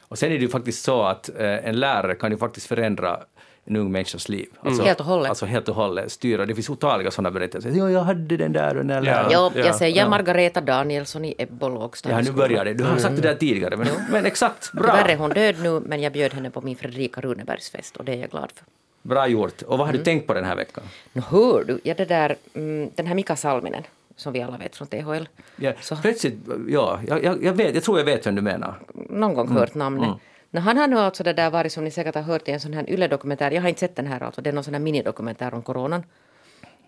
Och 0.08 0.18
sen 0.18 0.32
är 0.32 0.36
det 0.36 0.42
ju 0.42 0.50
faktiskt 0.50 0.84
så 0.84 1.04
att 1.04 1.30
eh, 1.30 1.68
en 1.68 1.80
lärare 1.80 2.16
kan 2.16 2.32
ju 2.32 2.38
faktiskt 2.38 2.68
förändra 2.68 3.20
en 3.66 3.76
ung 3.76 3.92
människas 3.92 4.30
liv. 4.30 4.48
Alltså, 4.62 4.84
Helt 4.84 5.00
och 5.00 5.06
hållet. 5.06 5.30
Alltså 5.30 5.46
helt 5.46 5.70
och 5.70 5.76
hållet. 5.76 6.12
Styra. 6.12 6.46
Det 6.46 6.56
finns 6.56 6.70
otaliga 6.70 7.12
sådana 7.12 7.32
berättelser. 7.32 7.70
Ja, 7.70 7.90
jag 7.90 8.02
hade 8.02 8.38
den 8.38 8.54
där 8.54 8.70
och 8.70 8.76
den 8.76 8.88
där 8.88 9.02
läraren. 9.02 9.32
Ja, 9.32 9.52
Ja, 9.56 9.66
jag 9.66 9.76
säger 9.76 9.98
ja. 10.02 10.10
Margareta 10.10 10.62
Danielsson 10.62 11.26
i 11.26 11.36
Ebbo 11.38 11.70
lågstadieskola. 11.70 12.26
Ja, 12.26 12.48
nu 12.48 12.56
börjar 12.56 12.66
det. 12.66 12.74
Du 12.74 12.84
har 12.84 12.98
sagt 12.98 13.16
det 13.16 13.22
där 13.22 13.36
tidigare, 13.36 13.78
men, 13.78 13.88
men 14.12 14.26
exakt. 14.26 14.72
Bra. 14.72 14.82
Tyvärr 14.92 15.10
är 15.10 15.18
hon 15.18 15.30
död 15.30 15.56
nu, 15.64 15.80
men 15.80 16.02
jag 16.02 16.14
bjöd 16.14 16.34
henne 16.34 16.50
på 16.50 16.62
min 16.62 16.76
Fredrika 16.76 17.22
Runebergsfest 17.22 17.98
och 17.98 18.06
det 18.06 18.12
är 18.12 18.18
jag 18.18 18.30
glad 18.30 18.52
för. 18.56 18.66
Bra 19.02 19.28
gjort. 19.28 19.62
Och 19.62 19.78
vad 19.78 19.88
har 19.88 19.94
du 19.94 20.04
tänkt 20.04 20.28
på 20.28 20.34
den 20.34 20.46
här 20.46 20.56
veckan? 20.56 20.84
Nå 21.14 21.22
hör 21.30 21.64
du, 21.64 21.80
ja 21.84 21.94
det 21.98 22.06
där, 22.06 22.36
mm, 22.54 22.90
den 22.96 23.08
här 23.08 23.16
Mika 23.16 23.36
Salminen, 23.36 23.84
som 24.16 24.34
vi 24.34 24.42
alla 24.42 24.58
vet 24.58 24.76
från 24.76 24.88
THL. 24.88 25.24
Ja, 25.56 25.74
Så- 25.82 25.96
plötsligt, 25.96 26.38
ja, 26.68 27.00
jag, 27.08 27.44
jag, 27.44 27.54
vet, 27.54 27.76
jag 27.76 27.84
tror 27.84 27.98
jag 27.98 28.06
vet 28.06 28.28
vem 28.28 28.36
du 28.36 28.42
menar. 28.42 28.76
någon 28.94 29.34
gång 29.34 29.48
hört 29.48 29.76
namnet. 29.76 30.10
Nå, 30.50 30.60
han 30.60 30.78
har 30.78 30.88
nu 30.88 31.00
alltså 31.00 31.24
det 31.24 31.34
där 31.34 31.50
varit 31.50 31.74
som 31.74 31.84
ni 31.84 31.92
säkert 31.92 32.16
har 32.16 32.22
hört 32.22 32.48
i 32.48 32.52
en 32.52 32.60
sån 32.60 32.74
här 32.74 32.90
Yle-dokumentär, 32.90 33.52
jag 33.52 33.62
har 33.62 33.70
inte 33.70 33.80
sett 33.80 33.96
den 33.96 34.08
här 34.08 34.24
alltså, 34.24 34.42
det 34.42 34.50
är 34.50 34.54
någon 34.54 34.64
sån 34.64 34.74
här 34.74 34.82
minidokumentär 34.82 35.54
om 35.54 35.62
coronan. 35.62 36.04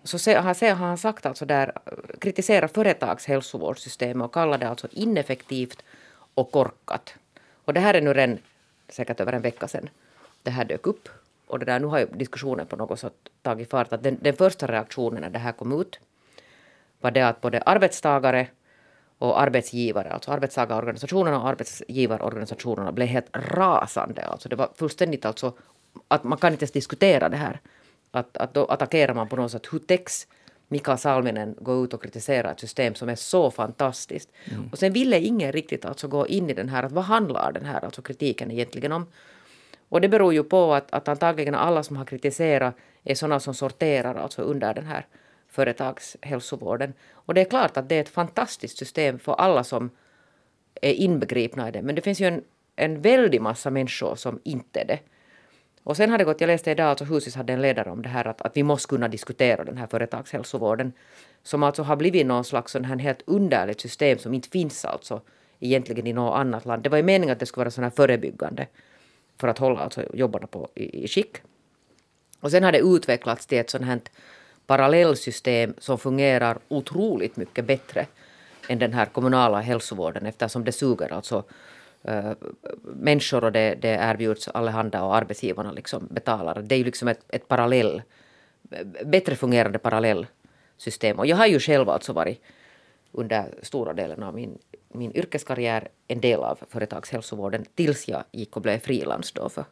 Så 0.04 0.18
se, 0.18 0.34
har, 0.34 0.54
se, 0.54 0.68
har 0.68 0.86
han 0.86 0.98
sagt 0.98 1.26
alltså 1.26 1.46
där, 1.46 1.72
kritisera 2.20 2.68
företagshälsovårdssystemet 2.68 4.24
och 4.24 4.34
kallar 4.34 4.58
det 4.58 4.68
alltså 4.68 4.88
ineffektivt 4.90 5.82
och 6.34 6.52
korkat. 6.52 7.14
Och 7.64 7.74
det 7.74 7.80
här 7.80 7.94
är 7.94 8.00
nu 8.00 8.12
redan 8.14 8.38
säkert 8.88 9.20
över 9.20 9.32
en 9.32 9.42
vecka 9.42 9.68
sedan 9.68 9.88
det 10.42 10.50
här 10.50 10.64
dök 10.64 10.86
upp. 10.86 11.08
Och 11.46 11.58
det 11.58 11.64
där, 11.64 11.80
nu 11.80 11.86
har 11.86 11.98
ju 11.98 12.06
diskussionen 12.06 12.66
på 12.66 12.76
något 12.76 13.00
sätt 13.00 13.12
tagit 13.42 13.70
fart. 13.70 13.92
Att 13.92 14.02
den, 14.02 14.18
den 14.20 14.36
första 14.36 14.66
reaktionen 14.66 15.20
när 15.22 15.30
det 15.30 15.38
här 15.38 15.52
kom 15.52 15.80
ut 15.80 16.00
var 17.00 17.10
det 17.10 17.28
att 17.28 17.40
både 17.40 17.60
arbetstagare 17.60 18.48
och 19.18 19.40
arbetsgivare, 19.40 20.10
alltså 20.10 20.30
arbetstagarorganisationerna 20.30 21.40
och 21.40 21.48
arbetsgivarorganisationerna 21.48 22.92
blev 22.92 23.08
helt 23.08 23.28
rasande. 23.32 24.22
Alltså 24.24 24.48
det 24.48 24.56
var 24.56 24.68
fullständigt 24.74 25.24
alltså 25.24 25.52
att 26.08 26.24
man 26.24 26.38
kan 26.38 26.52
inte 26.52 26.62
ens 26.62 26.72
diskutera 26.72 27.28
det 27.28 27.36
här. 27.36 27.60
Att, 28.10 28.36
att 28.36 28.54
då 28.54 28.64
attackerar 28.64 29.14
man 29.14 29.28
på 29.28 29.36
något 29.36 29.52
sätt 29.52 29.66
hur 29.72 29.78
täcks 29.78 30.26
Mika 30.68 30.96
Salminen 30.96 31.54
gå 31.60 31.84
ut 31.84 31.94
och 31.94 32.02
kritisera 32.02 32.50
ett 32.50 32.60
system 32.60 32.94
som 32.94 33.08
är 33.08 33.14
så 33.14 33.50
fantastiskt. 33.50 34.30
Och 34.72 34.78
sen 34.78 34.92
ville 34.92 35.20
ingen 35.20 35.52
riktigt 35.52 35.84
alltså 35.84 36.08
gå 36.08 36.26
in 36.26 36.50
i 36.50 36.54
den 36.54 36.68
här, 36.68 36.82
att 36.82 36.92
vad 36.92 37.04
handlar 37.04 37.52
den 37.52 37.64
här 37.64 37.84
alltså 37.84 38.02
kritiken 38.02 38.50
egentligen 38.50 38.92
om? 38.92 39.06
Och 39.88 40.00
det 40.00 40.08
beror 40.08 40.34
ju 40.34 40.44
på 40.44 40.74
att, 40.74 40.92
att 40.92 41.08
antagligen 41.08 41.54
alla 41.54 41.82
som 41.82 41.96
har 41.96 42.04
kritiserat 42.04 42.74
är 43.04 43.14
sådana 43.14 43.40
som 43.40 43.54
sorterar 43.54 44.14
alltså 44.14 44.42
under 44.42 44.74
den 44.74 44.86
här 44.86 45.06
företagshälsovården. 45.56 46.92
Och 47.12 47.34
det 47.34 47.40
är 47.40 47.44
klart 47.44 47.76
att 47.76 47.88
det 47.88 47.94
är 47.94 48.00
ett 48.00 48.08
fantastiskt 48.08 48.78
system 48.78 49.18
för 49.18 49.32
alla 49.32 49.64
som 49.64 49.90
är 50.82 50.92
inbegripna 50.92 51.68
i 51.68 51.72
det. 51.72 51.82
Men 51.82 51.94
det 51.94 52.02
finns 52.02 52.20
ju 52.20 52.26
en, 52.26 52.44
en 52.76 53.00
väldig 53.00 53.40
massa 53.40 53.70
människor 53.70 54.14
som 54.14 54.40
inte 54.44 54.80
är 54.80 54.84
det. 54.84 54.98
Och 55.82 55.96
sen 55.96 56.10
har 56.10 56.18
det 56.18 56.24
gått, 56.24 56.40
jag 56.40 56.48
läste 56.48 56.70
idag, 56.70 56.86
alltså 56.86 57.04
Husis 57.04 57.34
hade 57.34 57.52
en 57.52 57.62
ledare 57.62 57.90
om 57.90 58.02
det 58.02 58.08
här 58.08 58.24
att, 58.24 58.42
att 58.42 58.56
vi 58.56 58.62
måste 58.62 58.88
kunna 58.88 59.08
diskutera 59.08 59.64
den 59.64 59.76
här 59.76 59.86
företagshälsovården. 59.86 60.92
Som 61.42 61.62
alltså 61.62 61.82
har 61.82 61.96
blivit 61.96 62.26
någon 62.26 62.44
slags 62.44 62.72
sån 62.72 62.84
här 62.84 62.98
helt 62.98 63.22
underligt 63.26 63.80
system 63.80 64.18
som 64.18 64.34
inte 64.34 64.48
finns 64.48 64.84
alltså 64.84 65.20
egentligen 65.60 66.06
i 66.06 66.12
något 66.12 66.38
annat 66.38 66.64
land. 66.64 66.82
Det 66.82 66.88
var 66.88 66.96
ju 66.96 67.04
meningen 67.04 67.32
att 67.32 67.40
det 67.40 67.46
skulle 67.46 67.64
vara 67.64 67.70
sån 67.70 67.84
här 67.84 67.90
förebyggande 67.90 68.66
för 69.38 69.48
att 69.48 69.58
hålla 69.58 69.80
alltså 69.80 70.02
jobbarna 70.14 70.46
på, 70.46 70.68
i, 70.74 71.04
i 71.04 71.08
skick. 71.08 71.36
Och 72.40 72.50
sen 72.50 72.64
har 72.64 72.72
det 72.72 72.78
utvecklats 72.78 73.46
till 73.46 73.58
ett 73.58 73.70
sånt 73.70 73.84
här 73.84 74.00
parallellsystem 74.66 75.74
som 75.78 75.98
fungerar 75.98 76.58
otroligt 76.68 77.36
mycket 77.36 77.64
bättre 77.64 78.06
än 78.68 78.78
den 78.78 78.92
här 78.92 79.06
kommunala 79.06 79.60
hälsovården 79.60 80.26
eftersom 80.26 80.64
det 80.64 80.72
suger 80.72 81.12
alltså 81.12 81.44
äh, 82.02 82.32
människor 82.82 83.44
och 83.44 83.52
det, 83.52 83.74
det 83.74 83.88
erbjuds 83.88 84.48
allehanda 84.48 85.04
och 85.04 85.16
arbetsgivarna 85.16 85.72
liksom 85.72 86.08
betalar. 86.10 86.62
Det 86.62 86.74
är 86.74 86.78
ju 86.78 86.84
liksom 86.84 87.08
ett, 87.08 87.24
ett 87.28 87.48
parallell, 87.48 88.02
bättre 89.04 89.36
fungerande 89.36 89.78
parallellsystem. 89.78 91.18
Och 91.18 91.26
jag 91.26 91.36
har 91.36 91.46
ju 91.46 91.60
själv 91.60 91.88
alltså 91.88 92.12
varit 92.12 92.42
under 93.12 93.54
stora 93.62 93.92
delen 93.92 94.22
av 94.22 94.34
min, 94.34 94.58
min 94.88 95.16
yrkeskarriär 95.16 95.88
en 96.08 96.20
del 96.20 96.40
av 96.40 96.58
företagshälsovården 96.68 97.64
tills 97.74 98.08
jag 98.08 98.24
gick 98.32 98.56
och 98.56 98.62
blev 98.62 98.78
frilans 98.78 99.32
då 99.32 99.48
för 99.48 99.64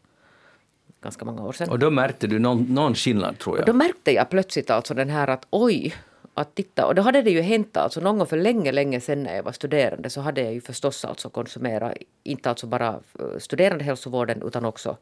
ganska 1.04 1.24
många 1.24 1.42
år 1.42 1.52
sedan. 1.52 1.68
Och 1.68 1.78
då 1.78 1.90
märkte 1.90 2.26
du 2.26 2.38
någon, 2.38 2.62
någon 2.74 2.94
skillnad 2.94 3.38
tror 3.38 3.56
jag? 3.56 3.62
Och 3.62 3.66
då 3.66 3.72
märkte 3.72 4.12
jag 4.12 4.30
plötsligt 4.30 4.70
alltså 4.70 4.94
den 4.94 5.10
här 5.10 5.28
att 5.28 5.46
oj, 5.50 5.94
att 6.34 6.54
titta. 6.54 6.86
Och 6.86 6.94
då 6.94 7.02
hade 7.02 7.22
det 7.22 7.30
ju 7.30 7.40
hänt 7.40 7.76
alltså 7.76 8.00
någon 8.00 8.18
gång 8.18 8.26
för 8.26 8.36
länge, 8.36 8.72
länge 8.72 9.00
sedan 9.00 9.22
när 9.22 9.36
jag 9.36 9.42
var 9.42 9.52
studerande 9.52 10.10
så 10.10 10.20
hade 10.20 10.42
jag 10.42 10.54
ju 10.54 10.60
förstås 10.60 11.04
alltså 11.04 11.30
konsumerat, 11.30 11.92
inte 12.22 12.50
alltså 12.50 12.66
bara 12.66 12.88
eh, 13.18 13.38
studerandehälsovården 13.38 14.42
utan 14.42 14.64
också 14.64 14.96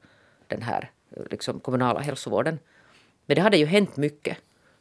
den 0.49 0.63
här 0.63 0.91
eh, 1.17 1.23
liksom 1.31 1.61
kommunala 1.61 2.01
hälsovården. 2.01 2.59
Men 3.27 3.35
det 3.35 3.41
hade 3.43 3.57
ju 3.57 3.67
hänt 3.67 3.97
mycket 3.97 4.37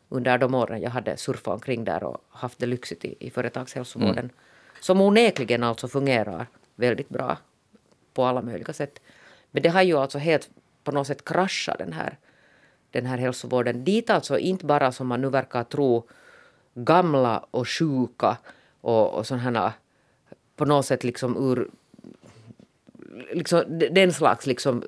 under 0.10 0.38
de 0.38 0.56
åren 0.56 0.82
jag 0.82 0.90
hade 0.90 1.18
surfat 1.18 1.54
omkring 1.54 1.84
där 1.84 2.04
och 2.04 2.18
haft 2.30 2.60
det 2.60 2.66
lyxigt 2.66 3.06
i, 3.06 3.16
i 3.20 3.30
företagshälsovården. 3.30 4.18
Mm. 4.18 4.32
Som 4.82 5.02
onekligen 5.02 5.64
alltså 5.64 5.88
fungerar 5.88 6.48
väldigt 6.76 7.10
bra 7.10 7.38
på 8.14 8.26
alla 8.26 8.42
möjliga 8.42 8.74
sätt. 8.74 9.02
Men 9.52 9.64
det 9.64 9.70
har 9.70 9.82
ju 9.82 9.98
alltså 9.98 10.18
helt 10.18 10.50
på 10.84 10.92
något 10.92 11.08
sätt 11.08 11.26
krascha 11.26 11.76
den 11.80 11.94
här, 11.94 12.18
den 12.92 13.06
här 13.06 13.18
hälsovården. 13.18 13.84
Dit 13.84 14.10
alltså 14.10 14.38
inte 14.38 14.66
bara 14.66 14.92
som 14.92 15.08
man 15.08 15.22
nu 15.22 15.30
verkar 15.30 15.64
tro 15.64 16.08
gamla 16.74 17.46
och 17.52 17.70
sjuka 17.70 18.38
och, 18.82 19.14
och 19.14 19.28
sådana 19.28 19.74
på 20.56 20.66
något 20.66 20.86
sätt 20.86 21.04
liksom 21.04 21.38
ur 21.38 21.70
liksom, 23.32 23.64
den 23.92 24.14
slags 24.14 24.46
liksom 24.48 24.84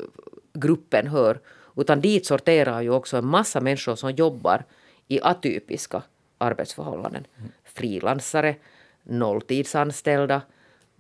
gruppen 0.54 1.08
hör. 1.08 1.40
Utan 1.76 2.02
dit 2.02 2.26
sorterar 2.26 2.82
ju 2.82 2.90
också 2.90 3.18
en 3.18 3.26
massa 3.26 3.62
människor 3.62 3.96
som 3.96 4.12
jobbar 4.12 4.64
i 5.08 5.20
atypiska 5.22 6.04
arbetsförhållanden. 6.38 7.28
Frilansare, 7.64 8.56
nolltidsanställda, 9.04 10.42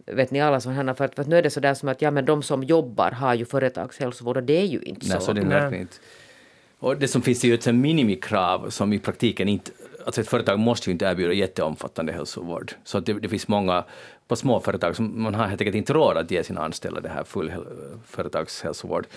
vet 0.05 0.31
ni 0.31 0.41
alla 0.41 0.59
sådana 0.59 0.95
för, 0.95 1.07
för 1.07 1.21
att 1.21 1.27
nu 1.27 1.37
är 1.37 1.41
det 1.41 1.49
sådär 1.49 1.73
som 1.73 1.89
att 1.89 2.01
ja 2.01 2.11
men 2.11 2.25
de 2.25 2.43
som 2.43 2.63
jobbar 2.63 3.11
har 3.11 3.33
ju 3.33 3.45
företagshälsovård 3.45 4.37
och 4.37 4.43
det 4.43 4.61
är 4.61 4.65
ju 4.65 4.79
inte 4.79 5.07
Nej, 5.07 5.19
så. 5.19 5.25
så 5.25 5.33
det 5.33 5.41
är 5.41 5.45
verkligen 5.45 5.81
inte. 5.81 5.95
Och 6.79 6.97
det 6.97 7.07
som 7.07 7.21
finns 7.21 7.43
är 7.43 7.47
ju 7.47 7.53
ett 7.53 7.75
minimikrav 7.75 8.69
som 8.69 8.93
i 8.93 8.99
praktiken 8.99 9.49
inte 9.49 9.71
alltså 10.05 10.21
ett 10.21 10.27
företag 10.27 10.59
måste 10.59 10.89
ju 10.89 10.91
inte 10.91 11.05
erbjuda 11.05 11.33
jätteomfattande 11.33 12.13
hälsovård. 12.13 12.71
Så 12.83 12.99
det, 12.99 13.13
det 13.13 13.29
finns 13.29 13.47
många 13.47 13.83
på 14.27 14.35
små 14.35 14.59
företag 14.59 14.95
som 14.95 15.23
man 15.23 15.35
har 15.35 15.47
helt 15.47 15.61
enkelt 15.61 15.75
inte 15.75 15.93
råd 15.93 16.17
att 16.17 16.31
ge 16.31 16.43
sina 16.43 16.61
anställda 16.61 17.01
det 17.01 17.09
här 17.09 17.23
full 17.23 17.51
företagshälsovård. 18.05 19.07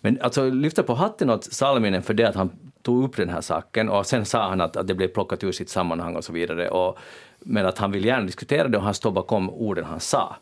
Men 0.00 0.20
alltså 0.20 0.50
lyfta 0.50 0.82
på 0.82 0.94
hatten 0.94 1.30
åt 1.30 1.44
Salminen 1.44 2.02
för 2.02 2.14
det 2.14 2.28
att 2.28 2.34
han 2.34 2.50
tog 2.82 3.04
upp 3.04 3.16
den 3.16 3.28
här 3.28 3.40
saken 3.40 3.88
och 3.88 4.06
sen 4.06 4.24
sa 4.24 4.48
han 4.48 4.60
att, 4.60 4.76
att 4.76 4.86
det 4.86 4.94
blev 4.94 5.08
plockat 5.08 5.44
ur 5.44 5.52
sitt 5.52 5.68
sammanhang 5.68 6.16
och 6.16 6.24
så 6.24 6.32
vidare. 6.32 6.68
Och, 6.68 6.98
men 7.40 7.66
att 7.66 7.78
han 7.78 7.92
vill 7.92 8.04
gärna 8.04 8.26
diskutera 8.26 8.68
det 8.68 8.78
och 8.78 8.84
han 8.84 8.94
står 8.94 9.10
bakom 9.10 9.50
orden 9.50 9.84
han 9.84 10.00
sa. 10.00 10.36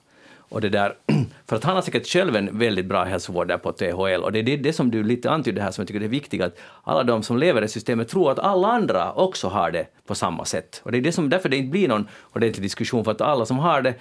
Och 0.53 0.61
det 0.61 0.69
där, 0.69 0.95
för 1.47 1.57
att 1.57 1.65
han 1.65 1.75
har 1.75 1.83
säkert 1.83 2.07
själv 2.07 2.37
en 2.37 2.59
väldigt 2.59 2.87
bra 2.87 3.05
hälsovård 3.05 3.49
där 3.49 3.59
på 3.59 3.73
THL 3.73 4.23
och 4.23 4.33
det 4.33 4.39
är 4.39 4.43
det, 4.43 4.57
det 4.57 4.73
som 4.73 4.91
du 4.91 5.03
lite 5.03 5.31
antydde 5.31 5.63
här 5.63 5.71
som 5.71 5.83
jag 5.83 5.89
tycker 5.89 6.05
är 6.05 6.09
viktigt, 6.09 6.43
att 6.43 6.59
alla 6.83 7.03
de 7.03 7.23
som 7.23 7.39
lever 7.39 7.63
i 7.63 7.69
systemet 7.69 8.09
tror 8.09 8.33
att 8.33 8.39
alla 8.39 8.69
andra 8.69 9.13
också 9.13 9.49
har 9.49 9.71
det 9.71 9.87
på 10.07 10.15
samma 10.15 10.45
sätt. 10.45 10.81
Och 10.85 10.93
det 10.93 10.99
är 10.99 11.03
det 11.03 11.13
som, 11.13 11.29
därför 11.29 11.49
det 11.49 11.57
inte 11.57 11.71
blir 11.71 11.89
någon 11.89 12.09
ordentlig 12.33 12.63
diskussion, 12.63 13.05
för 13.05 13.11
att 13.11 13.21
alla 13.21 13.47
som 13.47 13.59
har 13.59 13.83
det 13.83 13.95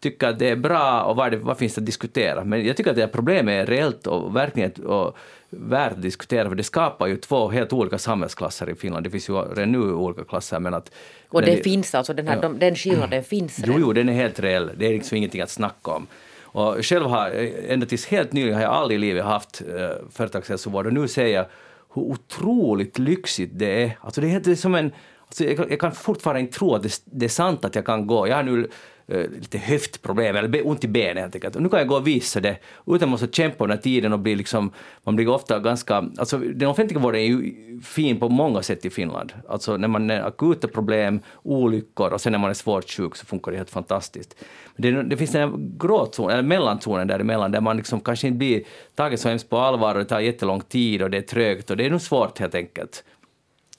tycker 0.00 0.28
att 0.28 0.38
det 0.38 0.48
är 0.48 0.56
bra 0.56 1.02
och 1.02 1.16
vad, 1.16 1.32
det, 1.32 1.36
vad 1.36 1.58
finns 1.58 1.74
det 1.74 1.80
att 1.80 1.86
diskutera. 1.86 2.44
Men 2.44 2.66
jag 2.66 2.76
tycker 2.76 2.90
att 2.90 2.96
det 2.96 3.02
här 3.02 3.08
problemet 3.08 3.62
är 3.62 3.66
reellt 3.66 4.06
och 4.06 4.36
verkligen 4.36 4.72
och 4.72 5.16
värt 5.50 5.92
att 5.92 6.02
diskutera, 6.02 6.48
för 6.48 6.56
det 6.56 6.62
skapar 6.62 7.06
ju 7.06 7.16
två 7.16 7.48
helt 7.48 7.72
olika 7.72 7.98
samhällsklasser 7.98 8.70
i 8.70 8.74
Finland. 8.74 9.04
Det 9.04 9.10
finns 9.10 9.28
ju 9.28 9.34
redan 9.34 9.72
nu 9.72 9.92
olika 9.92 10.24
klasser, 10.24 10.60
men 10.60 10.74
att... 10.74 10.90
Och 11.28 11.42
det, 11.42 11.56
det 11.56 11.62
finns 11.62 11.94
alltså, 11.94 12.14
den, 12.14 12.28
här, 12.28 12.34
ja. 12.34 12.40
de, 12.40 12.58
den 12.58 12.76
skillnaden 12.76 13.24
finns 13.24 13.58
redan? 13.58 13.74
Jo, 13.74 13.86
jo, 13.86 13.92
den 13.92 14.08
är 14.08 14.12
helt 14.12 14.40
reell. 14.40 14.70
Det 14.76 14.86
är 14.86 14.90
liksom 14.90 15.16
ingenting 15.16 15.40
att 15.40 15.50
snacka 15.50 15.90
om. 15.90 16.06
Och 16.42 16.76
själv 16.86 17.06
har, 17.06 17.30
ända 17.68 17.86
tills 17.86 18.06
helt 18.06 18.32
nyligen 18.32 18.54
har 18.54 18.62
jag 18.62 18.72
aldrig 18.72 18.98
i 18.98 19.00
livet 19.00 19.24
haft 19.24 19.62
äh, 19.62 19.88
företagshälsovård 20.12 20.86
och 20.86 20.92
nu 20.92 21.08
ser 21.08 21.26
jag 21.26 21.46
hur 21.94 22.02
otroligt 22.02 22.98
lyxigt 22.98 23.52
det 23.54 23.82
är. 23.82 23.98
Alltså 24.00 24.20
det 24.20 24.26
är, 24.26 24.30
helt, 24.30 24.58
som 24.58 24.74
en... 24.74 24.92
Alltså 25.26 25.44
jag, 25.44 25.70
jag 25.70 25.80
kan 25.80 25.92
fortfarande 25.92 26.40
inte 26.40 26.58
tro 26.58 26.74
att 26.74 26.82
det, 26.82 27.00
det, 27.04 27.24
är 27.24 27.28
sant 27.28 27.64
att 27.64 27.74
jag 27.74 27.86
kan 27.86 28.06
gå. 28.06 28.28
Jag 28.28 28.36
har 28.36 28.42
nu 28.42 28.68
Eh, 28.97 28.97
Eh, 29.10 29.30
lite 29.30 29.58
höftproblem 29.58 30.36
eller 30.36 30.66
ont 30.66 30.84
i 30.84 30.88
benen 30.88 31.16
helt 31.16 31.34
enkelt. 31.34 31.56
Och 31.56 31.62
nu 31.62 31.68
kan 31.68 31.78
jag 31.78 31.88
gå 31.88 31.96
och 31.96 32.06
visa 32.06 32.40
det 32.40 32.56
utan 32.86 33.14
att 33.14 33.34
kämpa 33.34 33.64
under 33.64 33.76
tiden 33.76 34.12
och 34.12 34.18
bli 34.18 34.36
liksom, 34.36 34.72
man 35.04 35.16
blir 35.16 35.28
ofta 35.28 35.58
ganska, 35.58 36.04
alltså 36.18 36.38
den 36.38 36.68
offentliga 36.68 37.00
vården 37.00 37.20
är 37.20 37.24
ju 37.24 37.54
fin 37.80 38.20
på 38.20 38.28
många 38.28 38.62
sätt 38.62 38.84
i 38.84 38.90
Finland. 38.90 39.32
Alltså 39.48 39.76
när 39.76 39.88
man 39.88 40.10
har 40.10 40.16
akuta 40.16 40.68
problem, 40.68 41.20
olyckor 41.42 42.12
och 42.12 42.20
sen 42.20 42.32
när 42.32 42.38
man 42.38 42.50
är 42.50 42.54
svårt 42.54 42.90
sjuk 42.90 43.16
så 43.16 43.26
funkar 43.26 43.52
det 43.52 43.58
helt 43.58 43.70
fantastiskt. 43.70 44.44
Men 44.76 44.94
det, 44.94 45.02
det 45.02 45.16
finns 45.16 45.34
en 45.34 45.78
gråzon, 45.78 46.30
eller 46.30 46.42
mellanzonen 46.42 47.08
däremellan 47.08 47.52
där 47.52 47.60
man 47.60 47.76
liksom 47.76 48.00
kanske 48.00 48.26
inte 48.26 48.38
blir 48.38 48.62
tagen 48.94 49.18
så 49.18 49.28
hemskt 49.28 49.50
på 49.50 49.58
allvar 49.58 49.94
och 49.94 50.00
det 50.00 50.06
tar 50.08 50.20
jättelång 50.20 50.60
tid 50.60 51.02
och 51.02 51.10
det 51.10 51.16
är 51.16 51.22
trögt 51.22 51.70
och 51.70 51.76
det 51.76 51.86
är 51.86 51.90
nog 51.90 52.00
svårt 52.00 52.38
helt 52.38 52.54
enkelt. 52.54 53.04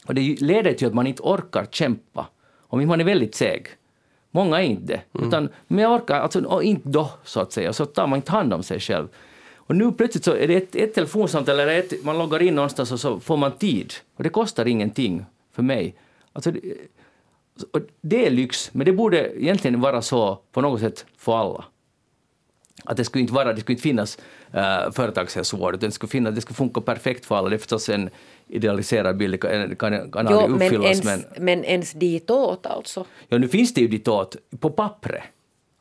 Och 0.06 0.16
det 0.16 0.42
leder 0.42 0.74
till 0.74 0.88
att 0.88 0.94
man 0.94 1.08
inte 1.08 1.22
orkar 1.22 1.68
kämpa 1.72 2.28
om 2.58 2.88
man 2.88 3.02
är 3.02 3.06
väldigt 3.06 3.36
seg. 3.36 3.68
Många 4.32 4.60
är 4.60 4.64
inte. 4.64 5.02
Mm. 5.14 5.28
Utan, 5.28 5.50
men 5.68 5.84
jag 5.84 5.94
orkar, 5.94 6.20
alltså, 6.20 6.62
inte 6.62 6.90
då, 6.90 7.12
så 7.24 7.40
att 7.40 7.52
säga. 7.52 7.74
Så 7.74 7.86
tar 7.86 8.08
man 8.08 8.18
inte 8.18 8.32
hand 8.32 8.54
om 8.54 8.64
sig 8.64 8.80
själv. 8.80 9.08
Och 9.56 9.76
nu 9.76 9.92
plötsligt 9.92 10.24
så 10.24 10.36
är 10.36 10.48
det 10.48 10.56
ett, 10.56 10.76
ett 10.76 10.94
telefonsamtal 10.94 11.60
eller 11.60 11.80
ett, 11.80 12.04
man 12.04 12.18
loggar 12.18 12.42
in 12.42 12.56
någonstans 12.56 12.92
och 12.92 13.00
så 13.00 13.20
får 13.20 13.38
man 13.38 13.52
tid. 13.52 13.94
Och 14.16 14.24
det 14.24 14.30
kostar 14.30 14.66
ingenting 14.66 15.26
för 15.52 15.64
mig. 15.64 15.96
Alltså, 16.34 16.52
det, 16.52 16.62
det 18.02 18.26
är 18.26 18.32
lyx, 18.32 18.74
men 18.74 18.86
det 18.86 18.92
borde 18.92 19.44
egentligen 19.44 19.82
vara 19.82 20.02
så 20.02 20.40
på 20.52 20.62
något 20.62 20.80
sätt 20.80 21.06
för 21.18 21.38
alla. 21.38 21.66
Att 22.86 22.98
det 22.98 23.06
skulle 23.06 23.22
inte, 23.22 23.34
vara, 23.34 23.54
det 23.54 23.62
skulle 23.62 23.74
inte 23.74 23.84
finnas 23.84 24.18
uh, 24.56 24.92
företagshälsovård, 24.92 25.80
det 25.80 25.92
skulle, 25.92 26.10
finnas, 26.10 26.36
det 26.36 26.42
skulle 26.42 26.56
funka 26.56 26.82
perfekt 26.82 27.26
för 27.26 27.36
alla. 27.36 27.50
Det 27.50 27.56
är 27.56 27.58
förstås 27.58 27.90
en 27.90 28.10
idealiserad 28.50 29.18
bild, 29.18 29.42
kan, 29.42 29.76
kan, 29.76 30.12
kan 30.12 30.28
jo, 30.30 30.40
aldrig 30.40 30.62
uppfyllas. 30.62 31.04
Men, 31.04 31.14
ens, 31.14 31.26
men... 31.36 31.46
men 31.46 31.66
ens 31.66 31.94
ditåt 31.94 32.66
alltså? 32.66 33.06
Ja, 33.30 33.38
nu 33.38 33.48
finns 33.48 33.74
det 33.74 33.82
ju 33.82 33.88
ditåt 33.88 34.36
på 34.60 34.70
pappret. 34.70 35.24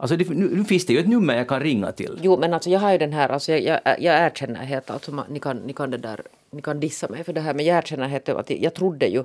Alltså 0.00 0.16
det, 0.16 0.28
nu, 0.28 0.48
nu, 0.57 0.64
finns 0.64 0.87
det 0.87 0.92
ju 0.92 0.98
ett 0.98 1.09
nummer 1.09 1.37
jag 1.37 1.48
kan 1.48 1.61
ringa 1.61 1.92
till. 1.92 2.20
Jo, 2.22 2.38
men 2.40 2.54
alltså 2.54 2.70
jag 2.70 2.81
har 2.81 2.92
ju 2.92 2.98
den 2.98 3.12
här, 3.12 3.28
alltså 3.28 3.52
jag, 3.52 3.62
jag, 3.62 4.00
jag 4.00 4.18
erkänner 4.18 4.64
helt, 4.64 4.90
alltså 4.90 5.24
ni 5.28 5.40
kan, 5.40 5.57
ni 5.57 5.72
kan 5.72 5.90
det 5.90 5.96
där, 5.96 6.20
ni 6.50 6.62
kan 6.62 6.81
dissa 6.81 7.09
mig 7.09 7.24
för 7.24 7.33
det 7.33 7.40
här, 7.40 7.54
men 7.54 7.64
jag 7.64 7.78
erkänner 7.78 8.09
helt 8.09 8.28
att 8.28 8.50
jag, 8.50 8.59
jag 8.59 8.74
trodde 8.74 9.07
ju 9.07 9.24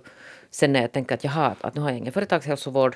sen 0.50 0.74
när 0.74 0.82
jag 0.82 0.92
tänkte 0.92 1.14
att 1.14 1.24
jaha, 1.24 1.56
att 1.62 1.76
nu 1.76 1.82
har 1.82 1.90
jag 1.90 1.98
ingen 1.98 2.14
företagshälsovård, 2.14 2.96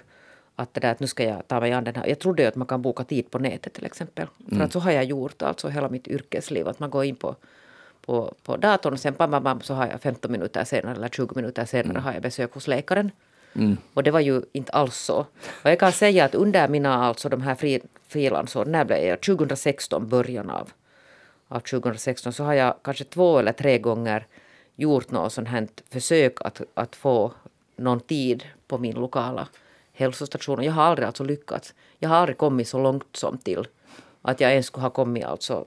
att 0.56 0.74
det 0.74 0.80
där 0.80 0.92
att 0.92 1.00
nu 1.00 1.08
ska 1.08 1.24
jag 1.24 1.48
ta 1.48 1.60
mig 1.60 1.72
an 1.72 1.84
den 1.84 1.96
här. 1.96 2.08
Jag 2.08 2.20
trodde 2.20 2.42
ju 2.42 2.48
att 2.48 2.56
man 2.56 2.68
kan 2.68 2.82
boka 2.82 3.04
tid 3.04 3.32
på 3.32 3.40
nätet 3.40 3.74
till 3.74 3.86
exempel. 3.86 4.28
För 4.48 4.56
mm. 4.56 4.66
att 4.66 4.72
så 4.72 4.80
har 4.80 4.92
jag 4.92 5.04
gjort 5.04 5.42
alltså 5.42 5.68
hela 5.68 5.90
mitt 5.90 6.08
yrkesliv, 6.08 6.68
att 6.68 6.80
man 6.80 6.90
går 6.90 7.06
in 7.06 7.16
på 7.16 7.36
på, 8.08 8.34
på 8.44 8.58
datorn 8.58 8.94
och 8.94 9.00
sen 9.00 9.14
bam, 9.18 9.32
bam, 9.32 9.44
bam, 9.44 9.62
så 9.62 9.74
har 9.74 9.88
jag 9.88 10.02
15 10.02 10.32
minuter 10.32 10.64
senare 10.64 10.96
eller 10.96 11.10
20 11.10 11.36
minuter 11.36 11.66
senare 11.66 11.90
mm. 11.90 12.04
har 12.04 12.14
jag 12.14 12.22
besök 12.22 12.54
hos 12.54 12.68
läkaren. 12.68 13.12
Mm. 13.56 13.78
Och 13.94 14.04
det 14.04 14.12
var 14.12 14.20
ju 14.20 14.42
inte 14.52 14.72
alls 14.72 14.96
så. 14.96 15.26
Och 15.64 15.70
jag 15.72 15.80
kan 15.80 15.92
säga 15.92 16.26
att 16.26 16.36
under 16.36 16.68
mina 16.68 16.96
alltså 16.96 17.30
de 17.30 17.42
här 17.42 17.56
fri, 17.56 17.82
frilansåren, 18.08 18.72
när 18.72 18.86
blev 18.86 19.04
jag? 19.04 19.22
2016, 19.22 20.10
början 20.10 20.50
av, 20.50 20.70
av 21.48 21.60
2016, 21.60 22.34
så 22.34 22.44
har 22.44 22.54
jag 22.54 22.76
kanske 22.84 23.04
två 23.04 23.40
eller 23.40 23.54
tre 23.54 23.78
gånger 23.78 24.28
gjort 24.76 25.12
något 25.12 25.34
sånt 25.34 25.48
här 25.48 25.68
försök 25.90 26.42
att, 26.42 26.62
att 26.74 26.96
få 26.96 27.34
någon 27.76 28.00
tid 28.00 28.44
på 28.68 28.78
min 28.78 28.96
lokala 28.96 29.48
hälsostation. 29.94 30.64
Jag 30.64 30.74
har 30.74 30.84
aldrig 30.84 31.08
alltså 31.08 31.24
lyckats. 31.24 31.74
Jag 32.00 32.10
har 32.10 32.16
aldrig 32.16 32.38
kommit 32.38 32.68
så 32.68 32.80
långt 32.80 33.16
som 33.16 33.38
till 33.38 33.68
att 34.22 34.42
jag 34.42 34.52
ens 34.52 34.66
skulle 34.66 34.84
ha 34.84 34.90
kommit 34.90 35.26
alltså 35.26 35.66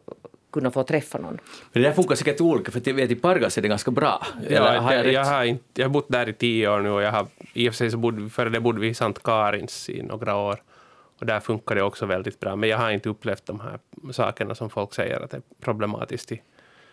kunna 0.53 0.70
få 0.70 0.82
träffa 0.82 1.18
någon. 1.18 1.38
Men 1.72 1.82
det 1.82 1.88
där 1.88 1.94
funkar 1.94 2.14
säkert 2.14 2.40
olika, 2.40 2.72
för 2.72 2.82
jag 2.84 2.94
vet 2.94 3.11
i 3.11 3.14
Pargas 3.14 3.59
är 3.59 3.62
det 3.62 3.68
ganska 3.68 3.90
bra. 3.90 4.26
Ja, 4.48 4.80
har 4.80 4.92
jag, 4.92 5.12
jag, 5.12 5.24
har 5.24 5.44
inte, 5.44 5.64
jag 5.74 5.84
har 5.84 5.90
bott 5.90 6.09
där 6.09 6.28
i 6.28 6.32
tio 6.32 6.68
år 6.68 6.80
nu 6.80 6.90
och 6.90 7.03
jag 7.03 7.12
har, 7.12 7.26
i 7.53 7.68
och 7.68 7.72
för 7.72 7.76
sig 7.76 7.90
så 7.90 7.96
bodde, 7.96 8.30
före 8.30 8.48
det 8.48 8.61
bodde 8.61 8.80
vi 8.80 8.88
i 8.88 8.94
Sankt 8.94 9.22
Karins 9.22 9.88
i 9.88 10.03
några 10.03 10.36
år. 10.36 10.62
Och 11.20 11.26
där 11.26 11.40
funkar 11.40 11.74
det 11.74 11.82
också 11.82 12.07
väldigt 12.07 12.40
bra. 12.40 12.57
Men 12.57 12.68
jag 12.68 12.78
har 12.78 12.90
inte 12.90 13.09
upplevt 13.09 13.46
de 13.46 13.61
här 13.61 13.78
sakerna 14.12 14.55
som 14.55 14.70
folk 14.70 14.94
säger 14.94 15.20
att 15.20 15.30
det 15.30 15.36
är 15.36 15.42
problematiskt 15.61 16.32
i, 16.32 16.42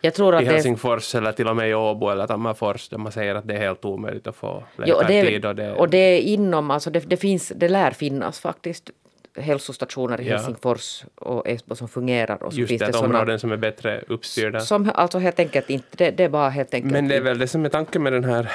jag 0.01 0.13
tror 0.13 0.35
att 0.35 0.41
i 0.41 0.45
Helsingfors 0.45 1.11
det... 1.11 1.17
eller 1.17 1.31
till 1.31 1.47
och 1.47 1.55
med 1.55 1.69
i 1.69 1.73
Åbo 1.73 2.09
eller 2.09 2.27
Tammerfors 2.27 2.89
där 2.89 2.97
man 2.97 3.11
säger 3.11 3.35
att 3.35 3.47
det 3.47 3.53
är 3.53 3.59
helt 3.59 3.85
omöjligt 3.85 4.27
att 4.27 4.35
få 4.35 4.63
läkartid. 4.75 4.87
Jo, 4.87 4.95
och, 4.95 5.05
det, 5.07 5.47
och, 5.47 5.55
det... 5.55 5.71
och 5.71 5.89
det 5.89 5.97
är 5.97 6.19
inom, 6.19 6.71
alltså 6.71 6.89
det, 6.89 6.99
det, 6.99 7.17
finns, 7.17 7.51
det 7.55 7.69
lär 7.69 7.91
finnas 7.91 8.39
faktiskt 8.39 8.91
hälsostationer 9.37 10.21
i 10.21 10.27
Ja. 10.29 10.35
Helsingfors 10.37 11.03
och 11.15 11.47
Esbo 11.47 11.75
som 11.75 11.87
fungerar. 11.87 12.43
Och 12.43 12.53
så 12.53 12.59
Just 12.59 12.69
finns 12.69 12.79
det, 12.79 12.85
det 12.85 12.93
såna, 12.93 13.05
områden 13.05 13.39
som 13.39 13.51
är 13.51 13.57
bättre 13.57 14.01
uppstyrda. 14.07 14.59
som 14.59 14.91
alltså 14.95 15.19
helt 15.19 15.39
enkelt 15.39 15.69
inte, 15.69 15.87
det, 15.91 16.11
det 16.11 16.23
är 16.23 16.29
bara 16.29 16.49
helt 16.49 16.73
enkelt 16.73 16.91
Men 16.93 17.07
det 17.07 17.15
är 17.15 17.21
väl 17.21 17.37
det 17.37 17.47
som 17.47 17.65
är 17.65 17.69
tanken 17.69 18.03
med 18.03 18.13
den 18.13 18.23
här 18.23 18.51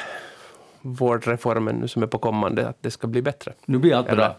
vårdreformen 0.83 1.77
nu 1.77 1.89
som 1.89 2.03
är 2.03 2.07
på 2.07 2.19
kommande, 2.19 2.69
att 2.69 2.77
det 2.81 2.91
ska 2.91 3.07
bli 3.07 3.23
bättre. 3.23 3.53
Nu 3.65 3.79
blir 3.79 3.95
allt 3.95 4.11
bra. 4.11 4.37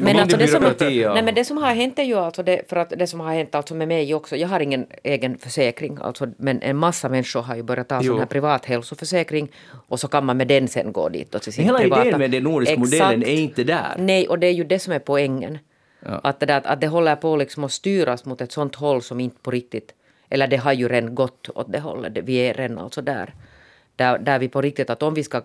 Men, 0.00 0.16
alltså 0.18 0.36
det, 0.36 0.48
som, 0.48 0.62
nej, 0.80 1.22
men 1.22 1.34
det 1.34 1.44
som 1.44 1.56
har 1.56 1.74
hänt 1.74 1.98
är 1.98 2.02
ju 2.02 2.14
alltså 2.14 2.42
det, 2.42 2.68
för 2.68 2.76
att 2.76 2.90
det 2.90 3.06
som 3.06 3.20
har 3.20 3.34
hänt 3.34 3.54
alltså 3.54 3.74
med 3.74 3.88
mig 3.88 4.14
också, 4.14 4.36
jag 4.36 4.48
har 4.48 4.60
ingen 4.60 4.86
egen 5.02 5.38
försäkring, 5.38 5.98
alltså, 6.00 6.28
men 6.36 6.62
en 6.62 6.76
massa 6.76 7.08
människor 7.08 7.42
har 7.42 7.56
ju 7.56 7.62
börjat 7.62 7.88
ta 7.88 8.00
Jo. 8.02 8.12
sån 8.12 8.18
här 8.18 8.26
privat 8.26 8.64
hälsoförsäkring 8.64 9.48
och 9.88 10.00
så 10.00 10.08
kan 10.08 10.24
man 10.26 10.36
med 10.36 10.48
den 10.48 10.68
sen 10.68 10.92
gå 10.92 11.08
dit 11.08 11.34
och 11.34 11.42
till 11.42 11.52
sin 11.52 11.64
Hela 11.64 11.78
privata. 11.78 12.06
idén 12.06 12.18
med 12.18 12.30
den 12.30 12.42
nordiska 12.42 12.74
Exakt. 12.74 12.92
modellen 12.92 13.22
är 13.22 13.40
inte 13.40 13.64
där. 13.64 13.94
Nej, 13.98 14.28
och 14.28 14.38
det 14.38 14.46
är 14.46 14.52
ju 14.52 14.64
det 14.64 14.78
som 14.78 14.92
är 14.92 14.98
poängen. 14.98 15.58
Ja. 16.06 16.20
Att, 16.22 16.40
det 16.40 16.46
där, 16.46 16.62
att 16.64 16.80
det 16.80 16.86
håller 16.86 17.16
på 17.16 17.36
liksom 17.36 17.64
att 17.64 17.72
styras 17.72 18.24
mot 18.24 18.40
ett 18.40 18.52
sånt 18.52 18.74
håll 18.74 19.02
som 19.02 19.20
inte 19.20 19.36
på 19.42 19.50
riktigt, 19.50 19.94
eller 20.30 20.46
det 20.46 20.56
har 20.56 20.72
ju 20.72 20.88
redan 20.88 21.14
gått 21.14 21.48
åt 21.54 21.72
det 21.72 21.80
hållet, 21.80 22.12
vi 22.22 22.36
är 22.36 22.54
redan 22.54 22.78
alltså 22.78 23.02
där. 23.02 23.34
Där, 23.96 24.18
där 24.18 24.38
vi 24.38 24.48
på 24.48 24.60
riktigt, 24.62 24.90
att 24.90 25.02
om 25.02 25.14
vi 25.14 25.22
ska 25.22 25.42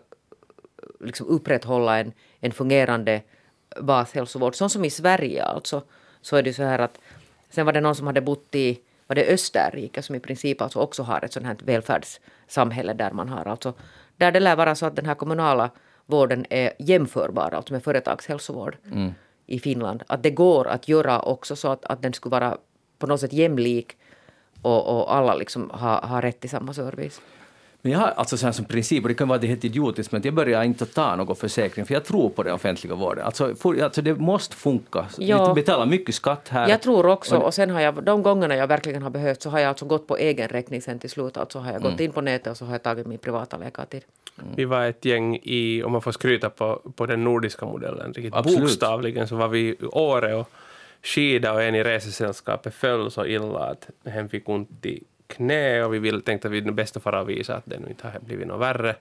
liksom 1.00 1.28
upprätthålla 1.28 2.00
en, 2.00 2.12
en 2.40 2.52
fungerande 2.52 3.22
bashälsovård, 3.82 4.56
sånt 4.56 4.72
som 4.72 4.86
i 4.86 4.90
Sverige 4.90 5.44
alltså, 5.44 5.84
så 6.22 6.36
är 6.36 6.44
det 6.44 6.54
så 6.54 6.64
här 6.64 6.80
att 6.80 7.00
sen 7.50 7.66
var 7.66 7.74
det 7.74 7.82
någon 7.82 7.96
som 7.96 8.08
hade 8.08 8.22
bott 8.22 8.56
i 8.56 8.80
var 9.08 9.16
det 9.16 9.34
Österrike 9.34 10.02
som 10.02 10.16
i 10.16 10.20
princip 10.20 10.62
alltså 10.62 10.80
också 10.80 11.04
har 11.04 11.26
ett 11.26 11.34
sånt 11.34 11.46
här 11.46 11.58
välfärdssamhälle 11.64 12.94
där 12.94 13.12
man 13.12 13.30
har 13.30 13.48
alltså, 13.48 13.74
där 14.18 14.32
det 14.32 14.40
lär 14.40 14.56
vara 14.56 14.76
så 14.76 14.86
att 14.86 14.96
den 14.96 15.06
här 15.06 15.16
kommunala 15.16 15.70
vården 16.06 16.46
är 16.50 16.74
jämförbar 16.80 17.52
alltså 17.52 17.74
med 17.74 17.84
företagshälsovård 17.84 18.78
i 19.46 19.60
Finland. 19.60 20.04
Att 20.08 20.24
det 20.24 20.32
går 20.32 20.68
att 20.68 20.88
göra 20.88 21.20
också 21.20 21.56
så 21.56 21.68
att, 21.68 21.86
att 21.86 22.02
den 22.02 22.14
skulle 22.14 22.32
vara 22.32 22.58
på 22.98 23.08
något 23.08 23.20
sätt 23.20 23.34
jämlik 23.34 23.98
och, 24.62 24.88
och 24.88 25.16
alla 25.16 25.36
liksom 25.36 25.70
har, 25.74 26.02
har 26.02 26.22
rätt 26.22 26.40
till 26.40 26.50
samma 26.50 26.74
service. 26.74 27.22
Men 27.82 27.92
jag 27.92 28.00
har 28.00 28.08
alltså 28.08 28.38
så 28.38 28.46
här 28.46 28.54
som 28.54 28.66
princip, 28.66 29.04
och 29.04 29.08
det 29.10 29.16
kan 29.16 29.28
vara 29.28 29.40
det 29.40 29.48
helt 29.48 29.66
idiotiskt, 29.66 30.12
men 30.12 30.22
jag 30.26 30.34
börjar 30.34 30.64
inte 30.64 30.86
ta 30.86 31.16
någon 31.16 31.36
försäkring, 31.36 31.86
för 31.86 31.94
jag 31.94 32.06
tror 32.06 32.30
på 32.30 32.44
den 32.44 32.54
offentliga 32.54 32.96
vården. 32.96 33.26
Alltså, 33.26 33.56
för, 33.56 33.84
alltså 33.84 34.02
det 34.02 34.16
måste 34.16 34.56
funka. 34.56 35.06
Ja. 35.18 35.54
Vi 35.54 35.62
betalar 35.62 35.86
mycket 35.86 36.16
skatt 36.16 36.48
här. 36.50 36.70
Jag 36.70 36.82
tror 36.82 37.06
också, 37.06 37.38
Och- 37.38 37.44
och 37.46 37.54
sen 37.54 37.70
har 37.70 37.82
jag, 37.82 38.04
de 38.04 38.24
gångerna 38.24 38.56
jag 38.56 38.68
verkligen 38.68 39.02
har 39.04 39.10
behövt 39.10 39.42
så 39.42 39.50
har 39.50 39.60
jag 39.60 39.70
alltså 39.70 39.86
gått 39.86 40.08
på 40.08 40.18
egen 40.18 40.48
räkning 40.48 40.82
sen 40.82 41.00
till 41.00 41.10
slut. 41.10 41.38
Alltså 41.38 41.60
har 41.60 41.72
jag 41.72 41.76
Mm. 41.82 41.92
gått 41.92 42.00
in 42.00 42.12
på 42.12 42.22
nätet 42.22 42.48
och 42.52 42.58
så 42.58 42.66
har 42.66 42.72
jag 42.72 42.84
tagit 42.84 43.08
min 43.08 43.18
privata 43.18 43.58
läkartid. 43.58 44.02
Vi 44.56 44.66
var 44.66 44.86
ett 44.86 45.06
gäng 45.06 45.40
i, 45.44 45.84
om 45.84 45.92
man 45.92 46.02
får 46.02 46.12
skryta 46.12 46.50
på, 46.50 46.82
på 46.96 47.06
den 47.06 47.24
nordiska 47.24 47.66
modellen, 47.66 48.14
riktigt 48.14 48.34
Absolut. 48.36 48.60
bokstavligen, 48.60 49.28
så 49.28 49.36
var 49.36 49.48
vi 49.48 49.60
i 49.60 49.76
Åre 49.92 50.36
och 50.36 50.50
skida 51.04 51.54
och 51.54 51.64
en 51.64 51.76
i 51.76 51.84
resesällskapet 51.84 52.74
föll 52.74 53.12
så 53.12 53.26
illa 53.26 53.60
att 53.60 53.88
hen 54.06 54.30
fick 54.30 54.50
ont 54.50 54.86
i 54.86 55.04
knä 55.30 55.84
och 55.84 55.94
vi 55.94 56.00
ville, 56.00 56.22
tänkte 56.22 56.48
att 56.48 56.52
vi 56.54 56.58
är 56.58 56.72
bäst 56.72 56.98
att 56.98 57.04
fara 57.04 57.22
och 57.22 57.30
visa 57.30 57.56
att 57.56 57.64
det 57.66 57.80
nu 57.80 57.88
inte 57.90 58.08
har 58.08 58.20
blivit 58.20 58.48
något 58.48 58.62
värre. 58.62 58.96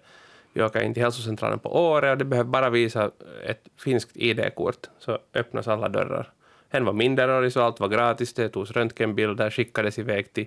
Vi 0.52 0.62
åker 0.62 0.80
in 0.82 0.94
till 0.94 1.02
hälsocentralen 1.02 1.58
på 1.58 1.76
Åre 1.90 2.10
och 2.10 2.18
det 2.18 2.24
behöver 2.24 2.50
bara 2.50 2.70
visa 2.70 3.10
ett 3.46 3.62
finskt 3.84 4.10
ID-kort 4.16 4.86
så 4.98 5.18
öppnas 5.34 5.68
alla 5.68 5.88
dörrar. 5.88 6.32
Hen 6.70 6.84
var 6.84 6.92
minderårig 6.92 7.52
så 7.52 7.60
allt 7.62 7.80
var 7.80 7.88
gratis, 7.88 8.34
det 8.34 8.48
togs 8.48 8.70
röntgenbilder, 8.70 9.50
skickades 9.50 9.98
iväg 9.98 10.32
till 10.32 10.46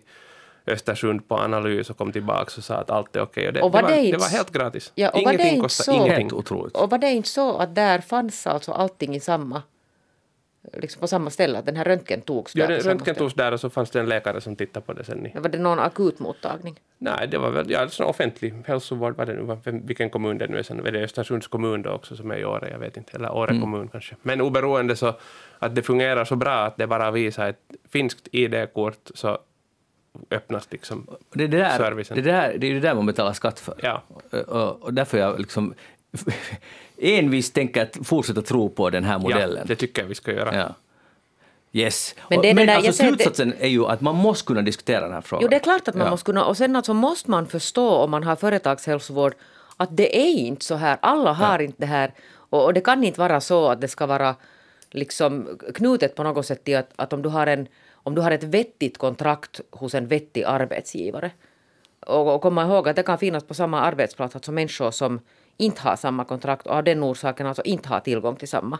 Östersund 0.67 1.27
på 1.27 1.35
analys 1.37 1.89
och 1.89 1.97
kom 1.97 2.11
tillbaka 2.11 2.51
och 2.57 2.63
sa 2.63 2.75
att 2.75 2.89
allt 2.89 3.15
är 3.15 3.21
okej. 3.21 3.47
Och 3.47 3.53
det, 3.53 3.61
Och 3.61 3.71
det, 3.71 3.81
var 3.81 3.89
det 3.89 3.95
det 3.95 4.01
inte- 4.05 4.17
var 4.17 4.27
helt 4.27 4.51
gratis. 4.51 4.91
Ja, 4.95 5.09
och 5.09 5.13
det 5.15 5.21
ingenting 5.21 5.69
så- 5.69 5.91
ingenting. 5.91 6.13
Helt 6.13 6.33
otroligt. 6.33 6.77
Och 6.77 6.89
var 6.89 6.97
det 6.97 7.09
inte 7.11 7.29
så 7.29 7.57
att 7.57 7.75
där 7.75 7.99
fanns 7.99 8.47
alltså 8.47 8.71
allting 8.71 9.15
i 9.15 9.19
samma, 9.19 9.61
liksom 10.73 10.99
på 10.99 11.07
samma 11.07 11.29
ställe, 11.29 11.59
att 11.59 11.65
den 11.65 11.75
här 11.75 11.83
röntgen 11.85 12.21
togs 12.21 12.55
Ja, 12.55 12.67
där 12.67 12.79
samma 12.79 12.93
röntgen 12.93 13.15
togs 13.15 13.33
där 13.33 13.51
och 13.51 13.59
så 13.59 13.69
fanns 13.69 13.89
det 13.91 13.99
en 13.99 14.05
läkare 14.09 14.41
som 14.41 14.55
tittade 14.55 14.85
på 14.85 14.93
det 14.93 15.03
sen. 15.03 15.27
Var 15.35 15.49
det 15.49 15.57
någon 15.57 15.79
akutmottagning? 15.79 16.79
nej, 16.97 17.27
det 17.27 17.37
var 17.37 17.49
väl 17.51 17.71
ja, 17.71 17.89
sån 17.89 18.05
offentlig 18.05 18.53
hälsovård, 18.67 19.15
vad 19.17 19.27
det 19.27 19.33
nu 19.33 19.41
var, 19.41 19.57
vilken 19.87 20.09
kommun 20.09 20.37
det 20.37 20.47
nu 20.47 20.57
är 20.59 20.63
sen. 20.63 20.85
Är 20.85 20.91
det 20.91 21.03
Östersunds 21.03 21.47
kommun 21.47 21.81
då 21.81 21.89
också 21.89 22.15
som 22.15 22.31
är 22.31 22.35
i 22.37 22.45
Åre, 22.45 22.69
jag 22.71 22.79
vet 22.79 22.97
inte, 22.97 23.17
eller 23.17 23.31
Åre 23.31 23.49
Mm. 23.49 23.61
kommun 23.61 23.87
kanske. 23.87 24.15
Men 24.21 24.41
oberoende 24.41 24.95
så 24.95 25.13
att 25.59 25.75
det 25.75 25.81
fungerar 25.83 26.25
så 26.25 26.35
bra 26.35 26.53
att 26.65 26.77
det 26.77 26.87
bara 26.87 27.11
visar 27.11 27.49
ett 27.49 27.59
finskt 27.89 28.27
ID-kort 28.31 29.09
så 29.15 29.37
öppnas 30.31 30.67
liksom, 30.71 31.07
Det 31.33 31.43
är 31.43 31.47
det, 31.47 31.57
där, 31.57 31.77
servicen. 31.77 32.15
det, 32.17 32.21
där, 32.23 32.55
det 32.57 32.67
är 32.67 32.73
det 32.73 32.79
där 32.79 32.95
man 32.95 33.05
betalar 33.05 33.33
skatt 33.33 33.59
för. 33.59 33.75
ja. 33.81 34.03
Och, 34.47 34.81
och 34.83 34.93
därför 34.93 35.17
jag 35.17 35.39
liksom 35.39 35.73
envist 36.97 37.53
tänker 37.53 37.81
att 37.81 37.97
fortsätta 38.03 38.41
tro 38.41 38.69
på 38.69 38.89
den 38.89 39.03
här 39.03 39.13
ja, 39.13 39.19
modellen. 39.19 39.67
det 39.67 39.75
tycker 39.75 40.01
jag 40.01 40.09
vi 40.09 40.15
ska 40.15 40.31
göra. 40.31 40.55
Ja. 40.55 40.75
Yes. 41.73 42.15
Men 42.29 42.41
det 42.41 42.49
är 42.49 42.53
men 42.55 42.67
den 42.67 42.67
där- 42.67 42.75
alltså 42.75 42.89
att 42.91 42.97
det- 42.97 43.03
slutsatsen 43.23 43.53
är 43.59 43.67
ju 43.67 43.85
att 43.85 44.01
man 44.01 44.15
måste 44.15 44.45
kunna 44.47 44.61
diskutera 44.61 45.01
den 45.01 45.13
här 45.13 45.21
frågan. 45.21 45.43
Jo, 45.43 45.47
det 45.49 45.55
är 45.55 45.59
klart 45.59 45.87
att 45.87 45.95
man 45.95 46.05
Ja. 46.05 46.11
måste 46.11 46.25
kunna. 46.25 46.45
Och 46.45 46.57
sen 46.57 46.75
alltså 46.75 46.93
måste 46.93 47.29
man 47.31 47.47
förstå 47.47 47.89
om 47.89 48.11
man 48.11 48.23
har 48.23 48.35
företagshälsovård 48.35 49.35
att 49.77 49.97
det 49.97 50.17
är 50.19 50.35
inte 50.39 50.65
så 50.65 50.75
här. 50.75 50.97
Alla 51.01 51.33
har 51.33 51.59
inte 51.61 51.77
det 51.79 51.85
här. 51.85 52.13
Och, 52.33 52.65
och 52.65 52.73
det 52.73 52.81
kan 52.81 53.03
inte 53.03 53.19
vara 53.19 53.41
så 53.41 53.67
att 53.69 53.81
det 53.81 53.87
ska 53.87 54.05
vara 54.05 54.35
liksom 54.91 55.59
knutet 55.75 56.15
på 56.15 56.23
något 56.23 56.45
sätt 56.45 56.63
till 56.63 56.77
att, 56.77 56.89
att 56.95 57.13
om, 57.13 57.21
du 57.21 57.29
har 57.29 57.47
en, 57.47 57.67
om 57.93 58.15
du 58.15 58.21
har 58.21 58.31
ett 58.31 58.43
vettigt 58.43 58.97
kontrakt 58.97 59.61
hos 59.71 59.95
en 59.95 60.07
vettig 60.07 60.43
arbetsgivare. 60.43 61.31
Och, 62.07 62.35
och 62.35 62.41
komma 62.41 62.63
ihåg 62.65 62.89
att 62.89 62.95
det 62.95 63.03
kan 63.03 63.17
finnas 63.17 63.43
på 63.43 63.53
samma 63.53 63.81
arbetsplats 63.81 64.35
alltså 64.35 64.51
människor 64.51 64.91
som 64.91 65.19
inte 65.61 65.81
har 65.81 65.95
samma 65.95 66.25
kontrakt 66.25 66.67
och 66.67 66.75
av 66.75 66.83
den 66.83 67.03
orsaken 67.03 67.47
alltså 67.47 67.61
inte 67.63 67.89
har 67.89 67.99
tillgång 67.99 68.35
till 68.35 68.47
samma, 68.47 68.79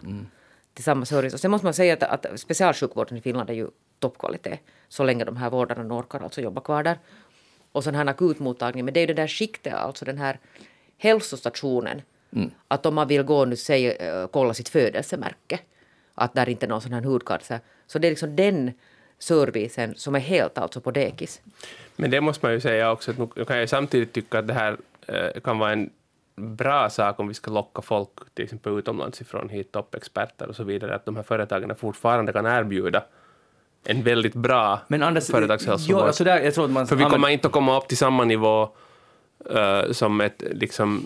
till 0.74 0.84
samma 0.84 1.06
service. 1.06 1.34
Och 1.34 1.40
sen 1.40 1.52
måste 1.52 1.66
man 1.66 1.74
säga 1.74 1.94
att, 1.94 2.04
att 2.04 2.40
specialsjukvården 2.40 3.18
i 3.18 3.22
Finland 3.22 3.50
är 3.50 3.54
ju 3.54 3.68
toppkvalitet 4.00 4.60
så 4.88 5.04
länge 5.04 5.26
de 5.26 5.38
här 5.38 5.50
vårdarna 5.50 6.00
orkar 6.00 6.20
alltså 6.20 6.42
jobba 6.42 6.62
kvar 6.62 6.84
där. 6.84 7.00
Och 7.72 7.84
sån 7.84 7.96
här 7.96 8.06
akutmottagning, 8.06 8.86
men 8.86 8.94
det 8.94 9.00
är 9.00 9.02
ju 9.02 9.08
det 9.08 9.22
där 9.22 9.28
skiktet, 9.28 9.74
alltså 9.74 10.06
den 10.06 10.18
här 10.18 10.40
hälsostationen. 10.98 12.02
Att 12.68 12.86
om 12.86 12.96
man 12.96 13.08
vill 13.08 13.24
gå 13.24 13.46
nu, 13.46 13.56
säg, 13.56 13.92
eh, 13.92 14.28
kolla 14.28 14.54
sitt 14.54 14.70
födelsemärke, 14.70 15.60
att 16.16 16.34
där 16.34 16.50
inte 16.50 16.66
är 16.66 16.68
någon 16.68 16.82
sån 16.82 16.94
här 16.94 17.02
hudcancer. 17.02 17.60
Så 17.88 18.00
det 18.00 18.08
är 18.08 18.10
liksom 18.10 18.36
den 18.36 18.72
servicen 19.20 19.94
som 19.98 20.16
är 20.16 20.20
helt 20.20 20.58
alltså 20.58 20.82
på 20.82 20.92
dekis. 20.92 21.42
Men 21.96 22.12
det 22.12 22.22
måste 22.22 22.46
man 22.46 22.54
ju 22.54 22.60
säga 22.60 22.92
också, 22.92 23.12
att 23.12 23.18
nu 23.18 23.28
nu 23.36 23.46
kan 23.46 23.60
jag 23.60 23.70
samtidigt 23.70 24.14
tycka 24.14 24.40
att 24.40 24.48
det 24.48 24.54
här 24.54 24.78
eh, 25.08 25.42
kan 25.42 25.60
vara 25.60 25.72
en 25.72 25.90
bra 26.42 26.90
sak 26.90 27.20
om 27.20 27.28
vi 27.28 27.34
ska 27.34 27.52
locka 27.52 27.82
folk 27.82 28.10
till 28.34 28.44
exempel 28.46 28.80
utomlands 28.80 29.22
ifrån 29.22 29.50
hit, 29.50 29.72
toppexperter 29.72 30.48
och 30.48 30.56
så 30.56 30.64
vidare, 30.64 30.96
att 30.96 31.06
de 31.06 31.16
här 31.16 31.24
företagen 31.24 31.76
fortfarande 31.76 32.34
kan 32.34 32.46
erbjuda 32.46 33.04
en 33.86 34.04
väldigt 34.04 34.34
bra 34.34 34.80
Men 34.88 35.04
Anders, 35.04 35.28
företagshälsovård. 35.28 36.02
jo, 36.02 36.08
alltså 36.08 36.24
där, 36.24 36.40
jag 36.42 36.54
tror 36.54 36.68
man 36.68 36.88
För 36.88 36.96
vi 36.96 37.04
kommer 37.04 37.30
inte 37.30 37.48
att 37.48 37.54
komma 37.54 37.78
upp 37.78 37.88
till 37.88 37.98
samma 37.98 38.24
nivå 38.24 38.70
eh, 39.50 39.92
som 39.92 40.22
ett, 40.22 40.44
liksom, 40.52 41.02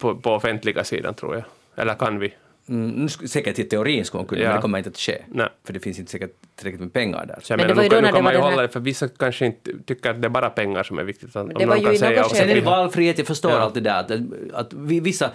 på, 0.00 0.16
på 0.16 0.30
offentliga 0.30 0.84
sidan, 0.84 1.14
tror 1.14 1.34
jag. 1.34 1.44
Eller 1.76 1.94
kan 1.94 2.18
vi? 2.18 2.34
Mm, 2.68 3.08
säkert 3.08 3.58
i 3.58 3.64
teorin 3.64 4.04
skulle 4.04 4.18
man 4.18 4.26
kunna, 4.28 4.40
Ja. 4.40 4.46
men 4.48 4.56
det 4.56 4.62
kommer 4.62 4.78
inte 4.78 4.90
att 4.90 4.96
ske. 4.98 5.22
Nej. 5.28 5.48
För 5.64 5.72
det 5.72 5.80
finns 5.80 5.98
inte 5.98 6.10
säkert 6.12 6.36
tillräckligt 6.60 6.80
med 6.80 6.92
pengar 6.92 7.26
där. 7.26 7.38
Så 7.42 7.52
jag 7.52 7.58
Men 7.58 7.68
det 7.68 7.74
var 7.74 7.82
ju 7.82 7.88
nu, 7.88 7.94
då 7.96 8.00
när 8.00 8.08
det 8.08 8.12
kan 8.12 8.24
man 8.24 8.32
var 8.32 8.32
ju 8.32 8.38
hålla 8.44 8.56
här- 8.56 8.62
det, 8.62 8.68
för 8.68 8.80
vissa 8.80 9.08
kanske 9.08 9.46
inte 9.46 9.70
tycker 9.86 10.10
att 10.10 10.22
det 10.22 10.26
är 10.26 10.30
bara 10.30 10.50
pengar 10.50 10.82
som 10.82 10.98
är 10.98 11.02
viktigt. 11.04 11.36
Om 11.36 11.48
det 11.48 11.66
var 11.66 11.76
ju 11.76 11.84
kan 11.84 11.96
säga 11.98 12.20
också 12.24 12.34
Sen 12.36 12.48
är 12.50 12.54
det 12.54 12.60
att- 12.60 12.66
valfrihet, 12.66 13.18
jag 13.18 13.26
förstår 13.26 13.50
Ja. 13.50 13.58
allt 13.58 13.74
det 13.74 13.80
där. 13.80 13.98
Att, 14.00 14.10
att 14.54 14.72
vi, 14.72 15.00
vissa 15.00 15.30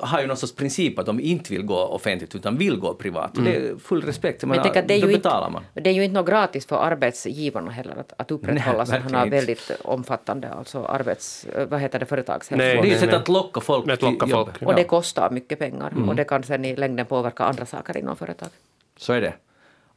har 0.00 0.20
ju 0.20 0.26
någon 0.26 0.36
sorts 0.36 0.54
princip 0.54 0.98
att 0.98 1.06
de 1.06 1.20
inte 1.20 1.52
vill 1.52 1.62
gå 1.62 1.76
offentligt 1.78 2.34
utan 2.34 2.56
vill 2.58 2.76
gå 2.76 2.94
privat. 2.94 3.38
Och 3.38 3.44
Det 3.44 3.56
är 3.56 3.76
full 3.78 4.02
respekt, 4.02 4.42
Men 4.42 4.48
menar, 4.50 4.66
att 4.78 4.88
det 4.88 4.94
är 4.94 5.00
då 5.02 5.08
ju 5.10 5.16
betalar 5.16 5.46
inte, 5.48 5.52
man. 5.52 5.62
det 5.84 5.90
är 5.90 5.94
ju 5.94 6.04
inte 6.04 6.14
något 6.14 6.26
gratis 6.30 6.66
för 6.66 6.76
arbetsgivarna 6.76 7.70
heller 7.70 7.94
att, 8.00 8.12
att 8.16 8.30
upprätthålla 8.30 8.86
sådana 8.86 9.24
inte. 9.24 9.36
väldigt 9.36 9.70
omfattande 9.84 10.48
alltså 10.50 10.84
arbets, 10.84 11.46
vad 11.68 11.80
heter 11.80 11.98
det, 11.98 12.02
Nej, 12.04 12.08
företagshälsovård. 12.08 12.84
Det 12.84 12.90
är 12.90 12.94
ett 12.94 13.00
sätt 13.00 13.14
att 13.14 13.28
locka 13.28 13.60
folk 13.60 13.88
att 13.90 14.02
locka 14.02 14.26
till 14.26 14.34
folk, 14.34 14.48
Och 14.62 14.72
Ja, 14.72 14.76
det 14.76 14.84
kostar 14.84 15.30
mycket 15.30 15.58
pengar 15.58 15.92
och 16.08 16.14
det 16.16 16.24
kan 16.24 16.42
sen 16.42 16.64
i 16.64 16.76
längden 16.76 17.06
påverka 17.06 17.44
andra 17.44 17.66
saker 17.66 17.96
inom 17.96 18.16
företag. 18.16 18.48
Så 18.96 19.12
är 19.12 19.20
det. 19.20 19.34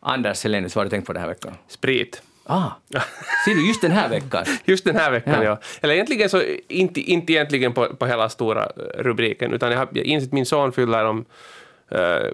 Anders 0.07 0.43
Helenius, 0.43 0.75
vad 0.75 0.79
har 0.79 0.85
du 0.85 0.89
tänkt 0.89 1.07
på 1.07 1.13
den 1.13 1.21
här 1.21 1.29
veckan? 1.29 1.53
Sprit. 1.67 2.21
Ah, 2.47 2.69
ser 3.45 3.55
du, 3.55 3.67
just 3.67 3.81
den 3.81 3.91
här 3.91 4.09
veckan. 4.09 4.45
Just 4.65 4.85
den 4.85 4.95
här 4.95 5.11
veckan, 5.11 5.33
Ja. 5.33 5.43
ja. 5.43 5.59
Eller 5.81 5.93
egentligen 5.93 6.29
så, 6.29 6.43
inte, 6.67 7.01
inte 7.01 7.33
egentligen 7.33 7.73
på, 7.73 7.95
på 7.95 8.05
hela 8.05 8.29
stora 8.29 8.63
eh, 8.63 9.03
rubriken, 9.03 9.53
utan 9.53 9.71
jag 9.71 9.77
har 9.77 9.87
jag 9.91 10.05
insett 10.05 10.31
min 10.31 10.45
son 10.45 10.71
fyller 10.71 11.05
om 11.05 11.25
eh, 11.89 12.27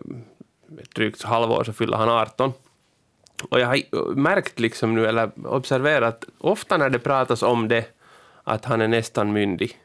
drygt 0.96 1.24
halvår 1.24 1.64
så 1.64 1.74
fyller 1.74 1.98
han 1.98 2.10
18. 2.10 2.54
Och 3.50 3.60
jag 3.60 3.68
har 3.68 4.16
märkt 4.16 4.60
liksom 4.60 4.96
nu, 4.96 5.08
eller 5.08 5.32
observerat, 5.46 6.26
ofta 6.38 6.78
när 6.78 6.90
det 6.90 7.00
pratas 7.00 7.44
om 7.44 7.68
det, 7.68 7.86
att 8.44 8.66
han 8.66 8.82
är 8.82 8.88
nästan 8.88 9.34
myndig, 9.34 9.78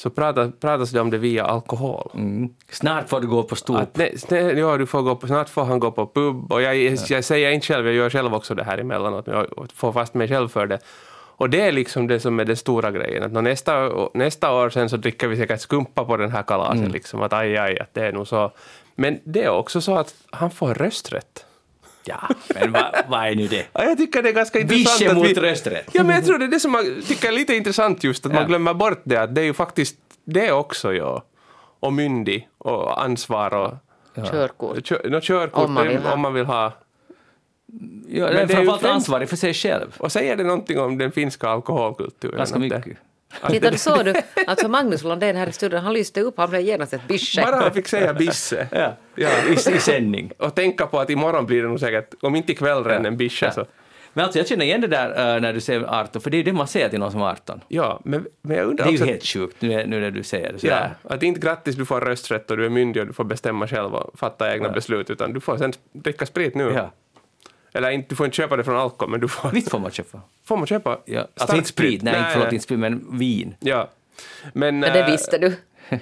så 0.00 0.10
pratas, 0.10 0.50
pratas 0.60 0.90
det 0.90 1.00
om 1.00 1.10
det 1.10 1.18
via 1.18 1.44
alkohol. 1.44 2.10
Mm. 2.14 2.54
Snart 2.70 3.08
får 3.08 3.20
du 3.20 3.26
gå 3.26 3.42
på 3.42 3.56
stop. 3.56 3.76
Att 3.76 3.96
nej, 3.96 4.16
nej, 4.28 4.58
ja, 4.58 4.76
du 4.76 4.86
får 4.86 5.02
gå 5.02 5.16
på, 5.16 5.26
snart 5.26 5.48
får 5.48 5.64
han 5.64 5.80
gå 5.80 5.90
på 5.90 6.06
pub 6.06 6.52
och 6.52 6.62
jag, 6.62 6.76
jag 7.08 7.24
säger 7.24 7.50
inte 7.50 7.66
själv, 7.66 7.86
jag 7.86 7.94
gör 7.94 8.10
själv 8.10 8.34
också 8.34 8.54
det 8.54 8.64
här 8.64 8.78
emellanåt, 8.78 9.26
jag 9.26 9.46
får 9.74 9.92
fast 9.92 10.14
mig 10.14 10.28
själv 10.28 10.48
för 10.48 10.66
det. 10.66 10.78
Och 11.36 11.50
det 11.50 11.60
är 11.60 11.72
liksom 11.72 12.06
det 12.06 12.20
som 12.20 12.40
är 12.40 12.44
den 12.44 12.56
stora 12.56 12.90
grejen, 12.90 13.36
att 13.36 13.44
nästa, 13.44 13.90
nästa 14.14 14.52
år 14.52 14.70
sen 14.70 14.88
så 14.88 14.96
dricker 14.96 15.28
vi 15.28 15.36
säkert 15.36 15.60
skumpa 15.60 16.04
på 16.04 16.16
den 16.16 16.30
här 16.30 16.42
kalasen, 16.42 16.92
liksom, 16.92 17.22
att 17.22 17.32
aj, 17.32 17.56
aj, 17.56 17.78
att 17.78 17.94
det 17.94 18.06
är 18.06 18.12
nog 18.12 18.28
så. 18.28 18.50
Men 18.94 19.18
det 19.24 19.44
är 19.44 19.50
också 19.50 19.80
så 19.80 19.96
att 19.96 20.14
han 20.30 20.50
får 20.50 20.74
rösträtt. 20.74 21.44
Ja, 22.04 22.28
men 22.54 22.72
vad 22.72 22.94
vad 23.08 23.26
är 23.26 23.34
nu 23.34 23.46
det? 23.46 23.66
Ja, 23.72 23.84
jag 23.84 23.98
tycker 23.98 24.22
det 24.22 24.28
är 24.28 24.32
ganska 24.32 24.60
intressant 24.60 24.98
Bische 24.98 25.10
att 25.10 25.16
mot 25.16 25.26
vi... 25.26 25.34
rösträtt. 25.34 25.88
Ja, 25.92 26.04
men 26.04 26.16
jag 26.16 26.24
tror 26.26 26.38
det 26.38 26.44
är 26.44 26.48
det 26.48 26.60
som 26.60 26.72
man 26.72 27.02
tycker 27.06 27.28
är 27.28 27.32
lite 27.32 27.54
intressant 27.54 28.04
just, 28.04 28.26
att 28.26 28.32
man 28.32 28.40
Ja. 28.42 28.48
glömmer 28.48 28.74
bort 28.74 29.00
det, 29.04 29.16
att 29.16 29.34
det 29.34 29.40
är 29.40 29.44
ju 29.44 29.54
faktiskt 29.54 29.96
det 30.24 30.52
också, 30.52 30.94
ja. 30.94 31.24
Och 31.80 31.92
myndig 31.92 32.48
och 32.58 33.02
ansvar 33.02 33.54
och 33.54 33.74
Körkort. 34.30 34.84
kö, 34.86 34.98
no, 35.04 35.20
körkort 35.22 35.64
Om 35.64 35.72
man 35.72 35.88
vill 35.88 35.98
ha. 35.98 36.12
om 36.14 36.20
man 36.20 36.34
vill 36.34 36.44
ha. 36.46 36.62
Ja, 36.64 36.72
Men 38.26 38.34
det 38.34 38.40
är 38.40 38.46
framförallt 38.46 38.80
främst- 38.80 38.94
ansvarig 38.94 39.28
för 39.28 39.36
sig 39.36 39.54
själv. 39.54 39.94
Och 39.98 40.12
säger 40.12 40.36
det 40.36 40.44
någonting 40.44 40.78
om 40.78 40.98
den 40.98 41.12
finska 41.12 41.48
alkoholkulturen? 41.48 42.36
Ganska 42.36 42.56
att 42.56 42.68
det- 42.68 42.96
Titta, 43.50 43.76
såg 43.76 44.04
du? 44.04 44.14
Alltså 44.46 44.68
Magnus 44.68 45.04
Lundén 45.04 45.36
här 45.36 45.48
i 45.48 45.52
studion, 45.52 45.80
han 45.80 45.92
lyste 45.92 46.20
upp, 46.20 46.34
han 46.38 46.50
blev 46.50 46.62
genast 46.62 46.92
ett 46.92 47.08
bische. 47.08 47.42
Bara 47.42 47.56
han 47.56 47.72
fick 47.74 47.88
säga 47.88 48.14
bisse. 48.14 48.68
Ja, 48.72 48.96
Ja. 49.14 49.28
I, 49.48 49.52
i 49.52 49.56
sändning. 49.80 50.32
Och 50.38 50.54
tänka 50.54 50.86
på 50.86 50.98
att 51.00 51.10
imorgon 51.10 51.46
blir 51.46 51.62
det 51.62 51.68
nog 51.68 51.80
säkert, 51.80 52.14
om 52.20 52.36
inte 52.36 52.52
ikväll 52.52 52.84
redan, 52.84 53.06
en 53.06 53.16
bische. 53.16 53.46
Ja. 53.46 53.52
Så. 53.52 53.66
Men 54.12 54.24
alltså 54.24 54.38
jag 54.38 54.48
känner 54.48 54.64
igen 54.64 54.80
det 54.80 54.86
där 54.86 55.34
eh, 55.34 55.40
när 55.40 55.52
du 55.52 55.60
säger 55.60 56.00
18, 56.00 56.22
för 56.22 56.30
det 56.30 56.34
är 56.36 56.38
ju 56.38 56.42
det 56.44 56.52
man 56.52 56.66
säger 56.68 56.88
till 56.88 56.98
någon 56.98 57.12
som 57.12 57.22
är 57.22 57.26
18. 57.26 57.60
Ja, 57.68 58.00
men, 58.04 58.26
men 58.42 58.56
jag 58.56 58.66
Det 58.66 58.70
undrar 58.70 58.86
är 58.86 58.90
ju 58.90 59.04
helt 59.04 59.24
sjukt 59.26 59.56
nu, 59.62 59.86
nu 59.86 60.00
när 60.00 60.10
du 60.10 60.22
säger 60.22 60.46
det 60.52 60.52
Ja, 60.52 60.58
sådär. 60.58 60.94
att 61.02 61.22
inte 61.22 61.40
grattis, 61.40 61.76
du 61.76 61.84
får 61.86 62.00
rösträtt 62.00 62.50
och 62.50 62.56
du 62.56 62.64
är 62.66 62.70
myndig 62.70 63.00
och 63.00 63.06
du 63.06 63.12
får 63.12 63.24
bestämma 63.24 63.66
själv 63.68 63.94
och 63.94 64.18
fatta 64.18 64.54
egna 64.54 64.68
beslut, 64.68 65.10
utan 65.10 65.32
du 65.32 65.40
får 65.40 65.56
sen 65.56 65.72
dricka 65.92 66.26
sprit 66.26 66.54
nu. 66.54 66.72
Ja. 66.74 66.90
Eller 67.72 67.90
inte, 67.90 68.08
du 68.08 68.16
får 68.16 68.26
inte 68.26 68.36
köpa 68.36 68.56
det 68.56 68.64
från 68.64 68.76
Alko, 68.76 69.06
men 69.06 69.20
du 69.20 69.28
får... 69.28 69.50
Visst 69.50 69.70
får 69.70 69.78
man 69.78 69.90
köpa? 69.90 70.20
Får 70.44 70.56
man 70.56 70.66
köpa 70.66 70.98
Ja. 71.04 71.26
Alltså 71.40 71.56
inte 71.56 71.68
sprit, 71.68 72.02
nej, 72.02 72.18
inte, 72.18 72.30
förlåt, 72.32 72.52
inte 72.52 72.64
sprit, 72.64 72.78
men 72.78 73.18
vin. 73.18 73.54
Ja. 73.60 73.88
Men, 74.52 74.80
Men 74.80 74.92
det 74.92 75.00
äh, 75.00 75.10
visste 75.10 75.38
du. 75.38 75.54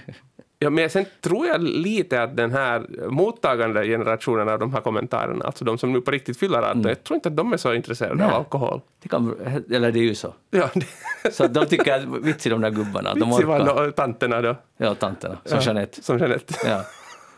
Ja, 0.60 0.70
men 0.70 0.90
sen 0.90 1.04
tror 1.20 1.46
jag 1.46 1.62
lite 1.62 2.22
att 2.22 2.36
den 2.36 2.52
här 2.52 2.86
mottagande 3.10 3.84
generationen 3.86 4.48
av 4.48 4.58
de 4.58 4.74
här 4.74 4.80
kommentarerna, 4.80 5.44
alltså 5.44 5.64
de 5.64 5.78
som 5.78 5.92
nu 5.92 6.00
på 6.00 6.10
riktigt 6.10 6.38
fyller 6.38 6.58
18, 6.62 6.82
jag 6.84 7.04
tror 7.04 7.14
inte 7.14 7.28
att 7.28 7.36
de 7.36 7.52
är 7.52 7.56
så 7.56 7.74
intresserade 7.74 8.14
Mm. 8.14 8.26
Nej. 8.26 8.34
av 8.34 8.38
alkohol. 8.38 8.80
Det 9.02 9.08
kan, 9.08 9.36
eller 9.70 9.92
det 9.92 9.98
är 9.98 10.02
ju 10.02 10.14
så. 10.14 10.34
Ja, 10.50 10.68
det, 10.74 10.86
Så 11.32 11.46
de 11.46 11.66
tycker 11.66 11.94
att 11.94 12.04
vitsig 12.04 12.52
de 12.52 12.60
där 12.60 12.70
gubbarna, 12.70 13.14
de 13.14 13.32
orkar. 13.32 13.84
då, 13.86 13.90
tanterna 13.92 14.40
då. 14.40 14.56
Ja, 14.76 14.94
tanterna, 14.94 15.36
som 15.44 15.56
ja, 15.58 15.62
Jeanette. 15.64 16.02
Som 16.02 16.18
Jeanette. 16.18 16.54
Ja. 16.66 16.82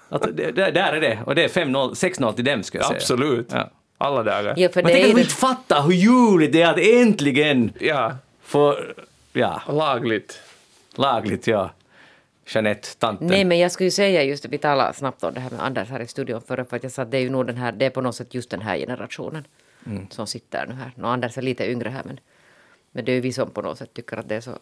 Att 0.08 0.36
det, 0.36 0.50
där 0.52 0.92
är 0.92 1.00
det, 1.00 1.18
och 1.26 1.34
det 1.34 1.44
är 1.44 1.48
5-0 1.48 1.90
6-0 1.90 2.32
till 2.32 2.44
dem, 2.44 2.62
ska 2.62 2.78
jag 2.78 2.86
säga. 2.86 2.96
Absolut. 2.96 3.48
Ja. 3.52 3.70
Alla 4.02 4.22
dagar. 4.22 4.54
Ja, 4.56 4.68
för 4.68 4.82
Man 4.82 4.92
det 4.92 4.98
tänker 4.98 5.08
att 5.08 5.14
de 5.14 5.20
ju 5.20 5.24
inte 5.24 5.34
fattar 5.34 5.82
hur 5.82 5.92
ljuvligt 5.92 6.52
det 6.52 6.62
är 6.62 6.70
att 6.70 6.78
äntligen 6.78 7.72
Ja, 7.80 8.16
få, 8.42 8.76
ja, 9.32 9.62
lagligt. 9.68 10.40
lagligt, 10.94 11.46
ja. 11.46 11.70
Jeanette, 12.46 12.88
tanten. 12.98 13.26
Nej, 13.26 13.44
men 13.44 13.58
jag 13.58 13.72
skulle 13.72 13.86
ju 13.86 13.90
säga 13.90 14.22
just, 14.22 14.44
vi 14.44 14.58
talade 14.58 14.94
snabbt 14.94 15.24
om 15.24 15.34
det 15.34 15.40
här 15.40 15.50
med 15.50 15.64
Anders 15.64 15.88
här 15.88 16.00
i 16.00 16.06
studion 16.06 16.40
förra, 16.46 16.64
för 16.64 16.76
att 16.76 16.82
jag 16.82 16.92
sa 16.92 17.02
att 17.02 17.10
det 17.10 17.16
är 17.16 17.22
ju 17.22 17.30
nog 17.30 17.46
den 17.46 17.56
här, 17.56 17.72
det 17.72 17.86
är 17.86 17.90
på 17.90 18.00
något 18.00 18.16
sätt 18.16 18.34
just 18.34 18.50
den 18.50 18.60
här 18.62 18.78
generationen 18.78 19.44
Mm. 19.86 20.06
som 20.10 20.26
sitter 20.26 20.66
nu 20.66 20.74
här. 20.74 20.92
Nå, 20.96 21.08
Anders 21.08 21.38
är 21.38 21.42
lite 21.42 21.70
yngre 21.70 21.88
här, 21.88 22.02
men, 22.04 22.20
men 22.92 23.04
det 23.04 23.12
är 23.12 23.14
ju 23.14 23.20
vi 23.20 23.32
som 23.32 23.50
på 23.50 23.62
något 23.62 23.78
sätt 23.78 23.94
tycker 23.94 24.16
att 24.16 24.28
det 24.28 24.34
är 24.36 24.40
så 24.40 24.52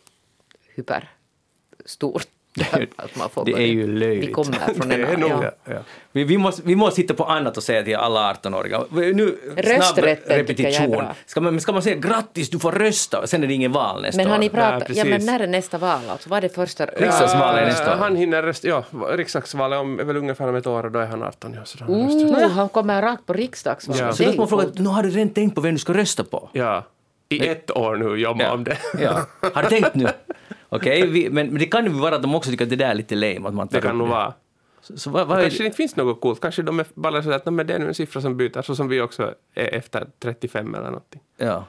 hyperstort. 2.57 2.89
att 2.97 3.17
man 3.17 3.29
får 3.31 3.45
det 3.45 3.53
är 3.53 3.59
ju 3.67 3.87
löjligt. 3.99 4.29
Vi 4.29 4.33
kommer 4.33 4.53
från 4.53 4.89
Det 4.89 4.95
en 4.95 5.05
är 5.05 5.17
nog- 5.17 5.31
ja. 5.31 5.43
Ja, 5.65 5.73
ja. 5.75 5.79
Vi, 6.13 6.25
vi, 6.25 6.39
måste, 6.39 6.63
vi 6.65 6.77
måste 6.77 7.01
hitta 7.01 7.15
på 7.15 7.25
annat 7.25 7.59
att 7.59 7.65
säga 7.65 7.83
till 7.83 7.97
alla 7.97 8.33
18-åringar. 8.33 8.85
Nu, 9.15 9.37
snabb 9.55 9.59
Rösträtten 9.67 10.23
jag 10.29 10.35
är 10.39 10.45
repetition. 10.45 10.91
bra. 10.91 11.15
Ska 11.27 11.41
man, 11.41 11.61
ska 11.61 11.73
man 11.73 11.83
säga 11.83 11.97
grattis, 11.97 12.51
du 12.51 12.59
får 12.59 12.73
rösta, 12.73 13.27
sen 13.27 13.43
är 13.43 13.47
det 13.47 13.55
ingen 13.55 13.73
val 13.73 14.03
nästa 14.03 14.23
Men 14.23 14.31
har 14.31 14.39
ni 14.39 14.47
år? 14.49 14.51
pratat, 14.55 14.89
Ja, 14.89 14.95
ja, 14.95 15.05
men 15.05 15.27
när 15.27 15.41
är 15.41 15.47
nästa 15.47 15.79
val? 15.79 16.01
Alltså, 16.09 16.29
vad 16.31 16.37
är 16.37 16.41
det 16.41 16.49
första? 16.55 16.87
Riksdagsvalet 16.87 17.63
är 17.63 17.67
nästa 17.67 17.93
år. 17.93 17.97
Han 17.99 18.17
hinner 18.17 18.43
rösta, 18.43 18.69
ja, 18.69 18.85
riksdagsvalet 19.11 19.79
om, 19.79 20.01
är 20.01 20.05
väl 20.05 20.17
ungefär 20.17 20.49
om 20.49 20.57
ett 20.57 20.67
år 20.67 20.85
och 20.85 20.93
då 20.93 20.99
är 20.99 21.07
han 21.07 21.23
18. 21.23 21.55
Ja, 21.55 21.65
så 21.65 21.79
han. 21.85 21.95
Oh, 21.95 22.49
han 22.49 22.69
kommer 22.69 23.03
rakt 23.03 23.27
på 23.27 23.33
riksdagsvalet. 23.33 24.01
Ja. 24.03 24.13
Så 24.13 24.19
Det 24.19 24.25
då 24.25 24.31
är 24.31 24.33
ska 24.33 24.41
man 24.41 24.49
fråga, 24.49 24.65
nu 24.75 24.89
har 24.89 25.03
du 25.03 25.11
redan 25.11 25.29
tänkt 25.35 25.55
på 25.55 25.61
vem 25.61 25.75
du 25.75 25.79
ska 25.79 25.93
rösta 25.95 26.25
på? 26.25 26.51
ja. 26.53 26.85
I 27.31 27.49
ett 27.49 27.71
år 27.77 27.97
nu 27.97 28.17
jobba 28.17 28.53
om 28.53 28.65
det. 28.65 28.79
ja. 29.01 29.27
Har 29.55 29.63
du 29.63 29.69
tänkt 29.69 29.95
nu? 29.95 30.07
Okej, 30.69 31.07
vi- 31.07 31.31
men, 31.31 31.47
men 31.47 31.59
det 31.59 31.67
kan 31.67 31.85
ju 31.85 31.91
vara 31.91 32.15
att 32.17 32.23
de 32.23 32.35
också 32.35 32.51
tycker 32.51 32.65
att 32.65 32.71
det 32.71 32.77
där 32.77 32.91
är 32.91 32.95
lite 32.95 33.15
lame. 33.15 33.49
Att 33.49 33.55
man 33.55 33.69
Det 33.71 33.81
kan 33.81 33.99
nog 33.99 34.09
vara. 34.09 34.35
Så, 34.81 34.97
så 34.99 35.11
vad, 35.11 35.27
vad 35.27 35.41
Kanske 35.43 35.63
det 35.63 35.67
inte 35.67 35.77
finns 35.77 35.97
något 35.97 36.21
coolt. 36.21 36.41
Kanske 36.41 36.63
de 36.63 36.81
är 36.81 36.87
bara 36.95 37.23
så 37.23 37.31
att 37.33 37.45
"Nej, 37.47 37.53
men 37.53 37.67
det 37.67 37.75
är 37.75 37.79
nu 37.79 37.87
en 37.89 37.95
siffra 37.95 38.21
som 38.21 38.37
byter, 38.37 38.63
så 38.63 38.77
som 38.77 38.89
vi 38.89 39.01
också 39.01 39.35
är 39.55 39.75
efter 39.75 40.07
35 40.23 40.75
eller 40.75 40.85
någonting. 40.87 41.21
Ja, 41.37 41.65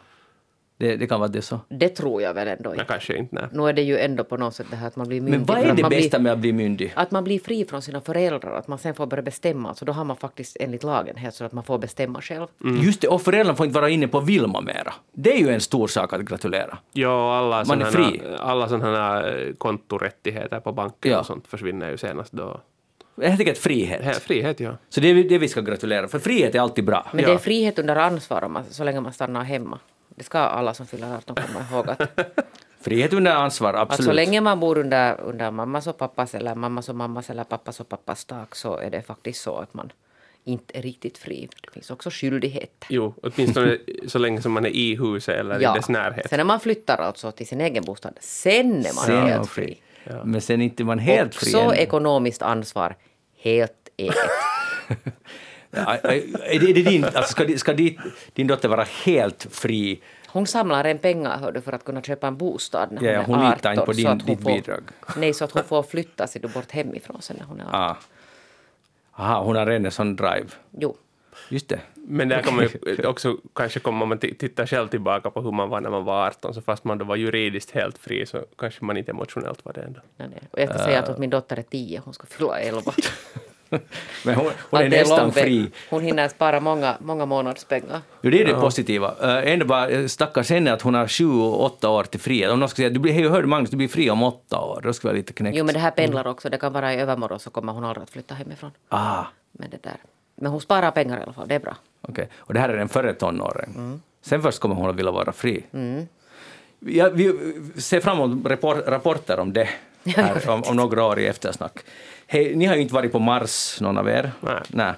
det, 0.79 0.95
det 0.95 1.07
kan 1.07 1.19
vara 1.19 1.29
det 1.29 1.41
så. 1.41 1.59
Det 1.69 1.89
tror 1.89 2.21
jag 2.21 2.33
väl 2.33 2.47
ändå 2.47 2.69
Men 2.69 2.73
inte. 2.79 2.85
kanske 2.91 3.17
inte. 3.17 3.35
Nej. 3.35 3.43
Nu 3.51 3.69
är 3.69 3.73
det 3.73 3.81
ju 3.81 3.97
ändå 3.99 4.23
på 4.23 4.37
något 4.37 4.55
sätt 4.55 4.67
det 4.69 4.75
här 4.75 4.87
att 4.87 4.95
man 4.95 5.07
blir 5.07 5.21
myndig. 5.21 5.37
Men 5.39 5.45
vad 5.45 5.57
är 5.57 5.73
det 5.73 5.83
bästa 5.89 6.17
Blir, 6.17 6.23
med 6.23 6.31
att 6.33 6.39
bli 6.39 6.53
myndig? 6.53 6.93
att 6.95 7.11
man 7.11 7.23
blir 7.23 7.39
fri 7.39 7.65
från 7.65 7.81
sina 7.81 8.01
föräldrar, 8.01 8.51
att 8.57 8.67
man 8.67 8.77
sen 8.79 8.95
får 8.95 9.05
börja 9.05 9.21
bestämma. 9.23 9.75
Så 9.75 9.85
då 9.85 9.91
har 9.93 10.03
man 10.03 10.17
faktiskt 10.17 10.57
enligt 10.59 10.83
lagen 10.83 11.15
helt 11.15 11.35
så 11.35 11.45
att 11.45 11.51
man 11.53 11.63
får 11.63 11.77
bestämma 11.77 12.21
själv. 12.21 12.47
Just 12.83 13.01
det, 13.01 13.07
och 13.07 13.21
föräldrarna 13.21 13.55
får 13.55 13.65
inte 13.65 13.79
vara 13.79 13.89
inne 13.89 14.07
på 14.07 14.19
Vilma 14.19 14.61
mera. 14.61 14.93
Det 15.13 15.33
är 15.33 15.37
ju 15.39 15.49
en 15.49 15.61
stor 15.61 15.87
sak 15.87 16.13
att 16.13 16.21
gratulera. 16.21 16.77
Ja, 16.91 17.37
alla 17.37 17.63
Man 17.67 17.81
är 17.81 17.85
sådana, 17.91 18.09
fri. 18.09 18.21
alla 18.39 18.69
sådana 18.69 19.27
eh, 19.29 19.53
kontorättigheter 19.57 20.59
på 20.59 20.71
banken 20.71 21.11
Ja. 21.11 21.19
och 21.19 21.25
sånt 21.25 21.47
försvinner 21.47 21.89
ju 21.91 21.97
senast 21.97 22.31
då. 22.33 22.61
Helt 23.21 23.39
enkelt 23.39 23.57
frihet. 23.57 24.01
He- 24.01 24.19
Frihet, 24.19 24.59
ja. 24.59 24.71
Så 24.89 24.99
det 25.01 25.07
är 25.07 25.23
det 25.29 25.37
vi 25.37 25.47
ska 25.47 25.61
gratulera, 25.61 26.07
för 26.07 26.19
frihet 26.19 26.55
är 26.55 26.59
alltid 26.59 26.85
bra. 26.85 27.07
Men 27.11 27.21
Ja. 27.21 27.27
det 27.27 27.33
är 27.33 27.37
frihet 27.37 27.79
under 27.79 27.95
ansvar 27.95 28.43
om 28.43 28.53
man, 28.53 28.63
så 28.69 28.83
länge 28.83 28.99
man 29.01 29.13
stannar 29.13 29.43
hemma. 29.43 29.79
Det 30.19 30.25
ska 30.25 30.39
alla 30.39 30.73
som 30.73 30.87
fyller 30.87 31.15
18 31.17 31.35
komma 31.35 31.65
ihåg. 31.71 31.89
Att, 31.89 32.01
Frihet 32.81 33.13
under 33.13 33.31
ansvar, 33.31 33.73
att 33.73 33.81
absolut. 33.81 34.05
så 34.05 34.13
länge 34.13 34.41
man 34.41 34.59
bor 34.59 34.77
under, 34.77 35.21
under 35.21 35.51
mammas 35.51 35.87
och 35.87 35.97
pappas 35.97 36.35
eller 36.35 36.55
mammas 36.55 36.89
och 36.89 36.95
mammas 36.95 37.29
eller 37.29 37.43
pappas 37.43 37.79
och 37.79 37.89
pappas 37.89 38.25
tak 38.25 38.55
så 38.55 38.77
är 38.77 38.89
det 38.89 39.01
faktiskt 39.01 39.41
så 39.41 39.57
att 39.57 39.73
man 39.73 39.91
inte 40.43 40.77
är 40.77 40.81
riktigt 40.81 41.17
fri. 41.17 41.49
Det 41.61 41.71
finns 41.71 41.91
också 41.91 42.09
skyldigheter. 42.09 42.87
Jo, 42.89 43.13
åtminstone 43.23 43.77
så 44.07 44.17
länge 44.17 44.41
som 44.41 44.51
man 44.51 44.65
är 44.65 44.69
i 44.69 44.95
huset 44.95 45.35
eller 45.35 45.61
i 45.61 45.63
dess 45.75 45.89
närhet. 45.89 46.29
Sen 46.29 46.37
när 46.37 46.43
man 46.43 46.59
flyttar 46.59 46.97
alltså 46.97 47.31
till 47.31 47.47
sin 47.47 47.61
egen 47.61 47.83
bostad, 47.83 48.13
sen 48.19 48.71
är 48.85 48.95
man 48.95 49.05
Sen 49.05 49.27
helt 49.27 49.49
fri. 49.49 49.81
fri. 50.03 50.15
Men 50.23 50.41
sen 50.41 50.61
är 50.61 50.65
inte 50.65 50.83
man 50.83 50.99
helt 50.99 51.35
fri 51.35 51.55
Också 51.55 51.75
ekonomiskt 51.75 52.41
ansvar, 52.41 52.95
helt 53.37 53.89
eget. 53.97 54.15
Är 55.71 56.59
det, 56.59 56.69
är 56.69 56.73
det 56.73 56.83
din, 56.83 57.03
alltså 57.05 57.21
ska, 57.23 57.57
ska 57.57 57.73
di, 57.73 57.99
din 58.33 58.47
dotter 58.47 58.69
vara 58.69 58.83
helt 59.05 59.47
fri? 59.51 60.01
Hon 60.27 60.47
samlar 60.47 60.83
en 60.85 60.97
pengar 60.97 61.37
hör 61.37 61.51
du, 61.51 61.61
för 61.61 61.71
att 61.73 61.83
kunna 61.83 62.01
köpa 62.01 62.27
en 62.27 62.37
bostad 62.37 62.91
när 62.91 63.03
Ja, 63.03 63.11
ja, 63.11 63.21
hon 63.25 63.35
är 63.35 63.39
hon 63.43 63.47
18. 63.47 63.55
litar 63.57 63.71
inte 63.73 63.85
på 63.85 63.93
så 63.93 63.97
din- 63.97 64.07
att 64.07 64.21
hon 64.21 64.35
ditt 64.35 64.43
får, 64.43 64.51
bidrag. 64.53 64.81
Nej, 65.17 65.33
så 65.33 65.43
att 65.45 65.51
hon 65.51 65.63
får 65.63 65.83
flytta 65.83 66.27
sig 66.27 66.41
bort 66.41 66.71
hemifrån 66.71 67.21
sen 67.21 67.35
när 67.39 67.45
hon 67.45 67.59
är 67.59 67.65
18. 67.65 67.75
Ah. 67.81 67.95
Aha, 69.11 69.43
hon 69.43 69.55
har 69.55 69.65
redan 69.65 69.85
en 69.85 69.91
sån 69.91 70.15
drive. 70.15 70.47
Jo. 70.79 70.97
Just 71.49 71.69
det. 71.69 71.79
Men 71.95 72.29
där 72.29 72.41
kommer 72.41 73.05
också 73.07 73.37
kanske 73.55 73.79
komma 73.79 74.03
om 74.03 74.09
man 74.09 74.19
ti- 74.19 74.37
tittar 74.37 74.65
själv 74.65 74.87
tillbaka 74.87 75.29
på 75.29 75.41
hur 75.41 75.51
man 75.51 75.69
var 75.69 75.81
när 75.81 75.89
man 75.89 76.03
var 76.03 76.27
18, 76.27 76.53
så 76.53 76.61
fast 76.61 76.83
man 76.83 76.97
då 76.97 77.05
var 77.05 77.15
juridiskt 77.15 77.71
helt 77.71 77.97
fri 77.97 78.25
så 78.25 78.45
kanske 78.57 78.85
man 78.85 78.97
inte 78.97 79.11
emotionellt 79.11 79.65
var 79.65 79.73
det 79.73 79.81
ändå. 79.81 80.01
Nej, 80.17 80.27
nej. 80.31 80.41
Och 80.51 80.59
jag 80.59 80.69
ska 80.69 80.77
säga 80.77 80.99
att 81.03 81.17
min 81.19 81.29
dotter 81.29 81.57
är 81.57 81.61
10, 81.61 82.01
hon 82.05 82.13
ska 82.13 82.27
fylla 82.27 82.59
11. 82.59 82.81
Men 84.25 84.35
hon, 84.35 84.51
hon 84.69 84.81
är 84.81 84.89
nästan 84.89 85.29
väg. 85.29 85.43
fri. 85.43 85.71
Hon 85.89 86.01
hinner 86.03 86.27
spara 86.27 86.59
många, 86.59 86.97
många 86.99 87.25
månadspengar. 87.25 88.01
Jo, 88.21 88.29
det 88.31 88.41
är 88.41 88.45
det 88.45 88.53
positiva. 88.53 89.07
Uh, 89.23 89.51
ändå 89.53 89.65
bara 89.65 89.89
eh, 89.89 90.05
stackars 90.07 90.49
henne 90.49 90.73
att 90.73 90.81
hon 90.81 90.93
har 90.93 91.07
sju 91.07 91.29
åtta 91.41 91.89
år 91.89 92.03
till 92.03 92.19
frihet. 92.19 92.51
Om 92.51 92.59
någon 92.59 92.69
skulle 92.69 92.85
säga 92.85 92.93
du 92.93 92.99
blir, 92.99 93.13
hej, 93.13 93.29
hör 93.29 93.41
du 93.41 93.47
Magnus, 93.47 93.69
du 93.69 93.77
blir 93.77 93.87
fri 93.87 94.09
om 94.09 94.23
åtta 94.23 94.59
år, 94.59 94.81
då 94.83 94.93
skulle 94.93 95.09
vara 95.09 95.17
lite 95.17 95.33
knäckt. 95.33 95.57
Jo, 95.57 95.65
men 95.65 95.73
det 95.73 95.79
här 95.79 95.91
pendlar 95.91 96.27
också. 96.27 96.49
Det 96.49 96.57
kan 96.57 96.73
vara 96.73 96.93
i 96.93 96.97
övermorgon 96.97 97.39
så 97.39 97.49
kommer 97.49 97.73
hon 97.73 97.83
aldrig 97.83 98.03
att 98.03 98.09
flytta 98.09 98.33
hemifrån. 98.35 98.71
Ah, 98.89 99.23
Men, 99.51 99.69
det 99.69 99.83
där. 99.83 99.97
men 100.35 100.51
hon 100.51 100.61
sparar 100.61 100.91
pengar 100.91 101.19
i 101.19 101.23
alla 101.23 101.33
fall, 101.33 101.47
det 101.47 101.55
är 101.55 101.59
bra. 101.59 101.75
okej. 102.01 102.29
Och 102.37 102.53
det 102.53 102.59
här 102.59 102.69
är 102.69 102.77
den 102.77 102.89
före 102.89 103.13
tonåren. 103.13 104.01
Sen 104.21 104.41
först 104.41 104.59
kommer 104.59 104.75
hon 104.75 104.89
att 104.89 104.95
vilja 104.95 105.11
vara 105.11 105.31
fri. 105.31 105.65
Ja, 106.79 107.09
vi 107.09 107.33
ser 107.77 107.99
fram 107.99 108.19
emot 108.21 108.45
rapport, 108.47 108.77
rapporter 108.87 109.39
om 109.39 109.53
det 109.53 109.67
här, 110.05 110.49
om, 110.49 110.63
om 110.63 110.75
några 110.75 111.03
år 111.03 111.19
i 111.19 111.27
eftersnack. 111.27 111.73
Hej, 112.31 112.55
ni 112.55 112.65
har 112.65 112.75
ju 112.75 112.81
inte 112.81 112.93
varit 112.93 113.11
på 113.11 113.19
Mars, 113.19 113.81
någon 113.81 113.97
av 113.97 114.09
er. 114.09 114.31
Nej. 114.67 114.93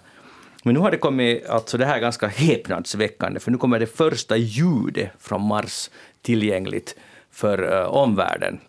Men 0.63 0.73
nu 0.73 0.79
har 0.79 0.91
det 0.91 0.97
kommit, 0.97 1.49
alltså 1.49 1.77
det 1.77 1.85
här 1.85 1.95
är 1.95 1.99
ganska 1.99 2.27
häpnadsväckande, 2.27 3.39
för 3.39 3.51
nu 3.51 3.57
kommer 3.57 3.79
det 3.79 3.97
första 3.97 4.37
ljudet 4.37 5.11
från 5.19 5.41
Mars 5.41 5.89
tillgängligt 6.21 6.95
för 7.31 7.63
uh, 7.73 7.87
omvärlden. 7.87 8.59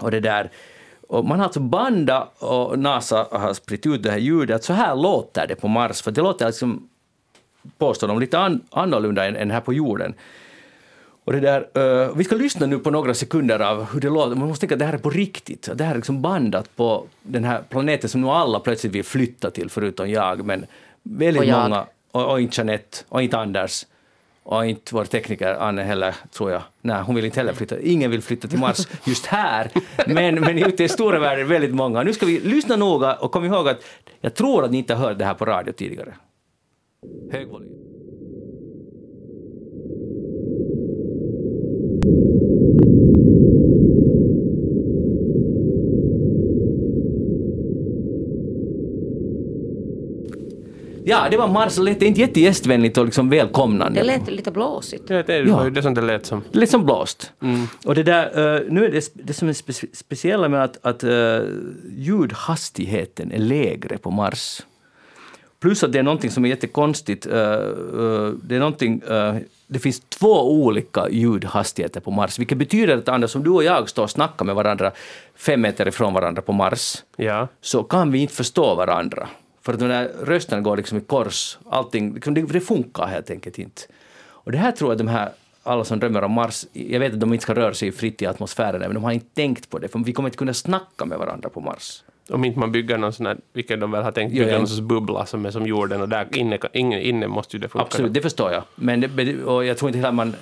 Och 0.00 0.10
det 0.10 0.20
där, 0.20 0.50
och 1.08 1.24
man 1.24 1.38
har 1.38 1.44
alltså 1.44 1.60
bandat 1.60 2.34
och 2.38 2.78
NASA 2.78 3.26
har 3.30 3.54
spritt 3.54 3.86
ut 3.86 4.02
det 4.02 4.10
här 4.10 4.18
ljudet, 4.18 4.56
att 4.56 4.64
så 4.64 4.72
här 4.72 4.96
låter 4.96 5.46
det 5.46 5.54
på 5.54 5.68
Mars, 5.68 6.02
för 6.02 6.10
det 6.10 6.20
låter 6.20 6.46
liksom, 6.46 6.88
påstår 7.78 8.08
de, 8.08 8.20
lite 8.20 8.38
an, 8.38 8.60
annorlunda 8.70 9.26
än, 9.26 9.36
än 9.36 9.50
här 9.50 9.60
på 9.60 9.72
jorden. 9.72 10.14
Och 11.28 11.34
det 11.34 11.40
där, 11.40 11.68
eh, 11.74 12.16
vi 12.16 12.24
ska 12.24 12.36
lyssna 12.36 12.66
nu 12.66 12.78
på 12.78 12.90
några 12.90 13.14
sekunder 13.14 13.60
av 13.60 13.92
hur 13.92 14.00
det 14.00 14.08
låter. 14.08 14.36
Man 14.36 14.48
måste 14.48 14.60
tänka 14.60 14.74
att 14.74 14.78
det 14.78 14.84
här 14.84 14.92
är 14.92 14.98
på 14.98 15.10
riktigt. 15.10 15.68
Det 15.74 15.84
här 15.84 15.90
är 15.90 15.96
liksom 15.96 16.22
bandat 16.22 16.76
på 16.76 17.06
den 17.22 17.44
här 17.44 17.62
planeten 17.68 18.10
som 18.10 18.20
nu 18.20 18.28
alla 18.28 18.60
plötsligt 18.60 18.92
vill 18.92 19.04
flytta 19.04 19.50
till, 19.50 19.70
förutom 19.70 20.10
jag. 20.10 20.44
Men 20.44 20.66
väldigt 21.02 21.42
Och 21.42 21.60
många, 21.60 21.86
och, 22.12 22.30
och 22.30 22.40
inte 22.40 22.60
Jeanette, 22.60 22.98
och 23.08 23.22
inte 23.22 23.38
Anders, 23.38 23.86
och 24.42 24.66
inte 24.66 24.94
vår 24.94 25.04
tekniker 25.04 25.54
Anne 25.54 25.82
heller, 25.82 26.14
tror 26.32 26.50
jag. 26.50 26.62
Nej, 26.80 27.02
hon 27.02 27.14
vill 27.14 27.24
inte 27.24 27.40
heller 27.40 27.52
flytta. 27.52 27.80
Ingen 27.80 28.10
vill 28.10 28.22
flytta 28.22 28.48
till 28.48 28.58
Mars 28.58 28.88
just 29.04 29.26
här. 29.26 29.70
Men, 30.06 30.34
men 30.34 30.58
ute 30.58 30.84
i 30.84 30.88
stora 30.88 31.18
världen 31.18 31.48
väldigt 31.48 31.74
många. 31.74 32.02
Nu 32.02 32.12
ska 32.12 32.26
vi 32.26 32.40
lyssna 32.40 32.76
noga 32.76 33.14
och 33.14 33.32
kom 33.32 33.44
ihåg 33.44 33.68
att 33.68 33.84
jag 34.20 34.34
tror 34.34 34.64
att 34.64 34.70
ni 34.70 34.78
inte 34.78 34.94
har 34.94 35.08
hört 35.08 35.18
det 35.18 35.24
här 35.24 35.34
på 35.34 35.44
radio 35.44 35.72
tidigare. 35.72 36.14
Hög 37.32 37.48
volym. 37.48 37.87
Ja, 51.04 51.26
det 51.30 51.36
var 51.36 51.48
Mars. 51.48 51.76
Det 51.76 51.82
lät 51.82 52.02
inte 52.02 52.20
jättegästvänligt 52.20 52.98
och 52.98 53.04
liksom 53.04 53.28
välkomnande. 53.30 54.00
Det 54.00 54.06
lät 54.06 54.30
lite 54.30 54.50
blåsigt. 54.50 55.08
Det, 55.08 55.22
det 55.22 55.38
Ja. 55.38 55.56
var 55.56 55.64
ju 55.64 55.70
det 55.70 55.82
som 55.82 55.94
det 55.94 56.00
lät 56.00 56.26
som. 56.26 56.42
Det 56.52 56.66
som 56.66 56.84
blåst. 56.84 57.32
Och 57.86 57.94
det 57.94 58.02
där, 58.02 58.24
eh, 58.56 58.62
nu 58.70 58.84
är 58.84 58.92
det, 58.92 59.10
det 59.14 59.32
som 59.32 59.48
är 59.48 59.52
spe, 59.52 59.72
speciella 59.92 60.48
med 60.48 60.64
att, 60.64 60.78
att 60.82 61.04
eh, 61.04 61.38
ljudhastigheten 61.96 63.32
är 63.32 63.38
lägre 63.38 63.98
på 63.98 64.10
Mars. 64.10 64.62
Plus 65.60 65.84
att 65.84 65.92
det 65.92 65.98
är 65.98 66.02
någonting 66.02 66.30
som 66.30 66.44
är 66.44 66.48
jättekonstigt. 66.48 67.26
eh, 67.26 67.32
eh, 67.42 68.30
det 68.42 68.56
är 68.56 68.58
någonting, 68.58 69.02
eh, 69.08 69.34
det 69.66 69.78
finns 69.78 70.00
två 70.00 70.52
olika 70.52 71.08
ljudhastigheter 71.10 72.00
på 72.00 72.10
Mars, 72.10 72.38
vilket 72.38 72.58
betyder 72.58 72.96
att 72.96 73.08
Anders, 73.08 73.36
om 73.36 73.42
du 73.42 73.50
och 73.50 73.64
jag 73.64 73.88
står 73.88 74.02
och 74.02 74.10
snackar 74.10 74.44
med 74.44 74.54
varandra 74.54 74.92
fem 75.36 75.60
meter 75.60 75.88
ifrån 75.88 76.14
varandra 76.14 76.42
på 76.42 76.52
Mars, 76.52 77.04
Ja. 77.16 77.48
så 77.60 77.82
kan 77.82 78.10
vi 78.12 78.18
inte 78.18 78.34
förstå 78.34 78.74
varandra. 78.74 79.28
För 79.62 79.72
att 79.72 79.78
den 79.78 79.88
där 79.88 80.10
rösten 80.22 80.62
går 80.62 80.76
liksom 80.76 80.98
i 80.98 81.00
kors. 81.00 81.58
Allting, 81.70 82.14
liksom, 82.14 82.34
det, 82.34 82.42
det 82.42 82.60
funkar 82.60 83.06
helt 83.06 83.30
enkelt 83.30 83.58
inte. 83.58 83.82
Och 84.26 84.52
det 84.52 84.58
här 84.58 84.72
tror 84.72 84.90
jag 84.90 84.98
de 84.98 85.08
här, 85.08 85.28
alla 85.62 85.84
som 85.84 85.98
drömmer 86.00 86.24
om 86.24 86.32
Mars, 86.32 86.66
jag 86.72 87.00
vet 87.00 87.12
att 87.12 87.20
de 87.20 87.32
inte 87.32 87.42
ska 87.42 87.54
röra 87.54 87.74
sig 87.74 87.92
fritt 87.92 88.22
i 88.22 88.26
atmosfären, 88.26 88.80
men 88.80 88.94
de 88.94 89.04
har 89.04 89.12
inte 89.12 89.34
tänkt 89.34 89.70
på 89.70 89.78
det, 89.78 89.88
för 89.88 89.98
vi 89.98 90.12
kommer 90.12 90.28
inte 90.28 90.38
kunna 90.38 90.54
snacka 90.54 91.04
med 91.04 91.18
varandra 91.18 91.48
på 91.48 91.60
Mars. 91.60 92.02
Om 92.30 92.44
inte 92.44 92.58
man 92.58 92.72
bygger 92.72 92.98
någon 92.98 93.12
sån 93.12 93.26
här, 93.26 93.36
vilket 93.52 93.80
de 93.80 93.90
väl 93.90 94.02
har 94.02 94.12
tänkt 94.12 94.32
bygga 94.32 94.52
ja. 94.52 94.58
någon 94.58 94.68
sorts 94.68 94.80
bubbla 94.80 95.26
som 95.26 95.46
är 95.46 95.50
som 95.50 95.66
jorden 95.66 96.00
och 96.00 96.08
där 96.08 96.26
inne, 96.36 96.58
inne, 96.72 97.02
inne 97.02 97.28
måste 97.28 97.56
ju 97.56 97.60
det 97.60 97.68
funka. 97.68 97.84
Absolut, 97.84 98.14
det 98.14 98.22
förstår 98.22 98.52
jag. 98.52 98.62
Men 98.74 99.00
det, 99.00 99.44
och 99.44 99.64
jag 99.64 99.78
tror 99.78 99.88
inte 99.88 99.98
heller 99.98 100.12
man 100.12 100.36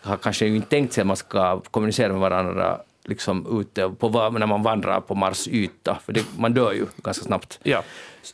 har 0.00 0.16
kanske 0.16 0.46
inte 0.46 0.68
tänkt 0.68 0.92
sig 0.92 1.00
att 1.00 1.06
man 1.06 1.16
ska 1.16 1.60
kommunicera 1.60 2.12
med 2.12 2.20
varandra 2.20 2.80
liksom 3.04 3.60
ute 3.60 3.88
på, 3.98 4.08
när 4.08 4.46
man 4.46 4.62
vandrar 4.62 5.00
på 5.00 5.14
Mars 5.14 5.48
yta, 5.48 5.98
för 6.04 6.12
det, 6.12 6.24
man 6.38 6.54
dör 6.54 6.72
ju 6.72 6.86
ganska 7.02 7.24
snabbt. 7.24 7.58
Ja. 7.62 7.82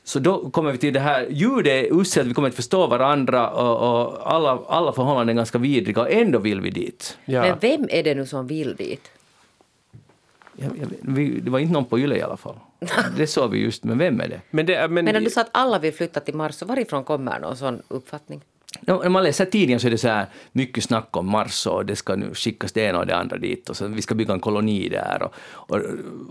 Så 0.04 0.18
då 0.18 0.50
kommer 0.50 0.72
vi 0.72 0.78
till 0.78 0.92
det 0.92 1.00
här, 1.00 1.26
ljudet 1.30 1.72
är 1.72 2.00
uselt, 2.00 2.28
vi 2.28 2.34
kommer 2.34 2.48
inte 2.48 2.57
förstå 2.57 2.86
varandra 2.86 3.50
och, 3.50 4.02
och 4.02 4.34
alla, 4.34 4.59
alla 4.68 4.92
förhållanden 4.92 5.36
är 5.36 5.40
ganska 5.40 5.59
vidriga 5.59 6.00
och 6.00 6.11
ändå 6.11 6.38
vill 6.38 6.61
vi 6.61 6.70
dit. 6.70 7.18
Ja. 7.24 7.42
Men 7.42 7.59
vem 7.61 7.88
är 7.90 8.02
det 8.02 8.14
nu 8.14 8.26
som 8.26 8.46
vill 8.46 8.76
dit? 8.76 9.11
Jag, 10.57 10.78
jag, 10.78 10.88
vi, 11.02 11.40
det 11.40 11.50
var 11.50 11.59
inte 11.59 11.72
någon 11.72 11.84
på 11.84 11.98
Yle 11.98 12.16
i 12.16 12.22
alla 12.22 12.36
fall. 12.36 12.59
Det 13.16 13.26
såg 13.26 13.50
vi 13.50 13.59
just, 13.59 13.84
men 13.84 13.98
vem 13.98 14.20
är 14.20 14.28
det? 14.28 14.40
Men 14.50 14.66
det, 14.66 14.88
men, 14.88 15.04
Men 15.04 15.14
när 15.14 15.20
du 15.20 15.30
sa 15.30 15.40
att 15.40 15.50
alla 15.52 15.78
vill 15.78 15.92
flytta 15.92 16.20
till 16.20 16.34
Mars, 16.34 16.54
så 16.54 16.66
varifrån 16.66 17.04
kommer 17.04 17.40
någon 17.40 17.57
sån 17.57 17.82
uppfattning? 17.88 18.40
När 18.80 19.08
man 19.08 19.22
läser 19.22 19.44
tidningen 19.44 19.80
så 19.80 19.86
är 19.86 19.90
det 19.90 19.98
så 19.98 20.08
här 20.08 20.26
mycket 20.52 20.84
snack 20.84 21.16
om 21.16 21.30
Mars 21.30 21.66
och 21.66 21.86
det 21.86 21.96
ska 21.96 22.16
nu 22.16 22.34
skickas 22.34 22.72
det 22.72 22.80
ena 22.80 22.98
och 22.98 23.06
det 23.06 23.16
andra 23.16 23.36
dit 23.36 23.68
och 23.68 23.76
så 23.76 23.86
vi 23.86 24.02
ska 24.02 24.14
bygga 24.14 24.32
en 24.32 24.40
koloni 24.40 24.88
där 24.88 25.22
och, 25.22 25.34
och, 25.44 25.80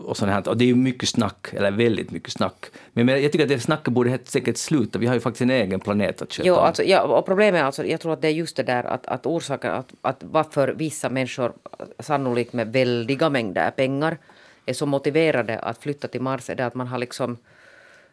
och 0.05 0.17
sånt 0.17 0.31
här. 0.31 0.49
Och 0.49 0.57
det 0.57 0.63
är 0.63 0.67
ju 0.67 0.75
mycket 0.75 1.09
snack, 1.09 1.53
eller 1.53 1.71
väldigt 1.71 2.11
mycket 2.11 2.31
snack. 2.31 2.65
Men 2.93 3.07
jag 3.07 3.31
tycker 3.31 3.43
att 3.43 3.49
det 3.49 3.59
snacket 3.59 3.93
borde 3.93 4.09
helt 4.09 4.29
säkert 4.29 4.57
sluta. 4.57 4.99
Vi 4.99 5.07
har 5.07 5.13
ju 5.13 5.19
faktiskt 5.19 5.41
en 5.41 5.49
egen 5.49 5.79
planet 5.79 6.21
att 6.21 6.33
sköta 6.33 6.47
Jo, 6.47 6.55
alltså, 6.55 6.83
ja, 6.83 7.01
och 7.01 7.25
problemet 7.25 7.61
är 7.61 7.65
alltså, 7.65 7.85
jag 7.85 8.01
tror 8.01 8.13
att 8.13 8.21
det 8.21 8.27
är 8.27 8.31
just 8.31 8.55
det 8.55 8.63
där 8.63 8.83
att, 8.83 9.05
att 9.05 9.25
orsaken 9.25 9.71
att, 9.71 9.93
att 10.01 10.17
varför 10.19 10.67
vissa 10.67 11.09
människor, 11.09 11.53
sannolikt 11.99 12.53
med 12.53 12.73
väldiga 12.73 13.29
mängder 13.29 13.71
pengar, 13.71 14.17
är 14.65 14.73
så 14.73 14.85
motiverade 14.85 15.59
att 15.59 15.77
flytta 15.77 16.07
till 16.07 16.21
Mars 16.21 16.49
är 16.49 16.55
det 16.55 16.65
att 16.65 16.75
man 16.75 16.87
har 16.87 16.97
liksom 16.97 17.37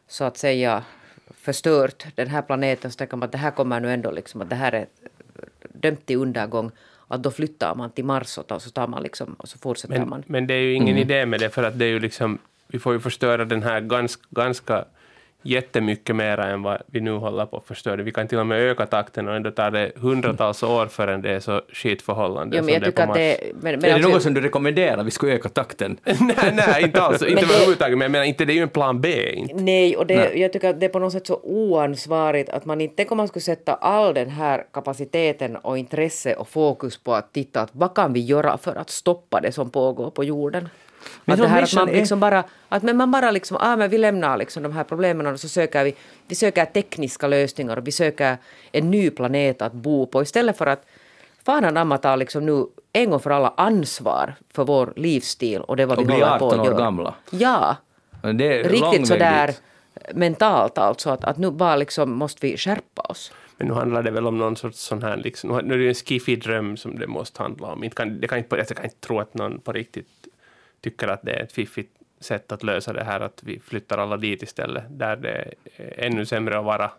så 0.08 0.24
att 0.24 0.38
säga 0.38 0.84
förstört 1.30 2.06
den 2.14 2.28
här 2.28 2.42
planeten 2.42 2.90
så 2.90 2.96
tänker 2.96 3.16
man 3.16 3.26
att 3.26 3.32
det 3.32 3.38
här 3.38 3.50
kommer 3.50 3.80
nu 3.80 3.92
ändå 3.92 4.10
liksom 4.10 4.40
att 4.40 4.50
det 4.50 4.56
här 4.56 4.72
är 4.72 4.86
dömt 5.72 6.06
till 6.06 6.16
undergång 6.16 6.70
att 7.08 7.22
då 7.22 7.30
flyttar 7.30 7.74
man 7.74 7.90
till 7.90 8.04
Mars 8.04 8.38
och, 8.38 8.46
tar, 8.46 8.58
så 8.58 8.70
tar 8.70 8.86
man 8.86 9.02
liksom 9.02 9.34
och 9.34 9.48
så 9.48 9.58
fortsätter 9.58 9.98
men, 9.98 10.08
man. 10.08 10.24
men 10.26 10.46
det 10.46 10.54
är 10.54 10.60
ju 10.60 10.74
ingen 10.74 10.98
idé 10.98 11.26
med 11.26 11.40
det 11.40 11.50
för 11.50 11.62
att 11.62 11.78
det 11.78 11.84
är 11.84 11.88
ju 11.88 12.00
liksom, 12.00 12.38
vi 12.68 12.78
får 12.78 12.92
ju 12.92 13.00
förstöra 13.00 13.44
den 13.44 13.62
här 13.62 13.80
ganska, 13.80 14.22
ganska 14.30 14.84
jättemycket 15.42 16.16
mer 16.16 16.38
än 16.40 16.62
vad 16.62 16.78
vi 16.86 17.00
nu 17.00 17.10
håller 17.12 17.46
på 17.46 17.56
att 17.56 17.64
förstöra. 17.66 17.96
Vi 18.02 18.12
kan 18.12 18.28
till 18.28 18.38
och 18.38 18.46
med 18.46 18.60
öka 18.60 18.86
takten 18.86 19.28
och 19.28 19.34
ändå 19.36 19.50
tar 19.50 19.70
det 19.70 19.92
hundratals 19.96 20.62
år 20.62 20.86
förrän 20.86 21.22
det 21.22 21.30
är 21.30 21.40
så 21.40 21.60
skitförhållande 21.72 22.56
Jo, 22.56 22.60
som 22.60 22.66
men 22.66 22.72
jag 22.74 22.82
det 22.82 22.86
är 22.86 22.90
tycker 22.90 23.02
på 23.02 23.08
Mars. 23.08 23.16
det... 23.16 23.36
Men, 23.54 23.60
men 23.62 23.74
är 23.84 23.88
det 23.88 23.94
alltså- 23.94 24.08
något 24.08 24.22
som 24.22 24.34
du 24.34 24.40
rekommenderar? 24.40 25.04
Vi 25.04 25.10
ska 25.10 25.26
öka 25.28 25.48
takten. 25.48 25.96
nej, 26.04 26.52
nej, 26.52 26.82
inte 26.82 27.02
alls. 27.02 27.22
Inte 27.22 27.42
överhuvudtaget. 27.42 27.98
Men 27.98 28.04
jag 28.04 28.10
menar, 28.10 28.24
inte, 28.24 28.44
det 28.44 28.52
är 28.52 28.54
ju 28.54 28.62
en 28.62 28.68
plan 28.68 29.00
B. 29.00 29.32
Inte. 29.32 29.54
Nej, 29.54 29.96
och 29.96 30.06
det, 30.06 30.16
Nej. 30.16 30.40
jag 30.40 30.52
tycker 30.52 30.70
att 30.70 30.80
det 30.80 30.86
är 30.86 30.90
på 30.90 30.98
något 30.98 31.12
sätt 31.12 31.26
så 31.26 31.40
oansvarigt 31.42 32.48
att 32.50 32.64
man 32.64 32.80
inte, 32.80 32.94
tänk 32.96 33.10
om 33.10 33.16
man 33.16 33.28
skulle 33.28 33.40
sätta 33.42 33.74
all 33.74 34.14
den 34.14 34.30
här 34.30 34.64
kapaciteten 34.72 35.56
och 35.56 35.78
intresse 35.78 36.34
och 36.34 36.48
fokus 36.48 36.98
på 36.98 37.14
att 37.14 37.32
titta 37.32 37.60
att 37.60 37.70
vad 37.72 37.94
kan 37.94 38.12
vi 38.12 38.20
göra 38.20 38.58
för 38.58 38.74
att 38.76 38.90
stoppa 38.90 39.40
det 39.40 39.52
som 39.52 39.70
pågår 39.70 40.10
på 40.10 40.24
jorden. 40.24 40.68
Men 41.24 41.34
att 41.34 41.40
det 41.40 41.48
här 41.48 41.62
att 41.62 41.74
man 41.74 41.88
liksom 41.88 42.20
bara, 42.20 42.44
att 42.68 42.82
men 42.82 42.96
man 42.96 43.10
bara 43.10 43.30
liksom, 43.30 43.56
ah, 43.60 43.76
men 43.76 43.90
vi 43.90 43.98
lämnar 43.98 44.36
liksom 44.36 44.62
de 44.62 44.72
här 44.72 44.84
problemen 44.84 45.26
och 45.26 45.40
så 45.40 45.48
söker 45.48 45.84
vi, 45.84 45.94
vi 46.28 46.34
söker 46.34 46.64
tekniska 46.64 47.26
lösningar 47.26 47.76
och 47.76 47.86
vi 47.86 47.92
söker 47.92 48.36
en 48.72 48.90
ny 48.90 49.10
planet 49.10 49.62
att 49.62 49.72
bo 49.72 50.06
på 50.06 50.22
istället 50.22 50.56
för 50.58 50.66
att 50.66 50.86
fan 51.44 51.64
anamma 51.64 51.98
tar 51.98 52.16
liksom 52.16 52.46
nu 52.46 52.66
en 52.92 53.10
gång 53.10 53.20
för 53.20 53.30
alla 53.30 53.54
ansvar 53.56 54.34
för 54.54 54.64
vår 54.64 54.92
livsstil 54.96 55.60
och 55.60 55.76
det 55.76 55.86
vad 55.86 55.98
Och 55.98 56.02
vi 56.02 56.06
bli 56.06 56.14
håller 56.14 56.38
på 56.38 56.46
18 56.46 56.60
att 56.60 56.66
år 56.66 56.72
göra. 56.72 56.84
gamla. 56.84 57.14
Ja. 57.30 57.76
Men 58.22 58.36
Det 58.36 58.60
är 58.60 58.64
lång 58.64 58.72
Riktigt 58.92 59.08
sådär 59.08 59.46
dit. 59.46 59.60
mentalt 60.14 60.78
alltså 60.78 61.10
att, 61.10 61.24
att 61.24 61.38
nu 61.38 61.50
bara 61.50 61.76
liksom 61.76 62.12
måste 62.12 62.46
vi 62.46 62.56
skärpa 62.56 63.02
oss. 63.02 63.32
Men 63.56 63.68
nu 63.68 63.74
handlar 63.74 64.02
det 64.02 64.10
väl 64.10 64.26
om 64.26 64.38
någon 64.38 64.56
sorts 64.56 64.78
sån 64.78 65.02
här, 65.02 65.16
liksom, 65.16 65.60
nu 65.64 65.74
är 65.74 65.78
det 65.78 65.82
ju 65.84 65.88
en 65.88 65.94
skiffig 65.94 66.42
dröm 66.42 66.76
som 66.76 66.98
det 66.98 67.06
måste 67.06 67.42
handla 67.42 67.66
om. 67.66 67.84
Inte 67.84 67.96
kan, 67.96 68.20
det 68.20 68.28
kan 68.28 68.38
inte, 68.38 68.56
jag 68.56 68.68
kan 68.68 68.84
inte 68.84 69.00
tro 69.00 69.18
att 69.20 69.34
någon 69.34 69.60
på 69.60 69.72
riktigt 69.72 70.08
tycker 70.82 71.08
att 71.08 71.22
det 71.22 71.32
är 71.32 71.42
ett 71.42 71.52
fiffigt 71.52 71.96
sätt 72.20 72.52
att 72.52 72.62
lösa 72.62 72.92
det 72.92 73.04
här, 73.04 73.20
att 73.20 73.42
vi 73.42 73.60
flyttar 73.60 73.98
alla 73.98 74.16
dit 74.16 74.42
istället, 74.42 74.84
där 74.88 75.16
det 75.16 75.54
är 75.76 76.04
ännu 76.06 76.26
sämre 76.26 76.58
att 76.58 76.64
vara. 76.64 76.90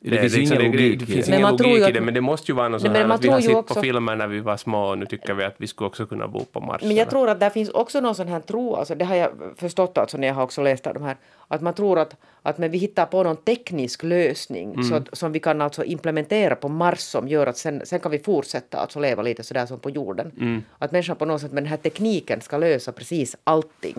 Det 0.00 0.18
finns 0.20 0.34
ju 0.34 0.38
liksom- 0.38 0.60
ingen 0.60 0.72
det, 0.72 0.78
logik 0.78 0.98
det 0.98 1.04
i 1.04 1.06
finns 1.14 1.26
det. 1.26 1.30
Men 1.32 1.40
ingen 1.40 1.50
logik 1.56 1.66
ju 1.66 1.80
i 1.80 1.84
att- 1.84 1.94
det, 1.94 2.00
men 2.00 2.14
det 2.14 2.20
måste 2.20 2.52
ju 2.52 2.56
vara 2.56 2.68
något 2.68 2.80
sånt 2.80 2.96
här 2.96 3.08
att 3.08 3.24
vi 3.24 3.28
har 3.28 3.40
sett 3.40 3.52
på 3.52 3.58
också- 3.58 3.80
filmer 3.80 4.16
när 4.16 4.26
vi 4.26 4.40
var 4.40 4.56
små 4.56 4.82
och 4.88 4.98
nu 4.98 5.06
tycker 5.06 5.34
vi 5.34 5.44
att 5.44 5.54
vi 5.58 5.66
skulle 5.66 5.88
också 5.88 6.06
kunna 6.06 6.28
bo 6.28 6.44
på 6.44 6.60
Mars. 6.60 6.82
Men 6.82 6.96
jag 6.96 7.10
tror 7.10 7.28
att 7.28 7.40
där 7.40 7.50
finns 7.50 7.68
också 7.70 8.00
någon 8.00 8.14
sån 8.14 8.28
här 8.28 8.40
tro, 8.40 8.74
alltså 8.76 8.94
det 8.94 9.04
har 9.04 9.14
jag 9.16 9.30
förstått 9.56 9.98
alltså 9.98 10.18
när 10.18 10.26
jag 10.26 10.34
har 10.34 10.42
också 10.42 10.62
läst 10.62 10.84
de 10.84 11.02
här, 11.02 11.16
att 11.48 11.60
man 11.62 11.74
tror 11.74 11.98
att, 11.98 12.16
att 12.42 12.58
men 12.58 12.70
vi 12.70 12.78
hittar 12.78 13.06
på 13.06 13.22
någon 13.22 13.36
teknisk 13.36 14.02
lösning 14.02 14.84
så 14.84 14.94
att, 14.94 15.08
som 15.18 15.32
vi 15.32 15.40
kan 15.40 15.60
alltså 15.60 15.84
implementera 15.84 16.56
på 16.56 16.68
Mars 16.68 16.98
som 17.00 17.28
gör 17.28 17.46
att 17.46 17.56
sen, 17.56 17.82
sen 17.86 18.00
kan 18.00 18.10
vi 18.12 18.18
fortsätta 18.18 18.78
alltså 18.78 19.00
leva 19.00 19.22
lite 19.22 19.42
sådär 19.42 19.66
som 19.66 19.78
på 19.78 19.90
jorden. 19.90 20.62
Att 20.78 20.92
människan 20.92 21.16
på 21.16 21.24
något 21.24 21.40
sätt 21.40 21.52
med 21.52 21.62
den 21.62 21.70
här 21.70 21.76
tekniken 21.76 22.40
ska 22.40 22.58
lösa 22.58 22.92
precis 22.92 23.36
allting. 23.44 23.94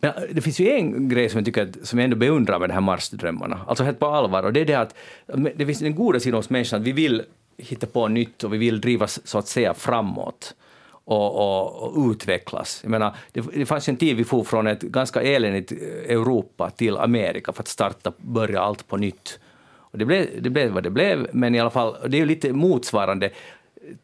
Men 0.00 0.10
äh, 0.10 0.22
det 0.30 0.40
finns 0.40 0.60
ju 0.60 0.70
en 0.70 1.08
grej 1.08 1.28
som 1.28 1.38
jag 1.38 1.44
tycker 1.44 1.62
att, 1.62 1.86
som 1.86 1.98
jag 1.98 2.04
ändå 2.04 2.16
beundrar 2.16 2.58
med 2.58 2.68
de 2.68 2.72
här 2.72 2.80
Marsdrömmarna, 2.80 3.60
alltså 3.66 3.84
helt 3.84 3.98
på 3.98 4.06
allvar, 4.06 4.42
och 4.42 4.52
det 4.52 4.60
är 4.60 4.64
det 4.64 4.74
att 4.74 4.94
äh, 5.26 5.40
det 5.56 5.66
finns 5.66 5.78
den 5.78 5.94
goda 5.94 6.20
sidan 6.20 6.36
hos 6.36 6.50
människan, 6.50 6.80
att 6.80 6.86
vi 6.86 6.92
vill 6.92 7.22
hitta 7.58 7.86
på 7.86 8.08
nytt 8.08 8.44
och 8.44 8.52
vi 8.52 8.58
vill 8.58 8.80
drivas 8.80 9.26
så 9.26 9.38
att 9.38 9.48
säga 9.48 9.74
framåt 9.74 10.54
och, 10.90 11.34
och, 11.34 11.82
och 11.82 12.10
utvecklas. 12.10 12.80
Jag 12.82 12.90
menar, 12.90 13.16
det, 13.32 13.40
det 13.40 13.66
fanns 13.66 13.88
ju 13.88 13.90
en 13.90 13.96
tid 13.96 14.16
vi 14.16 14.24
for 14.24 14.44
från 14.44 14.66
ett 14.66 14.82
ganska 14.82 15.22
eländigt 15.22 15.72
äh, 15.72 15.78
Europa 16.16 16.70
till 16.70 16.96
Amerika 16.96 17.52
för 17.52 17.62
att 17.62 17.68
starta, 17.68 18.12
börja 18.16 18.60
allt 18.60 18.88
på 18.88 18.96
nytt. 18.96 19.38
Och 19.96 19.98
det, 19.98 20.04
blev, 20.04 20.42
det 20.42 20.50
blev 20.50 20.70
vad 20.70 20.82
det 20.82 20.90
blev, 20.90 21.28
men 21.32 21.54
i 21.54 21.60
alla 21.60 21.70
fall, 21.70 21.96
det 22.08 22.16
är 22.16 22.20
ju 22.20 22.26
lite 22.26 22.52
motsvarande 22.52 23.30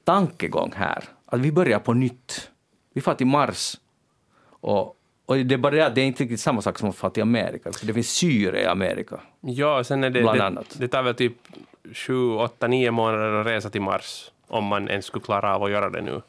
tankegång 0.05 0.72
här, 0.76 1.05
att 1.26 1.40
vi 1.40 1.53
börjar 1.53 1.78
på 1.78 1.95
nytt. 1.95 2.51
Vi 2.95 3.01
får 3.01 3.14
till 3.14 3.26
Mars 3.26 3.76
och, 4.61 4.97
och 5.26 5.36
det 5.36 5.54
är 5.54 5.58
bara 5.58 5.74
det 5.74 5.86
att 5.86 5.94
det 5.94 6.00
är 6.00 6.04
inte 6.06 6.22
riktigt 6.22 6.40
samma 6.40 6.62
sak 6.62 6.78
som 6.78 6.92
till 7.10 7.22
Amerika. 7.22 7.72
för 7.72 7.86
Det 7.86 7.94
finns 7.94 8.10
syre 8.10 8.60
i 8.62 8.66
Amerika. 8.66 9.20
Ja, 9.40 9.84
sen 9.84 10.04
är 10.04 10.10
det, 10.10 10.20
Bland 10.20 10.38
det, 10.38 10.44
annat. 10.44 10.76
det 10.78 10.88
tar 10.88 11.02
väl 11.02 11.14
typ 11.14 11.32
sju, 11.92 12.30
åtta, 12.34 12.66
nio 12.66 12.90
månader 12.90 13.32
att 13.40 13.46
resa 13.46 13.70
till 13.70 13.82
Mars 13.82 14.30
om 14.48 14.64
man 14.64 14.88
ens 14.88 15.04
skulle 15.06 15.24
klara 15.24 15.54
av 15.56 15.62
att 15.62 15.70
göra 15.70 15.90
det 15.90 16.00
nu. 16.02 16.22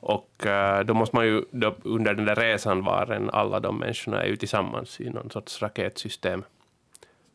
Och 0.00 0.46
eh, 0.46 0.84
då 0.84 0.94
måste 0.94 1.16
man 1.16 1.26
ju 1.26 1.44
då, 1.50 1.74
under 1.82 2.14
den 2.14 2.24
där 2.24 2.36
resan 2.36 2.84
vara 2.84 3.30
alla 3.32 3.60
de 3.60 3.78
människorna 3.78 4.22
är 4.22 4.26
ju 4.26 4.36
tillsammans 4.36 5.00
i 5.00 5.10
någon 5.10 5.30
sorts 5.30 5.62
raketsystem. 5.62 6.44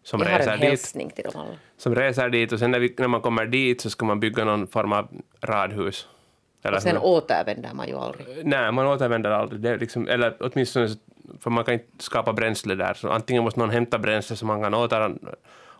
Som 0.03 0.21
Jag 0.21 0.29
har 0.29 0.37
reser 0.39 0.53
en 0.53 0.59
dit. 0.59 0.69
hälsning 0.69 1.09
till 1.09 1.23
dem 1.23 1.33
alla. 1.35 1.55
Som 1.77 1.95
reser 1.95 2.29
dit 2.29 2.51
och 2.51 2.59
sen 2.59 2.71
när, 2.71 2.79
vi, 2.79 2.95
när 2.97 3.07
man 3.07 3.21
kommer 3.21 3.45
dit 3.45 3.81
så 3.81 3.89
ska 3.89 4.05
man 4.05 4.19
bygga 4.19 4.45
någon 4.45 4.67
form 4.67 4.93
av 4.93 5.07
radhus. 5.41 6.07
Eller 6.63 6.77
Och 6.77 6.83
sen 6.83 6.95
hur? 6.95 7.03
återvänder 7.05 7.73
man 7.73 7.87
ju 7.87 7.95
aldrig. 7.97 8.27
Nej, 8.45 8.71
man 8.71 8.87
återvänder 8.87 9.31
aldrig. 9.31 9.61
Det 9.61 9.69
är 9.69 9.77
liksom, 9.79 10.07
eller 10.07 10.35
åtminstone, 10.39 10.89
för 11.39 11.49
man 11.49 11.63
kan 11.63 11.73
inte 11.73 11.85
skapa 12.03 12.33
bränsle 12.33 12.75
där. 12.75 12.93
Så 12.93 13.09
antingen 13.09 13.43
måste 13.43 13.59
någon 13.59 13.69
hämta 13.69 13.97
bränsle 13.99 14.35
så 14.35 14.45
man 14.45 14.61
kan 14.61 14.73
åter, 14.73 15.15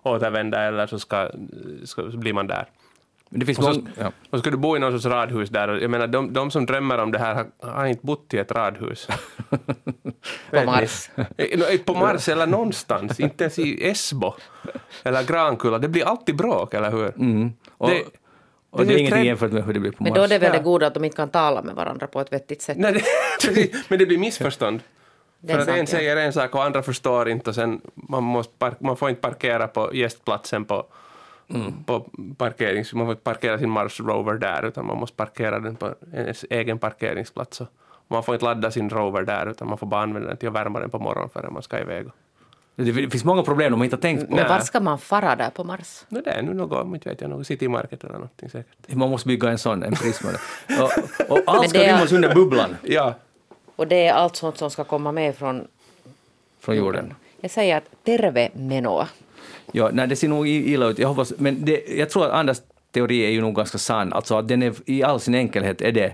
återvända 0.03 0.61
eller 0.61 0.87
så, 0.87 0.99
ska, 0.99 1.29
ska, 1.85 2.11
så 2.11 2.17
blir 2.17 2.33
man 2.33 2.47
där. 2.47 2.65
Men 3.29 3.39
det 3.39 3.45
finns 3.45 3.57
Och 3.57 3.63
så, 3.63 3.71
många... 3.71 3.89
Ja. 3.99 4.11
och 4.29 4.39
ska 4.39 4.49
du 4.51 4.57
bo 4.57 4.75
i 4.75 4.79
någon 4.79 4.91
sorts 4.91 5.05
radhus 5.05 5.49
där. 5.49 5.67
Jag 5.81 5.91
menar, 5.91 6.07
de, 6.07 6.33
de 6.33 6.51
som 6.51 6.65
drömmer 6.65 6.97
om 6.97 7.11
det 7.11 7.19
här 7.19 7.35
har, 7.35 7.71
har 7.71 7.85
inte 7.85 8.05
bott 8.05 8.33
i 8.33 8.37
ett 8.37 8.51
radhus. 8.51 9.07
Ni? 10.51 10.65
Mars. 10.65 11.09
Eh, 11.15 11.59
no, 11.59 11.77
På 11.85 11.93
Mars 11.93 12.29
eller 12.29 12.47
någonstans, 12.47 13.19
inte 13.19 13.43
ens 13.43 13.59
i 13.59 13.87
Esbo 13.89 14.33
eller 15.03 15.23
Grankulla. 15.23 15.79
Det 15.79 15.87
blir 15.87 16.05
alltid 16.05 16.35
bråk, 16.35 16.73
eller 16.73 16.91
hur? 16.91 17.07
Mm. 17.15 17.53
Och, 17.77 17.89
Det- 17.89 18.03
Och 18.73 18.85
det 18.85 18.93
är 18.93 18.97
ingenting 18.97 19.23
jämfört 19.25 19.51
med 19.51 19.63
hur 19.65 19.73
det 19.73 19.79
blir 19.79 19.91
på 19.91 20.03
Men 20.03 20.13
då 20.13 20.19
är 20.19 20.23
Mars. 20.23 20.29
det 20.29 20.37
väl 20.39 20.51
Ja. 20.53 20.57
det 20.57 20.63
goda 20.63 20.87
att 20.87 20.93
de 20.93 21.03
inte 21.03 21.15
kan 21.17 21.29
tala 21.29 21.61
med 21.61 21.75
varandra 21.75 22.07
på 22.07 22.21
ett 22.21 22.33
vettigt 22.33 22.61
sätt. 22.61 22.77
Nej, 22.77 23.03
det, 23.53 23.71
men 23.89 23.99
det 23.99 24.05
blir 24.05 24.17
missförstånd. 24.17 24.79
För 25.47 25.53
att 25.59 25.65
sant, 25.65 25.69
en 25.69 25.77
ja. 25.79 25.85
säger 25.85 26.17
en 26.17 26.33
sak 26.33 26.55
och 26.55 26.63
andra 26.63 26.83
förstår 26.83 27.29
inte 27.29 27.49
och 27.49 27.55
sen 27.55 27.81
man, 27.95 28.23
måste 28.23 28.53
park, 28.57 28.73
man 28.79 28.97
får 28.97 29.09
inte 29.09 29.21
parkera 29.21 29.67
på 29.67 29.95
gästplatsen 29.95 30.65
på, 30.65 30.85
Mm. 31.49 31.83
på 31.83 31.99
parkerings... 32.37 32.93
Man 32.93 33.05
får 33.05 33.11
inte 33.11 33.23
parkera 33.23 33.57
sin 33.59 33.69
Mars 33.69 33.99
Rover 33.99 34.33
där 34.33 34.65
utan 34.65 34.85
man 34.85 34.97
måste 34.97 35.15
parkera 35.17 35.59
den 35.59 35.75
på 35.75 35.93
ens 36.13 36.45
egen 36.49 36.79
parkeringsplats. 36.79 37.61
Och 37.61 37.67
man 38.07 38.23
får 38.23 38.35
inte 38.35 38.45
ladda 38.45 38.71
sin 38.71 38.89
Rover 38.89 39.21
där 39.23 39.45
utan 39.49 39.69
man 39.69 39.77
får 39.77 39.87
bara 39.87 40.01
använda 40.01 40.27
den 40.27 40.37
till 40.37 40.47
att 40.49 40.55
värma 40.55 40.79
den 40.79 40.89
på 40.89 40.99
morgonen 40.99 41.29
före 41.29 41.49
man 41.49 41.63
ska 41.63 41.79
iväg. 41.79 42.07
Det 42.75 42.93
finns 42.93 43.23
många 43.23 43.43
problem 43.43 43.71
de 43.71 43.83
inte 43.83 43.95
har 43.95 44.01
tänkt 44.01 44.29
på. 44.29 44.35
Men 44.35 44.47
var 44.47 44.59
ska 44.59 44.79
man 44.79 44.99
fara 44.99 45.35
där 45.35 45.49
på 45.49 45.63
Mars? 45.63 46.05
No, 46.09 46.21
det 46.21 46.31
är 46.31 46.41
nu 46.41 46.53
något, 46.53 46.85
inte 46.95 47.09
vet 47.09 47.21
jag, 47.21 47.29
något 47.29 47.47
City 47.47 47.67
Market 47.67 48.03
eller 48.03 48.13
någonting 48.13 48.49
säkert. 48.49 48.93
Man 48.95 49.09
måste 49.09 49.27
bygga 49.27 49.49
en 49.49 49.57
sån, 49.57 49.83
en 49.83 49.93
prisma. 49.93 50.29
och, 50.79 51.31
och 51.31 51.39
allt 51.45 51.69
ska 51.69 51.79
det 51.79 51.85
är- 51.85 51.95
rymmas 51.95 52.11
under 52.11 52.35
bubblan 52.35 52.75
Ja, 52.83 53.13
Och 53.75 53.87
det 53.87 54.07
är 54.07 54.13
allt 54.13 54.35
sånt 54.35 54.57
som 54.57 54.69
ska 54.71 54.83
komma 54.83 55.11
med 55.11 55.35
från 55.35 55.67
från 56.59 56.75
jorden. 56.75 57.13
Jag 57.41 57.51
säger 57.51 57.77
att 57.77 57.83
terve 58.05 58.49
menoa. 58.53 59.07
Ja, 59.71 59.89
nej, 59.93 60.07
det 60.07 60.15
ser 60.15 60.27
nog 60.27 60.47
illa 60.47 60.85
ut. 60.85 60.99
Jag, 60.99 61.07
hoppas, 61.07 61.33
men 61.37 61.65
det, 61.65 61.83
jag 61.97 62.09
tror 62.09 62.25
att 62.25 62.31
Anders 62.31 62.57
teori 62.91 63.25
är 63.25 63.29
ju 63.29 63.41
nog 63.41 63.55
ganska 63.55 63.77
sann. 63.77 64.13
Alltså 64.13 64.37
att 64.37 64.47
den 64.47 64.63
är, 64.63 64.73
i 64.85 65.03
all 65.03 65.19
sin 65.19 65.35
enkelhet 65.35 65.81
är 65.81 65.91
det 65.91 66.13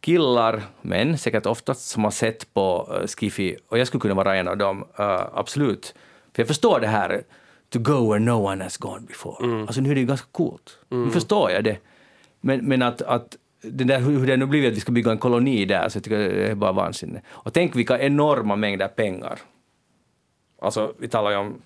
killar, 0.00 0.62
män 0.82 1.18
säkert 1.18 1.46
oftast, 1.46 1.88
som 1.88 2.04
har 2.04 2.10
sett 2.10 2.54
på 2.54 2.96
uh, 3.00 3.06
Skiffy, 3.06 3.56
och 3.68 3.78
jag 3.78 3.86
skulle 3.86 4.00
kunna 4.00 4.14
vara 4.14 4.36
en 4.36 4.48
av 4.48 4.56
dem, 4.56 4.84
uh, 5.00 5.26
absolut. 5.34 5.94
För 6.34 6.42
jag 6.42 6.48
förstår 6.48 6.80
det 6.80 6.86
här, 6.86 7.22
to 7.68 7.78
go 7.78 8.12
where 8.12 8.24
no 8.24 8.32
one 8.32 8.64
has 8.64 8.76
gone 8.76 9.06
before. 9.06 9.60
Alltså 9.60 9.80
nu 9.80 9.90
är 9.90 9.94
det 9.94 10.00
ju 10.00 10.06
ganska 10.06 10.28
coolt. 10.32 10.78
Nu 10.88 11.10
förstår 11.10 11.50
jag 11.50 11.64
det. 11.64 11.78
Men, 12.40 12.64
men 12.64 12.82
att, 12.82 13.02
att 13.02 13.36
det 13.62 13.84
där, 13.84 13.98
hur 13.98 14.26
det 14.26 14.36
nu 14.36 14.46
blivit 14.46 14.70
att 14.70 14.76
vi 14.76 14.80
ska 14.80 14.92
bygga 14.92 15.10
en 15.10 15.18
koloni 15.18 15.64
där, 15.64 15.88
så 15.88 15.96
jag 15.96 16.04
tycker 16.04 16.18
det 16.18 16.50
är 16.50 16.54
bara 16.54 16.72
vansinne. 16.72 17.22
Och 17.28 17.52
tänk 17.52 17.76
vilka 17.76 17.98
enorma 17.98 18.56
mängder 18.56 18.88
pengar. 18.88 19.38
Alltså, 20.62 20.94
vi 20.98 21.08
talar 21.08 21.30
ju 21.30 21.36
om 21.36 21.62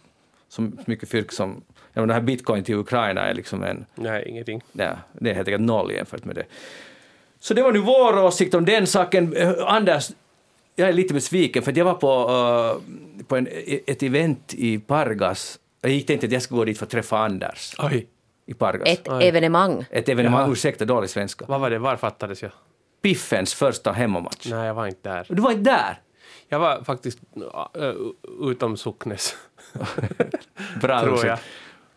så 0.49 0.71
mycket 0.87 1.09
fyrk 1.09 1.33
som... 1.33 1.63
Ja, 1.93 2.01
men 2.01 2.09
den 2.09 2.15
här 2.15 2.23
bitcoin 2.23 2.65
till 2.65 2.75
Ukraina 2.75 3.21
är 3.21 3.35
liksom 3.35 3.63
en... 3.63 3.87
nej, 3.95 4.29
ingenting. 4.29 4.63
Ja, 4.73 4.97
det 5.13 5.31
är 5.31 5.35
helt 5.35 5.49
enkelt 5.49 5.65
noll 5.65 5.93
jämfört 5.93 6.25
med 6.25 6.35
det. 6.35 6.45
Så 7.43 7.55
det 7.55 7.63
var 7.63 7.73
nu 7.73 7.79
vår 7.79 8.23
åsikt 8.25 8.55
om 8.55 8.65
den 8.65 8.87
saken. 8.87 9.37
Eh, 9.37 9.53
Anders, 9.67 10.11
jag 10.77 10.89
är 10.89 10.93
lite 10.93 11.15
besviken 11.15 11.63
för 11.63 11.79
jag 11.79 11.85
var 11.85 11.95
på, 11.95 12.09
eh, 13.19 13.25
på 13.25 13.37
en, 13.37 13.49
ett 13.87 14.03
event 14.03 14.55
i 14.55 14.79
Pargas. 14.79 15.59
Jag 15.81 15.93
gick 15.93 16.07
tänkte 16.07 16.27
att 16.27 16.33
jag 16.33 16.43
skulle 16.43 16.59
gå 16.59 16.65
dit 16.65 16.79
för 16.79 16.87
att 16.87 16.91
träffa 16.91 17.19
Anders 17.19 17.75
Oj, 17.79 18.07
i 18.47 18.55
Pargas. 18.55 18.89
Ett 18.89 19.09
evenemang. 19.09 19.85
Ett 19.91 20.09
evenemang, 20.09 20.41
Jaha. 20.41 20.53
ursäkta 20.53 20.85
dålig 20.85 21.11
svenska. 21.11 21.45
vad 21.49 21.61
var 21.61 21.71
det, 21.71 21.79
var 21.79 21.97
fattades 21.97 22.43
jag? 22.43 22.51
Piffens 23.03 23.55
första 23.55 23.93
hemmamatch. 23.93 24.47
Nej, 24.51 24.67
jag 24.67 24.75
var 24.75 24.87
inte 24.87 25.09
där. 25.09 25.27
Du 25.29 25.43
var 25.43 25.51
inte 25.53 25.71
där? 25.71 26.01
Jag 26.49 26.59
var 26.59 26.83
faktiskt 26.85 27.19
uh, 27.79 28.51
utom 28.51 28.77
Socknes. 28.77 29.37
Bra 30.81 31.01
Tror 31.01 31.15
ursäkt. 31.15 31.29
jag. 31.29 31.39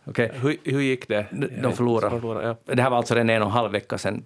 Okej. 0.05 0.31
Hur, 0.41 0.57
hur 0.63 0.81
gick 0.81 1.07
det? 1.07 1.25
De- 1.31 1.47
de 1.47 1.73
förlorade. 1.73 2.15
De 2.15 2.21
förlorade 2.21 2.47
ja. 2.65 2.75
Det 2.75 2.81
här 2.81 2.89
var 2.89 2.97
alltså 2.97 3.13
redan 3.15 3.29
en 3.29 3.41
och 3.41 3.47
en 3.47 3.51
halv 3.51 3.71
vecka 3.71 3.97
sedan. 3.97 4.23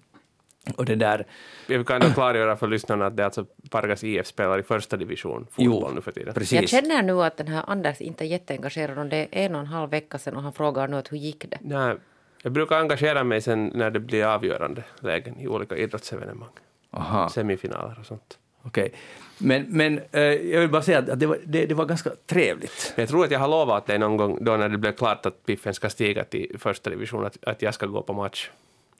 Och 0.78 0.86
det 0.86 0.95
där... 0.95 1.26
Vi 1.67 1.84
kan 1.84 2.01
klargöra 2.01 2.57
för 2.57 2.67
lyssnarna 2.67 3.05
att 3.05 3.17
det 3.17 3.24
är 3.24 3.26
alltså 3.26 3.45
Pargas 3.70 4.03
IF 4.03 4.28
spelar 4.28 4.59
i 4.59 4.63
första 4.63 4.97
division 4.97 5.47
fotboll 5.51 5.93
nu 5.95 6.01
för 6.01 6.11
tiden. 6.11 6.34
precis. 6.34 6.51
Jag 6.51 6.70
känner 6.70 7.03
nu 7.03 7.24
att 7.24 7.38
den 7.38 7.47
här 7.47 7.63
Anders 7.67 8.01
inte 8.01 8.24
är 8.24 8.28
jätteengagerad 8.28 8.97
om 8.97 9.09
det 9.09 9.17
är 9.17 9.28
en 9.32 9.55
och 9.55 9.61
en 9.61 9.67
halv 9.67 9.91
vecka 9.91 10.17
sedan 10.17 10.36
och 10.36 10.43
han 10.43 10.53
frågar 10.53 10.88
nu 10.88 10.97
att 10.97 11.11
hur 11.11 11.17
gick 11.17 11.45
det? 11.49 11.57
Nej, 11.61 11.95
jag 12.43 12.51
brukar 12.51 12.76
engagera 12.76 13.24
mig 13.24 13.41
sen 13.41 13.72
när 13.76 13.91
det 13.91 13.99
blir 13.99 14.26
avgörande 14.26 14.84
lägen 14.99 15.39
i 15.39 15.47
olika 15.47 15.78
idrottsevenemang. 15.78 16.49
Aha. 16.91 17.30
Semifinaler 17.30 17.97
och 17.99 18.05
sånt. 18.05 18.38
Okej. 18.61 18.93
Men, 19.38 19.65
men 19.70 19.99
eh, 20.11 20.22
jag 20.22 20.59
vill 20.59 20.70
bara 20.70 20.82
säga 20.82 20.99
att 20.99 21.20
det 21.20 21.26
var, 21.26 21.38
det, 21.45 21.65
det 21.65 21.74
var 21.74 21.86
ganska 21.86 22.11
trevligt. 22.26 22.93
Jag 22.95 23.09
tror 23.09 23.26
att 23.26 23.32
jag 23.32 23.39
har 23.39 23.47
lovat 23.47 23.86
dig 23.86 23.99
någon 23.99 24.17
gång 24.17 24.38
då 24.41 24.57
när 24.57 24.70
det 24.70 24.78
blev 24.78 24.91
klart 24.91 25.26
att 25.26 25.45
Piffen 25.45 25.74
ska 25.74 25.89
stiga 25.89 26.24
till 26.24 26.55
första 26.59 26.89
division 26.89 27.26
att, 27.26 27.38
att 27.43 27.61
jag 27.61 27.74
ska 27.74 27.86
gå 27.86 28.01
på 28.01 28.13
match. 28.13 28.49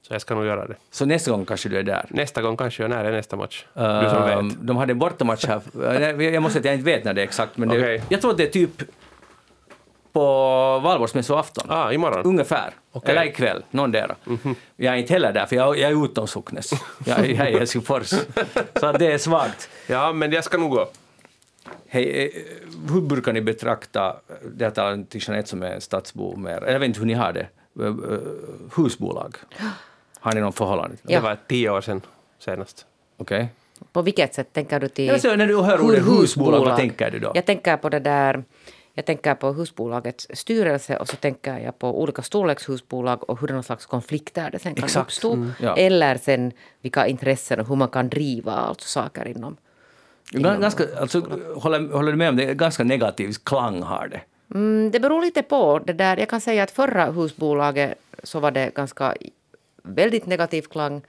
Så 0.02 0.14
jag 0.14 0.20
ska 0.20 0.34
nog 0.34 0.44
göra 0.44 0.66
det. 0.66 0.74
Så 0.90 1.06
nästa 1.06 1.30
gång 1.30 1.44
kanske 1.46 1.68
du 1.68 1.78
är 1.78 1.82
där. 1.82 2.06
Nästa 2.10 2.42
gång 2.42 2.56
kanske, 2.56 2.88
när 2.88 3.04
är 3.04 3.12
nästa 3.12 3.36
match? 3.36 3.64
du 3.74 4.08
som 4.10 4.48
vet. 4.48 4.56
De 4.66 4.76
hade 4.76 4.94
bortamatch 4.94 5.44
här. 5.44 5.60
Jag 6.22 6.42
måste 6.42 6.52
säga 6.52 6.60
att 6.60 6.64
jag 6.64 6.74
inte 6.74 6.84
vet 6.84 7.04
när 7.04 7.14
det 7.14 7.20
är 7.20 7.24
exakt, 7.24 7.56
men 7.56 7.68
det, 7.68 7.78
Okej. 7.78 8.02
jag 8.08 8.20
tror 8.20 8.30
att 8.30 8.36
det 8.36 8.42
är 8.42 8.50
typ 8.50 8.82
på 10.12 10.20
valborgsmässoafton. 10.78 11.64
Ah, 11.68 11.92
imorgon? 11.92 12.22
Ungefär. 12.24 12.70
Okej. 12.92 13.10
Eller 13.10 13.24
ikväll, 13.24 13.62
någon 13.70 13.92
där. 13.92 14.14
Jag 14.76 14.94
är 14.94 14.98
inte 14.98 15.12
heller 15.12 15.32
där, 15.32 15.46
för 15.46 15.56
jag, 15.56 15.78
jag 15.78 15.90
är 15.90 16.04
utom 16.04 16.26
Socknes. 16.26 16.70
Jag, 17.06 17.18
är- 17.18 17.24
jag 17.24 17.46
är 17.46 17.50
i 17.50 17.58
Helsingfors. 17.58 18.08
Så 18.80 18.92
det 18.92 19.06
är 19.12 19.18
svagt. 19.18 19.68
Ja, 19.86 20.12
men 20.12 20.32
jag 20.32 20.44
ska 20.44 20.58
nog 20.58 20.70
gå. 20.70 20.88
Hej, 21.88 22.24
eh, 22.26 22.92
hur 22.92 23.00
brukar 23.00 23.32
ni 23.32 23.40
betrakta, 23.40 24.16
det 24.54 24.64
här 24.64 24.70
talar 24.70 25.04
till 25.08 25.20
Jeanette 25.26 25.48
som 25.48 25.62
är 25.62 25.80
stadsbo 25.80 26.36
mer, 26.36 26.64
jag 26.68 26.78
vet 26.78 26.86
inte 26.86 27.00
hur 27.00 27.06
ni 27.06 27.14
har 27.14 27.32
det, 27.32 27.46
Eh, 27.80 27.86
eh, 27.86 27.92
husbolag? 28.76 29.36
Har 30.20 30.34
ni 30.34 30.40
någon 30.40 30.52
förhållande 30.52 30.96
till 30.96 31.06
det? 31.06 31.12
Ja. 31.12 31.20
Det 31.20 31.24
var 31.24 31.38
tio 31.48 31.70
år 31.70 31.80
sedan 31.80 32.00
senast. 32.38 32.86
Okej. 33.16 33.48
På 33.92 34.02
vilket 34.02 34.34
sätt 34.34 34.52
tänker 34.52 34.80
du 34.80 34.88
till 34.88 35.06
Ja, 35.06 35.18
så 35.18 35.36
när 35.36 35.46
du 35.46 35.62
hör 35.62 35.80
ordet 35.80 36.06
husbolag, 36.06 36.64
vad 36.64 36.76
tänker 36.76 37.10
du 37.10 37.18
då? 37.18 37.32
Jag 37.34 37.46
tänker 37.46 37.76
på 37.76 37.88
det 37.88 38.00
där 38.00 38.44
jag 38.94 39.06
tänker 39.06 39.34
på 39.34 39.52
husbolagets 39.52 40.26
styrelse 40.34 40.96
och 40.96 41.08
så 41.08 41.16
tänker 41.16 41.58
jag 41.58 41.78
på 41.78 42.02
olika 42.02 42.22
storlekshusbolag 42.22 43.30
och 43.30 43.40
hurdana 43.40 43.62
slags 43.62 43.86
konflikter 43.86 44.50
det 44.50 44.58
sen 44.58 44.74
kan 44.74 44.84
Exakt. 44.84 45.06
uppstå. 45.06 45.32
Mm, 45.32 45.52
ja. 45.60 45.76
Eller 45.76 46.16
sen 46.16 46.52
vilka 46.82 47.06
intressen 47.06 47.60
och 47.60 47.68
hur 47.68 47.76
man 47.76 47.88
kan 47.88 48.08
driva 48.08 48.52
alltså 48.52 48.88
saker 48.88 49.28
inom. 49.28 49.56
Ganska, 50.32 50.84
alltså, 51.00 51.20
håller, 51.54 51.92
håller 51.92 52.12
du 52.12 52.18
med 52.18 52.28
om 52.28 52.36
det? 52.36 52.54
Ganska 52.54 52.84
negativ 52.84 53.32
klang 53.44 53.82
har 53.82 54.08
det. 54.08 54.20
Mm, 54.54 54.90
det 54.90 55.00
beror 55.00 55.20
lite 55.20 55.42
på. 55.42 55.78
Det 55.78 55.92
där. 55.92 56.16
Jag 56.16 56.28
kan 56.28 56.40
säga 56.40 56.62
att 56.62 56.70
förra 56.70 57.04
husbolaget 57.04 57.98
så 58.22 58.40
var 58.40 58.50
det 58.50 58.74
ganska 58.74 59.14
väldigt 59.82 60.26
negativ 60.26 60.62
klang. 60.62 61.02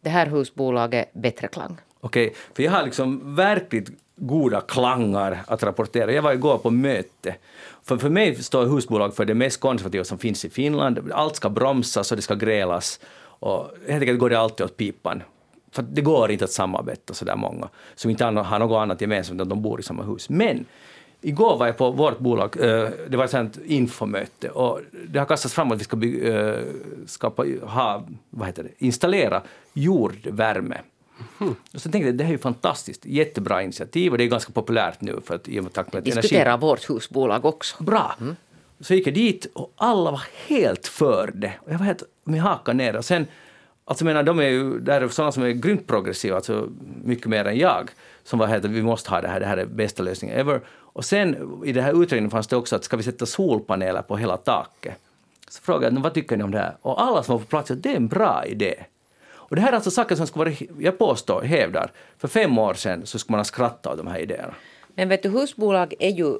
Det 0.00 0.10
här 0.10 0.26
husbolaget 0.26 1.12
bättre 1.12 1.48
klang. 1.48 1.76
Okej, 2.00 2.34
för 2.54 2.62
jag 2.62 2.72
har 2.72 2.84
liksom 2.84 3.36
verkligt 3.36 3.90
goda 4.16 4.60
klangar 4.60 5.42
att 5.46 5.62
rapportera. 5.62 6.12
Jag 6.12 6.22
var 6.22 6.32
igår 6.32 6.58
på 6.58 6.70
möte. 6.70 7.34
För, 7.84 7.96
för 7.96 8.10
mig 8.10 8.34
står 8.34 8.66
husbolag 8.66 9.16
för 9.16 9.24
det 9.24 9.34
mest 9.34 9.60
konservativa 9.60 10.04
som 10.04 10.18
finns 10.18 10.44
i 10.44 10.50
Finland. 10.50 11.12
Allt 11.12 11.36
ska 11.36 11.48
bromsas 11.48 12.10
och 12.10 12.16
det 12.16 12.22
ska 12.22 12.34
grälas. 12.34 13.00
Och 13.40 13.70
helt 13.88 14.00
enkelt 14.02 14.18
går 14.18 14.30
det 14.30 14.38
alltid 14.38 14.66
åt 14.66 14.76
pipan. 14.76 15.22
För 15.72 15.82
det 15.82 16.00
går 16.00 16.30
inte 16.30 16.44
att 16.44 16.50
samarbeta 16.50 17.14
så 17.14 17.24
där 17.24 17.36
många 17.36 17.68
som 17.94 18.10
inte 18.10 18.24
har 18.24 18.32
har 18.32 18.58
något 18.58 18.76
annat 18.76 19.00
gemensamt 19.00 19.40
än 19.40 19.42
att 19.42 19.48
de 19.48 19.62
bor 19.62 19.80
i 19.80 19.82
samma 19.82 20.02
hus. 20.02 20.28
Men 20.28 20.64
igår 21.20 21.56
var 21.56 21.66
jag 21.66 21.76
på 21.76 21.90
vårt 21.90 22.18
bolag, 22.18 22.56
eh, 22.60 22.90
det 23.08 23.16
var 23.16 23.24
ett 23.24 23.58
infomöte 23.64 24.50
och 24.50 24.80
det 25.08 25.18
har 25.18 25.26
kastats 25.26 25.54
fram 25.54 25.72
att 25.72 25.80
vi 25.80 25.84
ska 25.84 26.04
eh, 26.04 26.60
skapa, 27.06 27.44
ha, 27.62 28.04
vad 28.30 28.46
heter 28.46 28.62
det, 28.62 28.70
installera 28.78 29.42
jordvärme. 29.72 30.78
Och 31.74 31.80
så 31.80 31.90
tänkte 31.90 32.08
jag 32.08 32.14
det 32.14 32.24
här 32.24 32.30
är 32.30 32.34
ju 32.34 32.38
fantastiskt, 32.38 33.04
jättebra 33.04 33.62
initiativ 33.62 34.12
och 34.12 34.18
det 34.18 34.24
är 34.24 34.28
ganska 34.28 34.52
populärt 34.52 35.00
nu 35.00 35.20
för 35.24 35.34
att 35.34 35.48
i 35.48 35.60
och 35.60 35.64
med 35.64 35.72
takt 35.72 35.92
med 35.92 36.02
Diskutera 36.02 36.56
vårt 36.56 36.90
husbolag 36.90 37.44
också. 37.44 37.82
Bra! 37.82 38.16
Så 38.80 38.94
gick 38.94 39.06
jag 39.06 39.14
dit 39.14 39.46
och 39.54 39.72
alla 39.76 40.10
var 40.10 40.22
helt 40.46 40.86
för 40.86 41.30
det. 41.34 41.52
Och 41.60 41.72
jag 41.72 41.78
var 41.78 41.86
helt 41.86 42.02
med 42.24 42.40
hakan 42.40 42.76
ner. 42.76 42.96
Och 42.96 43.04
sen, 43.04 43.26
alltså 43.84 44.04
menar, 44.04 44.22
de 44.22 44.38
är 44.38 44.48
ju 44.48 44.78
där 44.78 45.00
är 45.00 45.08
sådana 45.08 45.32
som 45.32 45.42
är 45.42 45.50
grymt 45.50 45.86
progressiva, 45.86 46.36
alltså 46.36 46.68
mycket 47.04 47.26
mer 47.26 47.44
än 47.44 47.58
jag, 47.58 47.90
som 48.28 48.38
var 48.38 48.46
helt 48.46 48.64
att 48.64 48.70
vi 48.70 48.82
måste 48.82 49.10
ha 49.10 49.20
det 49.20 49.28
här, 49.28 49.40
det 49.40 49.46
här 49.46 49.56
är 49.56 49.64
bästa 49.66 50.02
lösningen 50.02 50.38
ever. 50.40 50.60
Och 50.68 51.04
sen 51.04 51.60
i 51.64 51.72
den 51.72 51.84
här 51.84 52.02
utredningen 52.02 52.30
fanns 52.30 52.46
det 52.46 52.56
också 52.56 52.76
att 52.76 52.84
ska 52.84 52.96
vi 52.96 53.02
sätta 53.02 53.26
solpaneler 53.26 54.02
på 54.02 54.16
hela 54.16 54.36
taket? 54.36 54.94
Så 55.48 55.62
frågade 55.62 55.86
jag, 55.86 55.92
"Men 55.92 56.02
vad 56.02 56.14
tycker 56.14 56.36
ni 56.36 56.44
om 56.44 56.50
det 56.50 56.58
här? 56.58 56.76
Och 56.82 57.02
alla 57.02 57.22
som 57.22 57.32
var 57.32 57.40
på 57.40 57.46
plats 57.46 57.70
att 57.70 57.82
det 57.82 57.92
är 57.92 57.96
en 57.96 58.08
bra 58.08 58.44
idé. 58.46 58.74
Och 59.30 59.56
det 59.56 59.62
här 59.62 59.68
är 59.72 59.74
alltså 59.76 59.90
saker 59.90 60.16
som 60.16 60.26
skulle 60.26 60.44
vara, 60.44 60.54
jag 60.78 60.98
påstår, 60.98 61.42
hävdar, 61.42 61.90
för 62.18 62.28
fem 62.28 62.58
år 62.58 62.74
sedan 62.74 63.06
så 63.06 63.18
skulle 63.18 63.32
man 63.32 63.38
ha 63.40 63.44
skrattat 63.44 63.92
åt 63.92 63.98
de 63.98 64.06
här 64.06 64.18
idéerna. 64.18 64.54
Men 64.94 65.08
vet 65.08 65.22
du, 65.22 65.28
husbolag 65.28 65.94
är 65.98 66.10
ju 66.10 66.38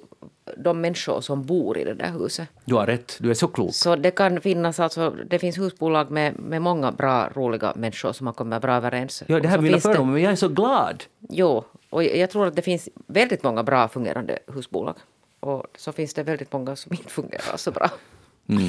de 0.57 0.81
människor 0.81 1.21
som 1.21 1.43
bor 1.47 1.79
i 1.79 1.85
det 1.85 1.95
där 1.95 2.13
huset. 2.13 2.49
Du 2.65 2.75
har 2.75 2.87
rätt, 2.87 3.17
du 3.21 3.31
är 3.31 3.35
så 3.35 3.49
klok. 3.49 3.75
Så 3.75 3.97
det 3.97 4.11
kan 4.11 4.41
finnas 4.41 4.81
alltså, 4.81 5.15
det 5.31 5.39
finns 5.39 5.59
husbolag 5.59 6.11
med, 6.11 6.39
med 6.39 6.63
många 6.63 6.93
bra, 6.93 7.29
roliga 7.35 7.73
människor 7.77 8.13
som 8.13 8.27
har 8.27 8.35
kommit 8.35 8.63
bra 8.63 8.75
överens. 8.75 9.23
Ja, 9.27 9.41
det 9.41 9.49
här 9.49 9.59
är 9.59 9.63
mina 9.63 9.79
fördomar, 9.79 10.13
men 10.13 10.23
jag 10.23 10.33
är 10.33 10.37
så 10.37 10.49
glad. 10.49 11.05
Jo, 11.31 11.65
och 11.91 12.05
jag 12.05 12.31
tror 12.31 12.47
att 12.47 12.57
det 12.57 12.63
finns 12.63 12.89
väldigt 13.07 13.43
många 13.43 13.63
bra 13.63 13.89
fungerande 13.89 14.39
husbolag. 14.55 14.97
Och 15.41 15.67
så 15.77 15.93
finns 15.93 16.15
det 16.15 16.23
väldigt 16.23 16.53
många 16.53 16.77
som 16.77 16.93
inte 16.93 17.11
fungerar 17.11 17.57
så 17.57 17.71
bra. 17.71 17.91
Uh, 18.51 18.65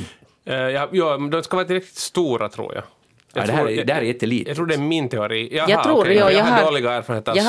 ja, 0.55 0.87
ja, 0.91 1.17
men 1.17 1.29
de 1.29 1.43
ska 1.43 1.57
vara 1.57 1.67
tillräckligt 1.67 1.95
stora 1.95 2.49
tror 2.49 2.73
jag. 2.75 2.83
Ja, 2.83 3.41
Jag 3.41 3.47
det, 3.47 3.51
här 3.51 3.59
tror- 3.59 3.69
är, 3.71 3.83
det 3.85 3.93
här 3.93 4.01
är 4.01 4.05
jättelitet. 4.05 4.47
Jag 4.47 4.55
tror 4.55 4.65
det 4.65 4.73
är 4.73 4.79
min 4.79 5.09
teori. 5.09 5.49
Jaha, 5.51 5.69
Jag 5.69 5.83
tror- 5.83 5.99
okej, 6.01 6.15
ja, 6.15 6.31
jag, 6.31 6.39
jag 6.39 6.43
har 6.45 6.65
dåliga 6.65 6.91
erfarenheter 6.91 7.31
av 7.31 7.37
jag 7.37 7.43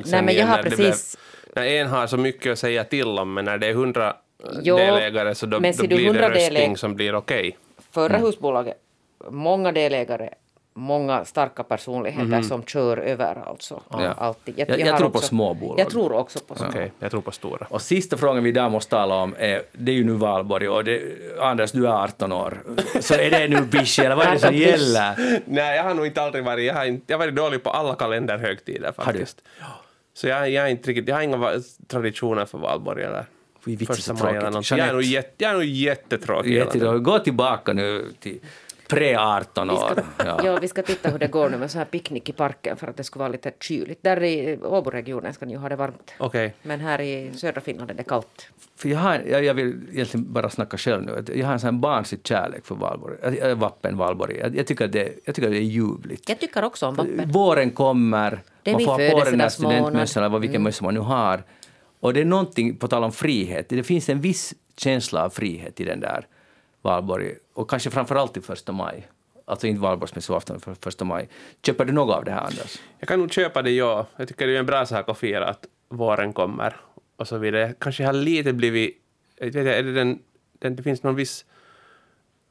ex- 0.00 0.10
Nej, 0.10 0.22
men 0.22 0.26
jag 0.26 0.34
igen 0.34 0.48
har 0.48 0.56
när 0.56 0.62
det 0.62 0.70
precis- 0.76 1.16
Blev, 1.54 1.64
när 1.64 1.72
en 1.72 1.86
har 1.86 2.06
så 2.06 2.16
mycket 2.16 2.52
att 2.52 2.58
säga 2.58 2.84
till 2.84 3.18
om, 3.18 3.34
men 3.34 3.44
när 3.44 3.58
det 3.58 3.66
är 3.66 3.74
hundra 3.74 4.16
Jo, 4.62 4.76
delägare 4.76 5.34
så 5.34 5.46
då, 5.46 5.56
då 5.58 5.60
blir 5.60 5.88
det 5.88 6.04
100 6.06 6.30
röstning 6.30 6.70
deläg- 6.72 6.76
som 6.78 6.94
blir 6.94 7.14
okej. 7.14 7.58
Förra 7.90 8.16
husbolaget 8.18 8.76
många 9.30 9.72
delägare, 9.72 10.28
många 10.74 11.24
starka 11.24 11.62
personligheter 11.62 12.42
som 12.42 12.62
kör 12.64 12.96
över 12.96 13.48
alltså. 13.48 13.82
Ja. 13.90 14.12
Alltid. 14.12 14.54
Jag- 14.58 14.80
jag 14.80 14.92
har 14.92 14.98
tror 14.98 15.10
på 15.10 15.18
små 15.18 15.54
bolag. 15.54 15.78
Jag 15.80 15.90
tror 15.90 16.12
också 16.12 16.38
på 16.38 16.54
små. 16.54 16.66
Okej, 16.68 16.92
jag 16.98 17.10
tror 17.10 17.20
på 17.20 17.30
stora. 17.30 17.66
Och 17.70 17.82
sista 17.82 18.16
frågan 18.16 18.44
vi 18.44 18.52
där 18.52 18.68
måste 18.68 18.90
tala 18.90 19.14
om 19.14 19.34
är, 19.38 19.62
det 19.72 19.92
är 19.92 19.96
ju 19.96 20.04
nu 20.04 20.12
valborg 20.12 20.68
och 20.68 20.84
det, 20.84 21.02
Anders 21.40 21.72
du 21.72 21.86
är 21.86 21.90
18 22.04 22.32
år. 22.32 22.62
Så 23.00 23.14
är 23.14 23.30
det 23.30 23.48
nu 23.48 23.60
Bischi 23.60 24.02
eller 24.04 24.16
vad 24.16 24.26
är 24.26 24.30
det 24.32 24.38
som 24.38 24.48
18 24.54 24.58
plus. 24.62 24.80
gäller? 24.80 25.40
Nej, 25.44 25.76
jag 25.76 25.82
har 25.84 25.94
nog 25.94 26.06
inte 26.06 26.22
aldrig 26.22 26.44
varit... 26.44 26.66
Jag 26.66 26.74
har, 26.74 26.84
inte, 26.84 27.04
jag 27.12 27.18
har 27.18 27.26
varit 27.26 27.36
dålig 27.36 27.62
på 27.62 27.70
alla 27.70 27.94
kalenderhögtider 27.94 28.92
faktiskt. 28.92 29.42
Så 30.14 30.28
jag, 30.28 30.50
jag, 30.50 30.64
är 30.66 30.70
inte 30.70 30.88
riktigt, 30.90 31.08
jag 31.08 31.14
har 31.16 31.22
inga 31.22 31.52
traditioner 31.88 32.44
för 32.44 32.58
valborg 32.58 33.04
eller 33.04 33.24
första 33.86 34.12
maj 34.12 34.20
eller 34.22 34.30
tråkigt. 34.40 34.50
någonting. 34.52 34.78
Jag 34.78 34.88
är 34.88 34.92
nog, 34.92 35.02
Jeanette. 35.02 35.44
jätte, 35.44 35.44
jag 35.44 35.64
jättetråkig. 35.64 37.02
Gå 37.04 37.18
tillbaka 37.18 37.72
nu 37.72 38.04
till 38.20 38.38
pre-18 38.90 39.64
Vi 39.64 39.70
år. 39.72 39.76
ska, 39.92 40.02
Ja. 40.26 40.40
ja. 40.44 40.58
vi 40.60 40.68
ska 40.68 40.82
titta 40.82 41.10
hur 41.10 41.18
det 41.18 41.26
går 41.26 41.50
nu 41.50 41.58
med 41.58 41.70
så 41.70 41.78
här 41.78 41.84
picknick 41.84 42.28
i 42.28 42.32
parken 42.32 42.76
för 42.76 42.86
att 42.86 42.96
det 42.96 43.04
skulle 43.04 43.20
vara 43.20 43.32
lite 43.32 43.52
kyligt. 43.60 44.02
Där 44.02 44.22
i 44.22 44.58
Åboregionen 44.62 45.34
ska 45.34 45.46
ni 45.46 45.52
ju 45.52 45.58
ha 45.58 45.68
det 45.68 45.76
varmt. 45.76 46.12
Okej. 46.18 46.54
Men 46.62 46.80
här 46.80 47.00
i 47.00 47.30
södra 47.34 47.60
Finland 47.60 47.90
är 47.90 47.94
det 47.94 48.02
kallt. 48.02 48.46
För 48.76 48.88
jag, 48.88 48.98
har, 48.98 49.14
jag, 49.28 49.44
jag 49.44 49.54
vill 49.54 49.80
egentligen 49.92 50.32
bara 50.32 50.50
snacka 50.50 50.76
själv 50.78 51.02
nu. 51.02 51.24
Jag 51.34 51.46
har 51.46 51.52
en 51.52 51.60
sån 51.60 51.80
barnslig 51.80 52.20
kärlek 52.26 52.66
för 52.66 52.74
valborg. 52.74 53.38
Äh, 53.38 53.54
Vappen, 53.54 53.96
valborg. 53.96 54.36
Jag, 54.38 54.56
jag, 54.56 54.66
tycker 54.66 54.88
det, 54.88 55.12
jag 55.24 55.34
tycker 55.34 55.50
det 55.50 55.56
är 55.56 55.60
ljuvligt. 55.60 56.28
Jag 56.28 56.40
tycker 56.40 56.64
också 56.64 56.86
om 56.86 56.94
vappen. 56.94 57.30
Våren 57.30 57.70
kommer, 57.70 58.40
Det 58.62 58.72
man 58.72 58.80
får 58.80 58.90
ha 59.12 59.20
på 59.20 59.24
den 59.30 59.38
där 59.38 59.48
studentmössan 59.48 60.22
eller 60.22 60.32
vad- 60.32 60.40
vilken 60.40 60.62
mössa 60.62 60.84
man 60.84 60.94
nu 60.94 61.00
har. 61.00 61.42
Och 62.00 62.14
det 62.14 62.20
är 62.20 62.24
någonting, 62.24 62.76
på 62.76 62.88
tal 62.88 63.04
om 63.04 63.12
frihet, 63.12 63.68
det 63.68 63.82
finns 63.82 64.08
en 64.08 64.20
viss 64.20 64.54
känsla 64.76 65.24
av 65.24 65.30
frihet 65.30 65.80
i 65.80 65.84
den 65.84 66.00
där 66.00 66.26
valborg. 66.82 67.34
Och 67.54 67.70
kanske 67.70 67.90
framför 67.90 68.14
allt 68.14 68.36
i 68.36 68.40
första 68.40 68.72
maj. 68.72 69.08
Alltså 69.44 69.66
inte 69.66 69.80
valborgsmässoafton 69.80 70.60
för 70.60 70.74
första 70.74 71.04
maj. 71.04 71.28
Köper 71.62 71.84
du 71.84 71.92
något 71.92 72.16
av 72.16 72.24
det 72.24 72.30
här, 72.30 72.40
Anders? 72.40 72.78
Jag 72.98 73.08
kan 73.08 73.20
nog 73.20 73.32
köpa 73.32 73.62
det, 73.62 73.70
ja. 73.70 74.06
Jag 74.16 74.28
tycker 74.28 74.46
det 74.46 74.54
är 74.54 74.58
en 74.58 74.66
bra 74.66 74.86
sak 74.86 75.08
att 75.08 75.18
fira 75.18 75.48
att 75.48 75.66
våren 75.88 76.32
kommer 76.32 76.76
och 77.16 77.28
så 77.28 77.38
vidare. 77.38 77.74
Kanske 77.78 78.04
har 78.04 78.12
lite 78.12 78.52
blivit... 78.52 79.02
Jag 79.36 79.46
vet 79.46 79.54
inte, 79.54 79.74
är 79.74 79.82
det, 79.82 79.92
den, 79.92 80.18
den, 80.58 80.76
det 80.76 80.82
finns 80.82 81.02
någon 81.02 81.14
viss 81.14 81.44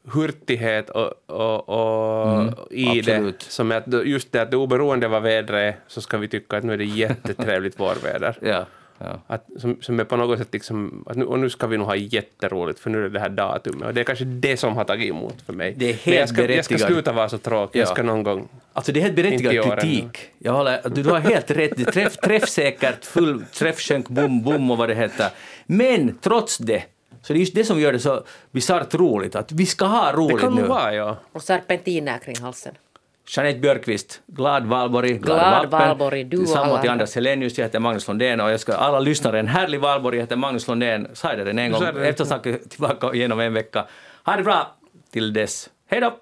hurtighet 0.03 0.89
och, 0.89 1.13
och, 1.25 1.69
och 1.69 2.71
i 2.71 3.01
det. 3.01 3.15
absolut. 3.15 3.41
Som 3.41 3.71
är 3.71 3.75
att 3.75 4.07
just 4.07 4.31
det 4.31 4.41
att 4.41 4.53
oberoende 4.53 5.07
vad 5.07 5.21
vädret 5.21 5.75
är 5.75 5.79
så 5.87 6.01
ska 6.01 6.17
vi 6.17 6.27
tycka 6.27 6.57
att 6.57 6.63
nu 6.63 6.73
är 6.73 6.77
det 6.77 6.85
jättetrevligt 6.85 7.79
vårväder. 7.79 8.37
Ja. 8.41 8.65
Ja. 8.99 9.21
Att, 9.27 9.45
som, 9.57 9.77
som 9.81 9.99
är 9.99 10.03
på 10.03 10.15
något 10.17 10.39
sätt 10.39 10.47
liksom, 10.51 11.03
att 11.07 11.17
nu, 11.17 11.25
och 11.25 11.39
nu 11.39 11.49
ska 11.49 11.67
vi 11.67 11.77
nog 11.77 11.87
ha 11.87 11.95
jätteroligt 11.95 12.79
för 12.79 12.89
nu 12.89 12.97
är 12.97 13.01
det 13.03 13.09
det 13.09 13.19
här 13.19 13.29
datumet. 13.29 13.87
Och 13.87 13.93
det 13.93 14.01
är 14.01 14.05
kanske 14.05 14.25
det 14.25 14.57
som 14.57 14.75
har 14.77 14.83
tagit 14.83 15.09
emot 15.09 15.41
för 15.45 15.53
mig. 15.53 15.73
Det 15.77 15.89
är 15.89 15.93
helt 15.93 16.05
Men 16.05 16.15
jag 16.15 16.29
ska, 16.29 16.53
jag 16.55 16.65
ska 16.65 16.77
sluta 16.77 17.11
vara 17.11 17.29
så 17.29 17.37
tråkig. 17.37 17.79
Jag 17.79 17.87
Ja. 17.87 17.91
ska 17.93 18.03
någon 18.03 18.23
gång... 18.23 18.47
Alltså 18.73 18.91
det 18.91 18.99
är 18.99 19.01
helt 19.01 19.15
berättigad 19.15 19.65
kritik. 19.79 20.17
Jag 20.39 20.53
håller, 20.53 20.81
du, 20.89 21.03
du 21.03 21.09
har 21.09 21.19
helt 21.19 21.51
rätt. 21.51 21.73
Det 21.77 21.85
Träff, 21.85 22.17
träffsäkert, 22.17 23.05
full 23.05 23.45
träffskänk, 23.53 24.09
bom, 24.09 24.43
bom 24.43 24.71
och 24.71 24.77
vad 24.77 24.89
det 24.89 24.95
heter. 24.95 25.29
Men 25.65 26.17
trots 26.21 26.57
det, 26.57 26.83
så 27.21 27.33
det 27.33 27.37
är 27.37 27.41
just 27.41 27.55
det 27.55 27.63
som 27.63 27.79
gör 27.79 27.93
det 27.93 27.99
så 27.99 28.23
bisarrt 28.51 28.93
roligt, 28.93 29.35
att 29.35 29.51
vi 29.51 29.65
ska 29.65 29.85
ha 29.85 30.11
Det 30.11 30.17
roligt 30.17 30.39
kan 30.39 30.53
nu. 30.55 30.61
nog 30.61 30.69
vara, 30.69 30.93
ja. 30.95 31.17
Och 31.31 31.41
serpentiner 31.43 32.17
kring 32.17 32.35
halsen. 32.41 32.73
Jeanette 33.31 33.59
Björkqvist, 33.59 34.21
glad 34.27 34.65
valborg, 34.65 35.13
glad, 35.13 35.69
Glad 35.69 35.71
valborg, 35.71 36.23
du 36.23 36.45
Samma 36.45 36.65
alla 36.65 36.81
till. 36.81 36.89
Anders 36.89 37.15
Helenius, 37.15 37.57
jag 37.57 37.65
heter 37.65 37.79
Magnus 37.79 38.07
Lundén 38.07 38.41
och 38.41 38.51
jag 38.51 38.59
ska 38.59 38.73
alla 38.73 38.99
lyssnare 38.99 39.39
en 39.39 39.47
härlig 39.47 39.79
valborg, 39.79 40.17
jag 40.17 40.23
heter 40.23 40.35
Magnus 40.35 40.67
Lundén. 40.67 41.07
Sa 41.13 41.33
jag 41.33 41.45
det 41.45 41.61
en 41.61 41.71
gång? 41.71 41.81
det. 41.81 42.09
Eftersnacket 42.09 42.69
tillbaka 42.69 43.13
igen 43.13 43.31
om 43.31 43.39
en 43.39 43.53
vecka. 43.53 43.85
Ha 44.23 44.35
det 44.35 44.43
bra 44.43 44.75
till 45.11 45.33
dess. 45.33 45.69
Hej 45.89 46.01
då! 46.01 46.19